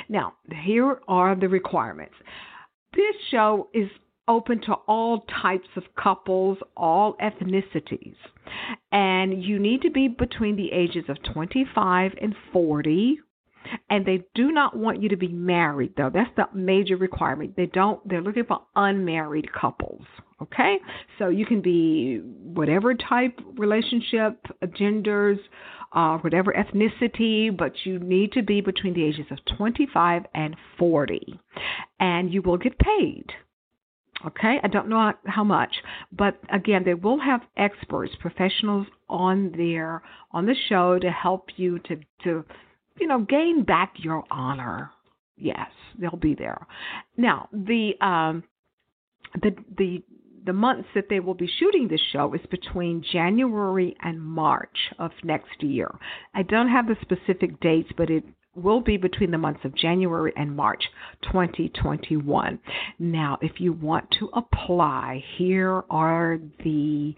Now, 0.10 0.34
here 0.64 1.00
are 1.08 1.36
the 1.36 1.50
requirements. 1.50 2.16
This 2.94 3.16
show 3.30 3.70
is 3.74 3.90
open 4.28 4.62
to 4.62 4.74
all 4.88 5.26
types 5.42 5.68
of 5.76 5.84
couples, 5.96 6.58
all 6.76 7.16
ethnicities. 7.22 8.16
And 8.92 9.44
you 9.44 9.60
need 9.60 9.82
to 9.84 9.90
be 9.90 10.08
between 10.08 10.56
the 10.56 10.72
ages 10.72 11.06
of 11.08 11.18
25 11.34 12.12
and 12.22 12.36
40. 12.52 13.20
And 13.90 14.06
they 14.06 14.24
do 14.34 14.52
not 14.52 14.78
want 14.78 15.02
you 15.02 15.10
to 15.10 15.18
be 15.18 15.28
married 15.28 15.94
though. 15.98 16.10
That's 16.14 16.30
the 16.38 16.48
major 16.54 16.96
requirement. 16.96 17.56
They 17.56 17.66
don't 17.66 18.08
they're 18.08 18.22
looking 18.22 18.46
for 18.46 18.62
unmarried 18.76 19.52
couples. 19.52 20.04
Okay? 20.42 20.78
So 21.18 21.30
you 21.30 21.46
can 21.46 21.62
be 21.62 22.20
whatever 22.20 22.94
type 22.94 23.40
relationship, 23.58 24.46
genders, 24.74 25.40
uh, 25.94 26.18
whatever 26.18 26.54
ethnicity, 26.54 27.56
but 27.56 27.74
you 27.84 28.00
need 28.00 28.32
to 28.34 28.44
be 28.44 28.62
between 28.62 28.94
the 28.94 29.04
ages 29.04 29.26
of 29.32 29.40
25 29.58 30.24
and 30.34 30.56
40. 30.78 31.40
And 32.00 32.34
you 32.34 32.42
will 32.42 32.58
get 32.58 32.78
paid. 32.80 33.26
Okay, 34.26 34.58
I 34.64 34.68
don't 34.68 34.90
know 34.90 35.14
how 35.26 35.44
much, 35.44 35.76
but 36.12 36.40
again, 36.52 36.82
they 36.84 36.96
will 36.96 37.20
have 37.20 37.42
experts, 37.56 38.12
professionals 38.20 38.88
on 39.08 39.54
there 39.56 40.02
on 40.32 40.48
the 40.48 40.56
show 40.70 40.98
to 40.98 41.12
help 41.12 41.50
you 41.56 41.78
to 41.80 41.98
to 42.24 42.44
you 43.00 43.08
know 43.08 43.20
gain 43.20 43.64
back 43.64 43.94
your 43.98 44.24
honor. 44.32 44.90
Yes, 45.38 45.70
they'll 46.00 46.18
be 46.18 46.34
there. 46.34 46.66
Now 47.16 47.48
the 47.54 47.92
um, 48.02 48.44
the 49.40 49.56
the 49.78 50.04
the 50.48 50.54
months 50.54 50.88
that 50.96 51.10
they 51.10 51.20
will 51.20 51.34
be 51.34 51.50
shooting 51.60 51.88
this 51.88 52.02
show 52.14 52.34
is 52.34 52.42
between 52.50 53.04
January 53.12 53.96
and 54.02 54.20
March 54.20 54.78
of 54.98 55.12
next 55.24 55.62
year. 55.62 55.92
I 56.34 56.42
don't 56.44 56.70
have 56.70 56.88
the 56.88 56.96
specific 57.02 57.60
dates, 57.60 57.90
but 57.98 58.10
it 58.10 58.24
will 58.56 58.80
be 58.80 58.96
between 58.96 59.30
the 59.30 59.38
months 59.38 59.60
of 59.66 59.76
January 59.76 60.32
and 60.38 60.56
March 60.56 60.84
2021. 61.24 62.60
Now, 62.98 63.38
if 63.42 63.60
you 63.60 63.74
want 63.74 64.06
to 64.20 64.30
apply, 64.34 65.22
here 65.38 65.84
are 65.90 66.40
the 66.64 67.14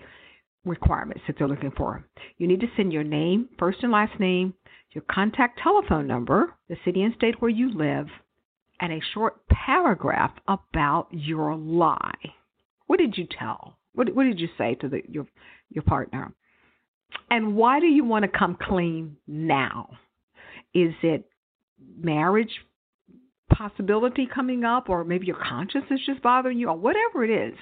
requirements 0.65 1.21
that 1.27 1.35
they're 1.37 1.47
looking 1.47 1.71
for. 1.77 2.03
You 2.39 2.47
need 2.47 2.61
to 2.61 2.67
send 2.75 2.91
your 2.91 3.03
name, 3.03 3.47
first 3.59 3.83
and 3.83 3.91
last 3.91 4.19
name, 4.19 4.55
your 4.91 5.03
contact 5.09 5.59
telephone 5.63 6.07
number, 6.07 6.55
the 6.67 6.77
city 6.83 7.03
and 7.03 7.13
state 7.13 7.39
where 7.39 7.51
you 7.51 7.71
live, 7.77 8.07
and 8.79 8.91
a 8.91 8.99
short 9.13 9.47
paragraph 9.49 10.31
about 10.47 11.07
your 11.11 11.55
lie. 11.55 12.33
What 12.89 12.97
did 12.97 13.19
you 13.19 13.27
tell? 13.27 13.77
What, 13.93 14.15
what 14.15 14.23
did 14.23 14.39
you 14.39 14.47
say 14.57 14.73
to 14.81 14.89
the, 14.89 15.03
your 15.07 15.27
your 15.69 15.83
partner? 15.83 16.33
And 17.29 17.55
why 17.55 17.79
do 17.79 17.85
you 17.85 18.03
want 18.03 18.23
to 18.23 18.39
come 18.39 18.57
clean 18.59 19.15
now? 19.27 19.91
Is 20.73 20.95
it 21.03 21.29
marriage 21.95 22.49
possibility 23.47 24.27
coming 24.33 24.63
up, 24.63 24.89
or 24.89 25.03
maybe 25.03 25.27
your 25.27 25.37
conscience 25.37 25.85
is 25.91 25.99
just 26.03 26.23
bothering 26.23 26.57
you, 26.57 26.67
or 26.69 26.77
whatever 26.77 27.23
it 27.23 27.29
is? 27.29 27.53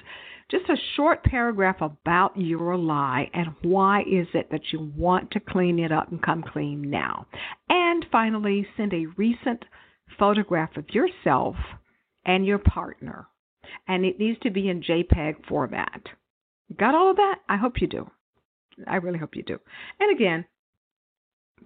just 0.50 0.64
a 0.70 0.76
short 0.96 1.22
paragraph 1.24 1.76
about 1.82 2.32
your 2.34 2.74
lie 2.74 3.28
and 3.34 3.48
why 3.60 4.00
is 4.00 4.26
it 4.32 4.50
that 4.50 4.62
you 4.72 4.90
want 4.96 5.30
to 5.30 5.40
clean 5.40 5.78
it 5.78 5.92
up 5.92 6.10
and 6.10 6.22
come 6.22 6.42
clean 6.42 6.88
now. 6.88 7.26
And 7.68 8.06
finally, 8.10 8.66
send 8.74 8.94
a 8.94 9.04
recent 9.18 9.62
photograph 10.18 10.74
of 10.78 10.86
yourself 10.88 11.54
and 12.24 12.46
your 12.46 12.56
partner. 12.56 13.26
And 13.86 14.04
it 14.04 14.18
needs 14.18 14.38
to 14.40 14.50
be 14.50 14.68
in 14.68 14.82
JPEG 14.82 15.46
format. 15.48 16.02
Got 16.78 16.94
all 16.94 17.10
of 17.10 17.16
that? 17.16 17.36
I 17.48 17.56
hope 17.56 17.80
you 17.80 17.86
do. 17.86 18.10
I 18.86 18.96
really 18.96 19.18
hope 19.18 19.34
you 19.34 19.42
do. 19.42 19.58
And 19.98 20.14
again, 20.14 20.44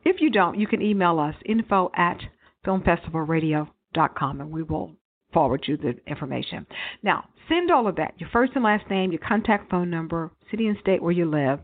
if 0.05 0.21
you 0.21 0.31
don't, 0.31 0.59
you 0.59 0.67
can 0.67 0.83
email 0.83 1.19
us 1.19 1.35
info 1.45 1.91
at 1.97 2.19
filmfestivalradio.com 2.67 4.41
and 4.41 4.51
we 4.51 4.63
will 4.63 4.93
forward 5.33 5.65
you 5.67 5.77
the 5.77 5.95
information. 6.07 6.67
Now, 7.03 7.25
send 7.49 7.71
all 7.71 7.89
of 7.89 7.97
that 7.97 8.15
your 8.19 8.31
first 8.31 8.53
and 8.55 8.65
last 8.65 8.89
name, 8.91 9.13
your 9.13 9.21
contact 9.27 9.71
phone 9.71 9.91
number, 9.91 10.31
city 10.51 10.67
and 10.67 10.79
state 10.81 11.03
where 11.03 11.13
you 11.13 11.29
live, 11.29 11.61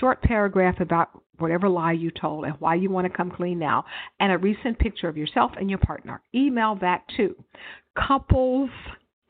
short 0.00 0.22
paragraph 0.22 0.80
about 0.80 1.10
whatever 1.38 1.68
lie 1.68 1.92
you 1.92 2.10
told 2.10 2.44
and 2.44 2.54
why 2.58 2.74
you 2.74 2.90
want 2.90 3.06
to 3.06 3.16
come 3.16 3.30
clean 3.30 3.58
now, 3.58 3.84
and 4.20 4.32
a 4.32 4.38
recent 4.38 4.78
picture 4.78 5.08
of 5.08 5.16
yourself 5.16 5.52
and 5.58 5.70
your 5.70 5.78
partner. 5.78 6.20
Email 6.34 6.76
that 6.80 7.02
to 7.16 7.34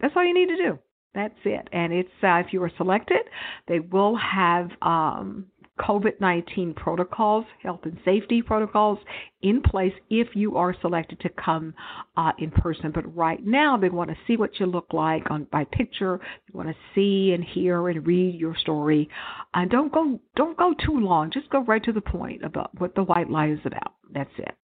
That's 0.00 0.14
all 0.16 0.24
you 0.24 0.34
need 0.34 0.48
to 0.48 0.56
do. 0.56 0.78
That's 1.14 1.34
it. 1.44 1.68
And 1.72 1.92
it's 1.92 2.08
uh, 2.22 2.36
if 2.36 2.52
you 2.52 2.62
are 2.62 2.70
selected, 2.76 3.22
they 3.66 3.80
will 3.80 4.16
have 4.16 4.70
um, 4.80 5.46
COVID 5.80 6.20
19 6.20 6.74
protocols, 6.74 7.44
health 7.62 7.80
and 7.84 7.98
safety 8.04 8.42
protocols 8.42 8.98
in 9.42 9.62
place 9.62 9.92
if 10.10 10.28
you 10.34 10.56
are 10.56 10.74
selected 10.80 11.18
to 11.20 11.28
come 11.30 11.74
uh, 12.16 12.32
in 12.38 12.50
person. 12.50 12.92
But 12.94 13.16
right 13.16 13.44
now, 13.44 13.76
they 13.76 13.88
want 13.88 14.10
to 14.10 14.16
see 14.26 14.36
what 14.36 14.60
you 14.60 14.66
look 14.66 14.92
like 14.92 15.30
on 15.30 15.44
by 15.50 15.64
picture. 15.64 16.20
They 16.20 16.56
want 16.56 16.68
to 16.68 16.74
see 16.94 17.32
and 17.34 17.42
hear 17.42 17.88
and 17.88 18.06
read 18.06 18.34
your 18.34 18.56
story. 18.56 19.08
And 19.54 19.70
don't 19.70 19.92
go 19.92 20.20
don't 20.36 20.56
go 20.56 20.74
too 20.74 20.98
long. 21.00 21.30
Just 21.32 21.50
go 21.50 21.64
right 21.64 21.82
to 21.84 21.92
the 21.92 22.00
point 22.00 22.44
about 22.44 22.78
what 22.78 22.94
the 22.94 23.04
white 23.04 23.30
lie 23.30 23.48
is 23.48 23.60
about. 23.64 23.94
That's 24.12 24.30
it. 24.38 24.54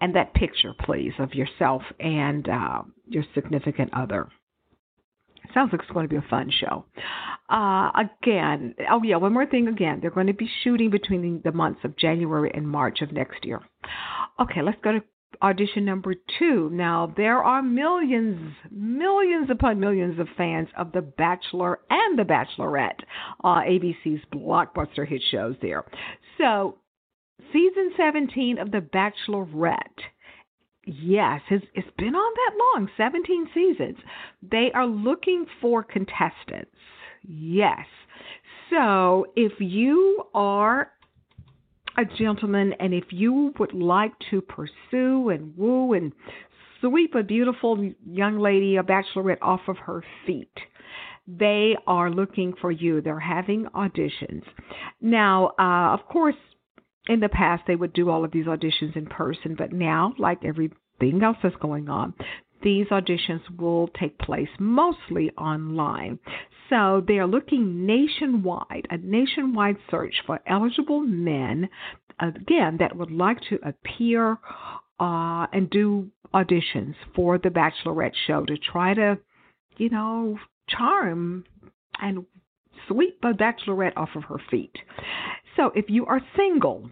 And 0.00 0.14
that 0.16 0.34
picture, 0.34 0.74
please, 0.84 1.12
of 1.18 1.34
yourself 1.34 1.82
and 2.00 2.48
uh, 2.48 2.82
your 3.08 3.24
significant 3.34 3.92
other. 3.94 4.28
Sounds 5.56 5.72
like 5.72 5.80
it's 5.80 5.90
going 5.90 6.04
to 6.04 6.10
be 6.10 6.16
a 6.16 6.28
fun 6.28 6.50
show. 6.50 6.84
Uh, 7.48 7.90
again, 7.94 8.74
oh 8.90 9.02
yeah, 9.02 9.16
one 9.16 9.32
more 9.32 9.46
thing. 9.46 9.68
Again, 9.68 10.00
they're 10.02 10.10
going 10.10 10.26
to 10.26 10.34
be 10.34 10.50
shooting 10.62 10.90
between 10.90 11.40
the 11.44 11.52
months 11.52 11.80
of 11.82 11.96
January 11.96 12.50
and 12.52 12.68
March 12.68 13.00
of 13.00 13.10
next 13.10 13.42
year. 13.42 13.62
Okay, 14.38 14.60
let's 14.60 14.76
go 14.84 14.92
to 14.92 15.02
audition 15.40 15.86
number 15.86 16.14
two. 16.38 16.68
Now, 16.70 17.10
there 17.16 17.42
are 17.42 17.62
millions, 17.62 18.52
millions 18.70 19.48
upon 19.48 19.80
millions 19.80 20.18
of 20.18 20.28
fans 20.36 20.68
of 20.76 20.92
The 20.92 21.00
Bachelor 21.00 21.78
and 21.88 22.18
The 22.18 22.24
Bachelorette, 22.24 23.00
uh, 23.42 23.60
ABC's 23.60 24.24
blockbuster 24.30 25.08
hit 25.08 25.22
shows 25.30 25.56
there. 25.62 25.86
So, 26.36 26.76
season 27.50 27.92
17 27.96 28.58
of 28.58 28.72
The 28.72 28.82
Bachelorette 28.82 30.02
Yes, 30.86 31.40
it's, 31.50 31.66
it's 31.74 31.88
been 31.98 32.14
on 32.14 32.34
that 32.34 32.56
long 32.74 32.88
17 32.96 33.48
seasons. 33.52 33.96
They 34.48 34.70
are 34.72 34.86
looking 34.86 35.46
for 35.60 35.82
contestants. 35.82 36.70
Yes. 37.26 37.86
So 38.70 39.26
if 39.34 39.52
you 39.58 40.24
are 40.32 40.92
a 41.98 42.04
gentleman 42.04 42.72
and 42.78 42.94
if 42.94 43.04
you 43.10 43.52
would 43.58 43.72
like 43.72 44.12
to 44.30 44.40
pursue 44.40 45.30
and 45.30 45.56
woo 45.56 45.92
and 45.92 46.12
sweep 46.80 47.16
a 47.16 47.22
beautiful 47.24 47.90
young 48.08 48.38
lady, 48.38 48.76
a 48.76 48.82
bachelorette, 48.84 49.38
off 49.42 49.62
of 49.66 49.78
her 49.78 50.04
feet, 50.24 50.52
they 51.26 51.76
are 51.88 52.10
looking 52.10 52.54
for 52.60 52.70
you. 52.70 53.00
They're 53.00 53.18
having 53.18 53.66
auditions. 53.74 54.42
Now, 55.00 55.52
uh, 55.58 55.94
of 55.94 56.06
course, 56.06 56.36
in 57.08 57.20
the 57.20 57.28
past 57.28 57.64
they 57.66 57.76
would 57.76 57.92
do 57.92 58.10
all 58.10 58.24
of 58.24 58.32
these 58.32 58.46
auditions 58.46 58.96
in 58.96 59.06
person, 59.06 59.54
but 59.56 59.72
now, 59.72 60.14
like 60.18 60.44
everything 60.44 61.22
else 61.22 61.36
that's 61.42 61.56
going 61.56 61.88
on, 61.88 62.14
these 62.62 62.86
auditions 62.88 63.42
will 63.58 63.88
take 63.88 64.18
place 64.18 64.48
mostly 64.58 65.30
online. 65.38 66.18
So 66.70 67.02
they 67.06 67.18
are 67.18 67.26
looking 67.26 67.86
nationwide, 67.86 68.86
a 68.90 68.96
nationwide 68.98 69.76
search 69.90 70.14
for 70.26 70.40
eligible 70.46 71.00
men, 71.00 71.68
again, 72.18 72.78
that 72.80 72.96
would 72.96 73.10
like 73.10 73.38
to 73.50 73.58
appear 73.62 74.38
uh, 74.98 75.46
and 75.52 75.68
do 75.70 76.08
auditions 76.34 76.94
for 77.14 77.38
the 77.38 77.50
Bachelorette 77.50 78.14
show 78.26 78.44
to 78.44 78.56
try 78.56 78.94
to, 78.94 79.18
you 79.76 79.90
know, 79.90 80.38
charm 80.68 81.44
and 82.00 82.24
sweep 82.88 83.18
a 83.22 83.32
bachelorette 83.32 83.96
off 83.96 84.10
of 84.14 84.24
her 84.24 84.40
feet. 84.50 84.74
So 85.56 85.72
if 85.74 85.86
you 85.88 86.06
are 86.06 86.20
single, 86.36 86.88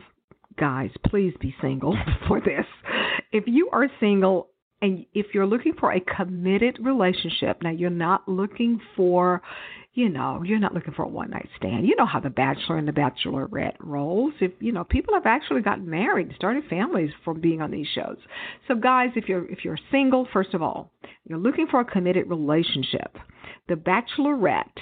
guys, 0.59 0.91
please 1.07 1.35
be 1.41 1.55
single 1.61 1.97
for 2.29 2.41
this. 2.41 2.67
If 3.33 3.45
you 3.47 3.69
are 3.73 3.89
single 4.01 4.49
and 4.81 5.07
if 5.15 5.27
you're 5.33 5.47
looking 5.47 5.75
for 5.79 5.93
a 5.93 6.01
committed 6.01 6.79
relationship, 6.83 7.63
now 7.63 7.71
you're 7.71 7.89
not 7.89 8.29
looking 8.29 8.81
for, 8.97 9.41
you 9.95 10.11
know, 10.11 10.43
you're 10.45 10.59
not 10.59 10.75
looking 10.75 10.93
for 10.93 11.05
a 11.05 11.09
one 11.09 11.31
night 11.31 11.49
stand. 11.57 11.87
You 11.87 11.97
know 11.97 12.05
how 12.05 12.21
the 12.21 12.29
bachelor 12.29 12.77
and 12.77 12.87
the 12.87 12.93
bachelorette 12.93 13.77
rolls. 13.81 14.35
If 14.41 14.53
you 14.61 14.73
know, 14.73 14.85
people 14.85 15.15
have 15.15 15.27
actually 15.27 15.63
gotten 15.63 15.89
married, 15.89 16.33
started 16.37 16.65
families 16.69 17.11
from 17.25 17.41
being 17.41 17.63
on 17.63 17.71
these 17.71 17.87
shows. 17.95 18.19
So 18.69 18.75
guys, 18.75 19.11
if 19.17 19.29
you're 19.29 19.51
if 19.51 19.65
you're 19.65 19.79
single, 19.91 20.29
first 20.33 20.53
of 20.53 20.63
all, 20.63 20.91
you're 21.27 21.39
looking 21.39 21.67
for 21.71 21.81
a 21.81 21.85
committed 21.85 22.29
relationship. 22.29 23.17
The 23.69 23.77
Bachelorette 23.77 24.77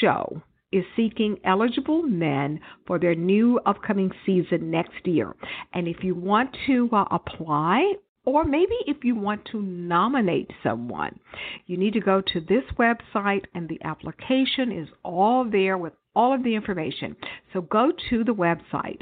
show 0.00 0.42
is 0.72 0.84
seeking 0.96 1.38
eligible 1.44 2.02
men 2.02 2.58
for 2.86 2.98
their 2.98 3.14
new 3.14 3.60
upcoming 3.66 4.10
season 4.26 4.70
next 4.70 5.06
year. 5.06 5.34
And 5.72 5.88
if 5.88 6.02
you 6.02 6.14
want 6.14 6.54
to 6.66 6.90
uh, 6.92 7.06
apply, 7.10 7.94
or 8.24 8.44
maybe 8.44 8.74
if 8.86 9.04
you 9.04 9.14
want 9.14 9.46
to 9.52 9.62
nominate 9.62 10.50
someone, 10.62 11.18
you 11.66 11.78
need 11.78 11.94
to 11.94 12.00
go 12.00 12.20
to 12.20 12.40
this 12.40 12.64
website, 12.78 13.44
and 13.54 13.68
the 13.68 13.80
application 13.84 14.72
is 14.72 14.88
all 15.02 15.48
there 15.50 15.78
with 15.78 15.94
all 16.14 16.34
of 16.34 16.44
the 16.44 16.54
information. 16.54 17.16
So 17.52 17.62
go 17.62 17.90
to 18.10 18.24
the 18.24 18.34
website, 18.34 19.00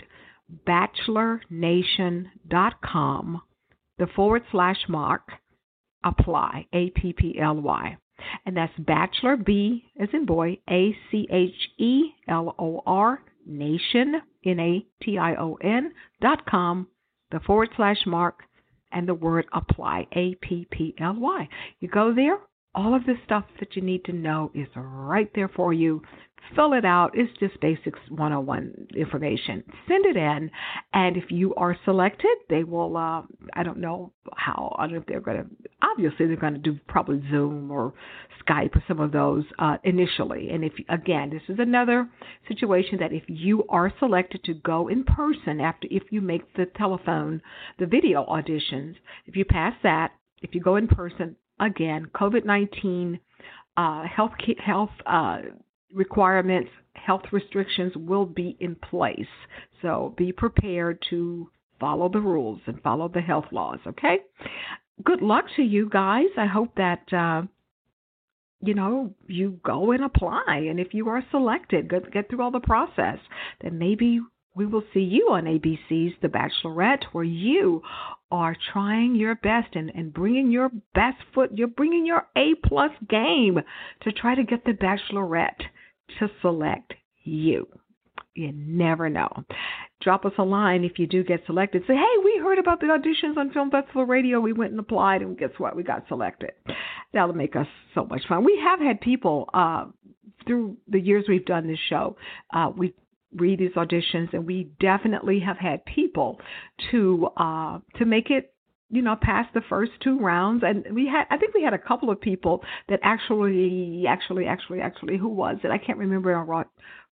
bachelornation.com, 0.67 3.43
the 3.99 4.07
forward 4.15 4.43
slash 4.53 4.79
mark, 4.89 5.33
apply, 6.05 6.67
A 6.73 6.91
P 6.91 7.13
P 7.13 7.37
L 7.41 7.57
Y 7.57 7.97
and 8.45 8.57
that's 8.57 8.73
Bachelor 8.79 9.37
B 9.37 9.85
as 10.01 10.09
in 10.13 10.27
boy 10.27 10.59
A 10.71 10.97
C 11.11 11.27
H 11.31 11.55
E 11.79 12.11
L 12.29 12.55
O 12.59 12.83
R 12.87 13.23
Nation 13.47 14.21
N 14.45 14.61
A 14.61 14.87
T 15.03 15.19
I 15.19 15.35
O 15.37 15.59
N 15.63 15.93
dot 16.21 16.47
com 16.47 16.87
the 17.31 17.41
forward 17.41 17.71
slash 17.77 17.99
mark 18.07 18.41
and 18.93 19.07
the 19.09 19.15
word 19.15 19.47
apply 19.53 20.07
A 20.13 20.35
P 20.37 20.67
P 20.71 20.95
L 21.01 21.17
Y. 21.19 21.49
You 21.81 21.89
go 21.89 22.15
there, 22.15 22.39
all 22.77 22.95
of 22.95 23.05
the 23.07 23.15
stuff 23.25 23.45
that 23.59 23.75
you 23.75 23.83
need 23.83 24.05
to 24.05 24.13
know 24.13 24.51
is 24.55 24.69
right 24.77 25.31
there 25.35 25.49
for 25.49 25.73
you 25.73 26.03
fill 26.55 26.73
it 26.73 26.85
out. 26.85 27.13
It's 27.15 27.33
just 27.39 27.61
basics 27.61 27.99
101 28.09 28.89
information. 28.95 29.65
Send 29.89 30.07
it 30.07 30.17
in, 30.17 30.51
and 30.93 31.17
if 31.17 31.25
you 31.31 31.55
are 31.55 31.77
selected, 31.85 32.37
they 32.49 32.65
will. 32.65 32.97
Uh, 32.97 33.23
I 33.55 33.63
don't 33.63 33.79
know 33.79 34.13
how. 34.37 34.75
I 34.79 34.85
don't 34.85 34.93
know 34.93 35.01
if 35.01 35.07
they're 35.07 35.21
going 35.21 35.39
to. 35.39 35.47
Obviously, 35.83 36.27
they're 36.27 36.37
going 36.37 36.55
to 36.55 36.59
do 36.59 36.79
probably 36.89 37.23
Zoom 37.31 37.71
or 37.71 37.95
Skype 38.47 38.77
or 38.77 38.85
some 38.87 39.01
of 39.01 39.13
those 39.13 39.45
uh, 39.59 39.79
initially. 39.85 40.51
And 40.51 40.65
if 40.65 40.73
again, 40.89 41.31
this 41.31 41.43
is 41.49 41.59
another 41.59 42.09
situation 42.49 42.99
that 43.01 43.13
if 43.13 43.25
you 43.27 43.65
are 43.69 43.93
selected 43.99 44.45
to 44.45 44.55
go 44.55 44.89
in 44.89 45.05
person 45.05 45.61
after, 45.61 45.89
if 45.91 46.05
you 46.11 46.21
make 46.21 46.55
the 46.55 46.67
telephone, 46.77 47.41
the 47.79 47.87
video 47.87 48.25
auditions, 48.25 48.95
if 49.27 49.37
you 49.37 49.45
pass 49.45 49.75
that, 49.83 50.13
if 50.43 50.55
you 50.55 50.61
go 50.61 50.77
in 50.77 50.87
person, 50.87 51.37
again, 51.61 52.09
COVID 52.15 52.45
19 52.45 53.21
uh, 53.77 54.05
health 54.05 54.33
health 54.65 54.91
uh, 55.07 55.39
requirements, 55.93 56.71
health 56.95 57.23
restrictions 57.33 57.93
will 57.97 58.27
be 58.27 58.57
in 58.61 58.75
place. 58.75 59.27
So 59.83 60.15
be 60.17 60.33
prepared 60.33 61.03
to 61.11 61.51
follow 61.79 62.09
the 62.09 62.21
rules 62.21 62.61
and 62.67 62.81
follow 62.83 63.09
the 63.09 63.21
health 63.21 63.47
laws, 63.53 63.79
okay? 63.87 64.19
Good 65.05 65.21
luck 65.21 65.45
to 65.57 65.63
you 65.63 65.89
guys. 65.91 66.27
I 66.39 66.47
hope 66.47 66.75
that 66.77 67.13
uh, 67.13 67.43
you 68.63 68.75
know 68.75 69.15
you 69.27 69.61
go 69.65 69.93
and 69.93 70.05
apply 70.05 70.67
and 70.71 70.81
if 70.81 70.95
you 70.95 71.09
are 71.09 71.23
selected, 71.31 71.91
get 71.91 72.11
get 72.13 72.29
through 72.29 72.43
all 72.43 72.51
the 72.51 72.61
process, 72.61 73.19
then 73.61 73.79
maybe 73.79 74.21
we 74.57 74.65
will 74.65 74.83
see 74.95 75.01
you 75.01 75.29
on 75.31 75.45
ABC's 75.45 76.15
The 76.23 76.29
Bachelorette, 76.29 77.05
where 77.13 77.25
you 77.25 77.83
are 78.31 78.57
trying 78.73 79.15
your 79.15 79.35
best 79.35 79.77
and, 79.77 79.91
and 79.95 80.13
bringing 80.13 80.51
your 80.51 80.71
best 80.95 81.19
foot, 81.35 81.51
you're 81.55 81.69
bringing 81.69 82.07
your 82.07 82.27
A 82.37 82.55
plus 82.65 82.91
game 83.09 83.59
to 84.03 84.13
try 84.13 84.35
to 84.35 84.43
get 84.43 84.65
The 84.65 84.73
Bachelorette 84.73 85.61
to 86.19 86.31
select 86.41 86.95
you. 87.23 87.69
You 88.35 88.53
never 88.55 89.11
know. 89.11 89.29
Drop 90.01 90.25
us 90.25 90.33
a 90.39 90.43
line 90.43 90.85
if 90.85 90.99
you 90.99 91.07
do 91.07 91.23
get 91.23 91.41
selected. 91.47 91.83
Say, 91.87 91.95
hey, 91.95 92.25
we 92.25 92.41
heard 92.43 92.59
about 92.59 92.81
the 92.81 92.87
auditions 92.87 93.37
on 93.37 93.53
Film 93.53 93.71
Festival 93.71 94.05
Radio. 94.05 94.41
We 94.41 94.53
went 94.53 94.71
and 94.71 94.81
applied, 94.81 95.23
and 95.23 95.39
guess 95.39 95.51
what? 95.59 95.77
We 95.77 95.83
got 95.83 96.09
selected. 96.09 96.53
That'll 97.13 97.35
make 97.35 97.57
us 97.57 97.67
so 97.95 98.05
much 98.05 98.23
fun. 98.29 98.45
We 98.45 98.59
have 98.63 98.81
had 98.81 99.01
people 99.01 99.49
uh, 99.53 99.87
through 100.47 100.77
the 100.89 101.01
years 101.01 101.25
we've 101.29 101.45
done 101.45 101.67
this 101.67 101.79
show. 101.89 102.17
Uh, 102.53 102.71
we 102.75 102.95
read 103.35 103.59
these 103.59 103.73
auditions, 103.73 104.33
and 104.33 104.47
we 104.47 104.71
definitely 104.81 105.41
have 105.41 105.59
had 105.59 105.85
people 105.85 106.41
to 106.91 107.29
uh, 107.37 107.79
to 107.97 108.05
make 108.05 108.31
it 108.31 108.53
you 108.89 109.03
know, 109.03 109.17
past 109.21 109.53
the 109.53 109.63
first 109.69 109.91
two 110.01 110.19
rounds. 110.19 110.63
And 110.65 110.87
we 110.95 111.09
had, 111.09 111.25
I 111.31 111.39
think 111.39 111.55
we 111.55 111.63
had 111.63 111.75
a 111.75 111.79
couple 111.79 112.11
of 112.11 112.21
people 112.21 112.63
that 112.89 113.01
actually, 113.03 114.05
actually, 114.09 114.47
actually, 114.47 114.81
actually, 114.81 115.17
who 115.17 115.29
was 115.29 115.57
it? 115.65 115.71
I 115.71 115.79
can't 115.79 115.99
remember 115.99 116.33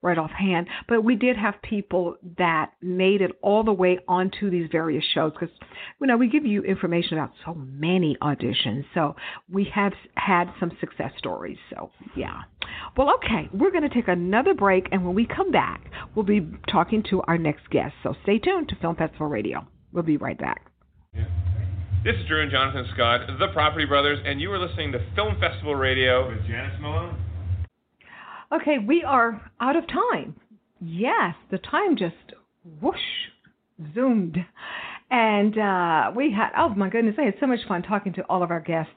right 0.05 0.19
offhand, 0.19 0.69
but 0.87 1.03
we 1.03 1.17
did 1.17 1.37
have 1.37 1.55
people 1.63 2.17
that 2.39 2.73
made 2.83 3.23
it 3.23 3.33
all 3.43 3.65
the 3.65 3.73
way 3.73 3.99
onto 4.07 4.51
these 4.51 4.69
various 4.71 5.03
shows 5.15 5.33
because, 5.33 5.55
you 6.01 6.07
know, 6.07 6.17
we 6.17 6.29
give 6.29 6.45
you 6.45 6.63
information 6.63 7.15
about 7.19 7.33
so 7.45 7.55
many 7.55 8.17
auditions. 8.23 8.85
So 8.93 9.17
we 9.51 9.67
have 9.75 9.95
had 10.17 10.53
some 10.61 10.71
success 10.79 11.11
stories. 11.19 11.57
So, 11.71 11.91
yeah. 12.15 12.43
Well, 12.97 13.15
okay, 13.17 13.49
we're 13.53 13.71
going 13.71 13.89
to 13.89 13.95
take 13.95 14.09
another 14.09 14.53
break. 14.55 14.89
And 14.93 15.05
when 15.05 15.15
we 15.15 15.27
come 15.27 15.51
back, 15.51 15.91
we'll 16.15 16.25
be 16.27 16.47
talking 16.71 17.03
to 17.11 17.23
our 17.23 17.39
next 17.39 17.69
guest. 17.71 17.95
So 18.03 18.15
stay 18.23 18.39
tuned 18.39 18.69
to 18.69 18.77
Film 18.77 18.97
Festival 18.97 19.27
Radio. 19.27 19.67
We'll 19.93 20.03
be 20.05 20.19
right 20.19 20.39
back. 20.39 20.67
Yeah. 21.15 21.25
This 22.05 22.17
is 22.17 22.27
Drew 22.29 22.43
and 22.43 22.51
Jonathan 22.51 22.85
Scott, 22.93 23.23
the 23.39 23.49
Property 23.55 23.87
Brothers, 23.87 24.19
and 24.27 24.39
you 24.39 24.53
are 24.53 24.59
listening 24.59 24.93
to 24.93 24.99
Film 25.15 25.41
Festival 25.41 25.75
Radio 25.75 26.29
with 26.29 26.47
Janice 26.47 26.79
Malone. 26.79 27.17
Okay, 28.53 28.79
we 28.79 29.03
are 29.03 29.51
out 29.61 29.77
of 29.77 29.87
time. 29.87 30.37
Yes, 30.81 31.35
the 31.51 31.59
time 31.59 31.97
just 31.97 32.15
whoosh 32.81 32.99
zoomed. 33.95 34.39
And 35.11 35.57
uh, 35.59 36.11
we 36.17 36.33
had, 36.33 36.51
oh 36.59 36.71
my 36.71 36.89
goodness, 36.89 37.15
I 37.19 37.23
had 37.23 37.35
so 37.39 37.47
much 37.47 37.61
fun 37.69 37.83
talking 37.83 38.13
to 38.15 38.23
all 38.23 38.43
of 38.43 38.51
our 38.51 38.61
guests 38.61 38.95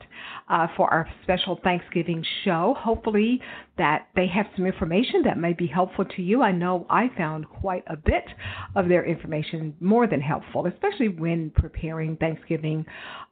uh, 0.50 0.68
for 0.76 0.92
our 0.92 1.08
special 1.24 1.60
Thanksgiving 1.64 2.26
show. 2.44 2.76
Hopefully, 2.80 3.40
that 3.78 4.08
they 4.16 4.26
have 4.28 4.48
some 4.56 4.66
information 4.66 5.22
that 5.26 5.38
may 5.38 5.54
be 5.54 5.68
helpful 5.68 6.06
to 6.06 6.22
you. 6.22 6.42
I 6.42 6.52
know 6.54 6.88
I 6.90 7.10
found 7.18 7.48
quite 7.50 7.84
a 7.88 7.98
bit 7.98 8.24
of 8.76 8.88
their 8.88 9.06
information 9.06 9.76
more 9.80 10.08
than 10.08 10.22
helpful, 10.22 10.66
especially 10.66 11.10
when 11.10 11.52
preparing 11.52 12.16
Thanksgiving. 12.18 12.86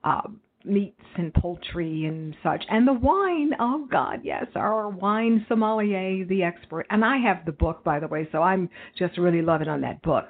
Uh, 0.03 0.21
meats 0.65 1.01
and 1.17 1.33
poultry 1.33 2.05
and 2.05 2.35
such. 2.43 2.63
And 2.69 2.87
the 2.87 2.93
wine, 2.93 3.51
oh 3.59 3.87
God, 3.91 4.21
yes, 4.23 4.45
our 4.55 4.89
wine 4.89 5.45
sommelier, 5.47 6.25
the 6.25 6.43
expert. 6.43 6.85
And 6.89 7.03
I 7.03 7.17
have 7.17 7.45
the 7.45 7.51
book, 7.51 7.83
by 7.83 7.99
the 7.99 8.07
way, 8.07 8.27
so 8.31 8.41
I'm 8.41 8.69
just 8.97 9.17
really 9.17 9.41
loving 9.41 9.67
on 9.67 9.81
that 9.81 10.01
book. 10.01 10.29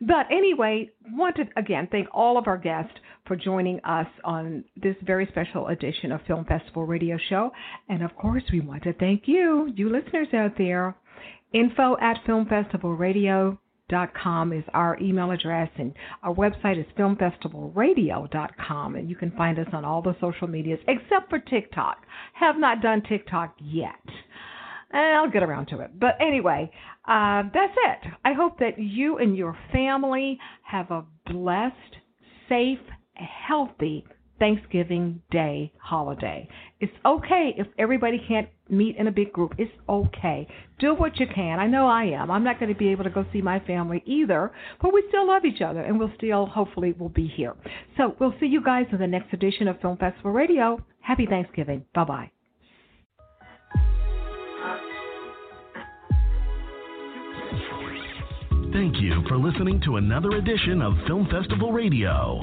But 0.00 0.26
anyway, 0.30 0.90
want 1.12 1.36
to 1.36 1.44
again 1.56 1.88
thank 1.90 2.08
all 2.12 2.38
of 2.38 2.46
our 2.46 2.58
guests 2.58 2.94
for 3.26 3.36
joining 3.36 3.80
us 3.80 4.06
on 4.24 4.64
this 4.80 4.96
very 5.04 5.26
special 5.26 5.68
edition 5.68 6.12
of 6.12 6.20
Film 6.26 6.44
Festival 6.44 6.84
Radio 6.84 7.18
Show. 7.28 7.50
And 7.88 8.02
of 8.02 8.14
course, 8.16 8.44
we 8.52 8.60
want 8.60 8.84
to 8.84 8.92
thank 8.94 9.22
you, 9.26 9.72
you 9.74 9.90
listeners 9.90 10.28
out 10.32 10.52
there. 10.56 10.96
Info 11.52 11.96
at 12.00 12.18
Film 12.26 12.46
Festival 12.46 12.94
Radio 12.94 13.58
com 13.90 14.52
is 14.52 14.64
our 14.74 14.98
email 15.00 15.30
address, 15.30 15.70
and 15.78 15.94
our 16.22 16.34
website 16.34 16.78
is 16.78 16.86
filmfestivalradio.com, 16.98 18.94
and 18.96 19.08
you 19.08 19.16
can 19.16 19.30
find 19.32 19.58
us 19.58 19.68
on 19.72 19.84
all 19.84 20.02
the 20.02 20.16
social 20.20 20.48
medias 20.48 20.80
except 20.88 21.30
for 21.30 21.38
TikTok. 21.38 21.98
Have 22.34 22.58
not 22.58 22.82
done 22.82 23.02
TikTok 23.02 23.54
yet. 23.60 23.94
And 24.92 25.16
I'll 25.16 25.30
get 25.30 25.42
around 25.42 25.66
to 25.68 25.80
it. 25.80 25.98
But 25.98 26.16
anyway, 26.20 26.70
uh, 27.06 27.42
that's 27.52 27.74
it. 27.76 28.08
I 28.24 28.32
hope 28.32 28.58
that 28.60 28.78
you 28.78 29.18
and 29.18 29.36
your 29.36 29.56
family 29.72 30.38
have 30.62 30.90
a 30.90 31.04
blessed, 31.26 31.96
safe, 32.48 32.78
healthy 33.14 34.04
Thanksgiving 34.38 35.22
Day 35.30 35.72
holiday. 35.78 36.48
It's 36.78 36.92
okay 37.06 37.54
if 37.56 37.66
everybody 37.78 38.22
can't 38.28 38.48
meet 38.68 38.96
in 38.96 39.06
a 39.06 39.10
big 39.10 39.32
group. 39.32 39.54
It's 39.56 39.72
okay. 39.88 40.46
Do 40.78 40.94
what 40.94 41.18
you 41.18 41.26
can. 41.34 41.58
I 41.58 41.66
know 41.66 41.86
I 41.86 42.04
am. 42.04 42.30
I'm 42.30 42.44
not 42.44 42.60
going 42.60 42.70
to 42.70 42.78
be 42.78 42.88
able 42.88 43.04
to 43.04 43.10
go 43.10 43.24
see 43.32 43.40
my 43.40 43.60
family 43.60 44.02
either, 44.04 44.52
but 44.82 44.92
we 44.92 45.02
still 45.08 45.26
love 45.26 45.46
each 45.46 45.62
other 45.62 45.80
and 45.80 45.98
we'll 45.98 46.12
still 46.16 46.44
hopefully 46.44 46.94
we'll 46.98 47.08
be 47.08 47.26
here. 47.26 47.54
So 47.96 48.14
we'll 48.20 48.34
see 48.38 48.46
you 48.46 48.62
guys 48.62 48.86
in 48.92 48.98
the 48.98 49.06
next 49.06 49.32
edition 49.32 49.68
of 49.68 49.80
Film 49.80 49.96
Festival 49.96 50.32
Radio. 50.32 50.78
Happy 51.00 51.24
Thanksgiving. 51.24 51.84
Bye 51.94 52.04
bye. 52.04 52.30
Thank 58.72 59.00
you 59.00 59.24
for 59.26 59.38
listening 59.38 59.80
to 59.86 59.96
another 59.96 60.32
edition 60.32 60.82
of 60.82 60.92
Film 61.06 61.26
Festival 61.30 61.72
Radio 61.72 62.42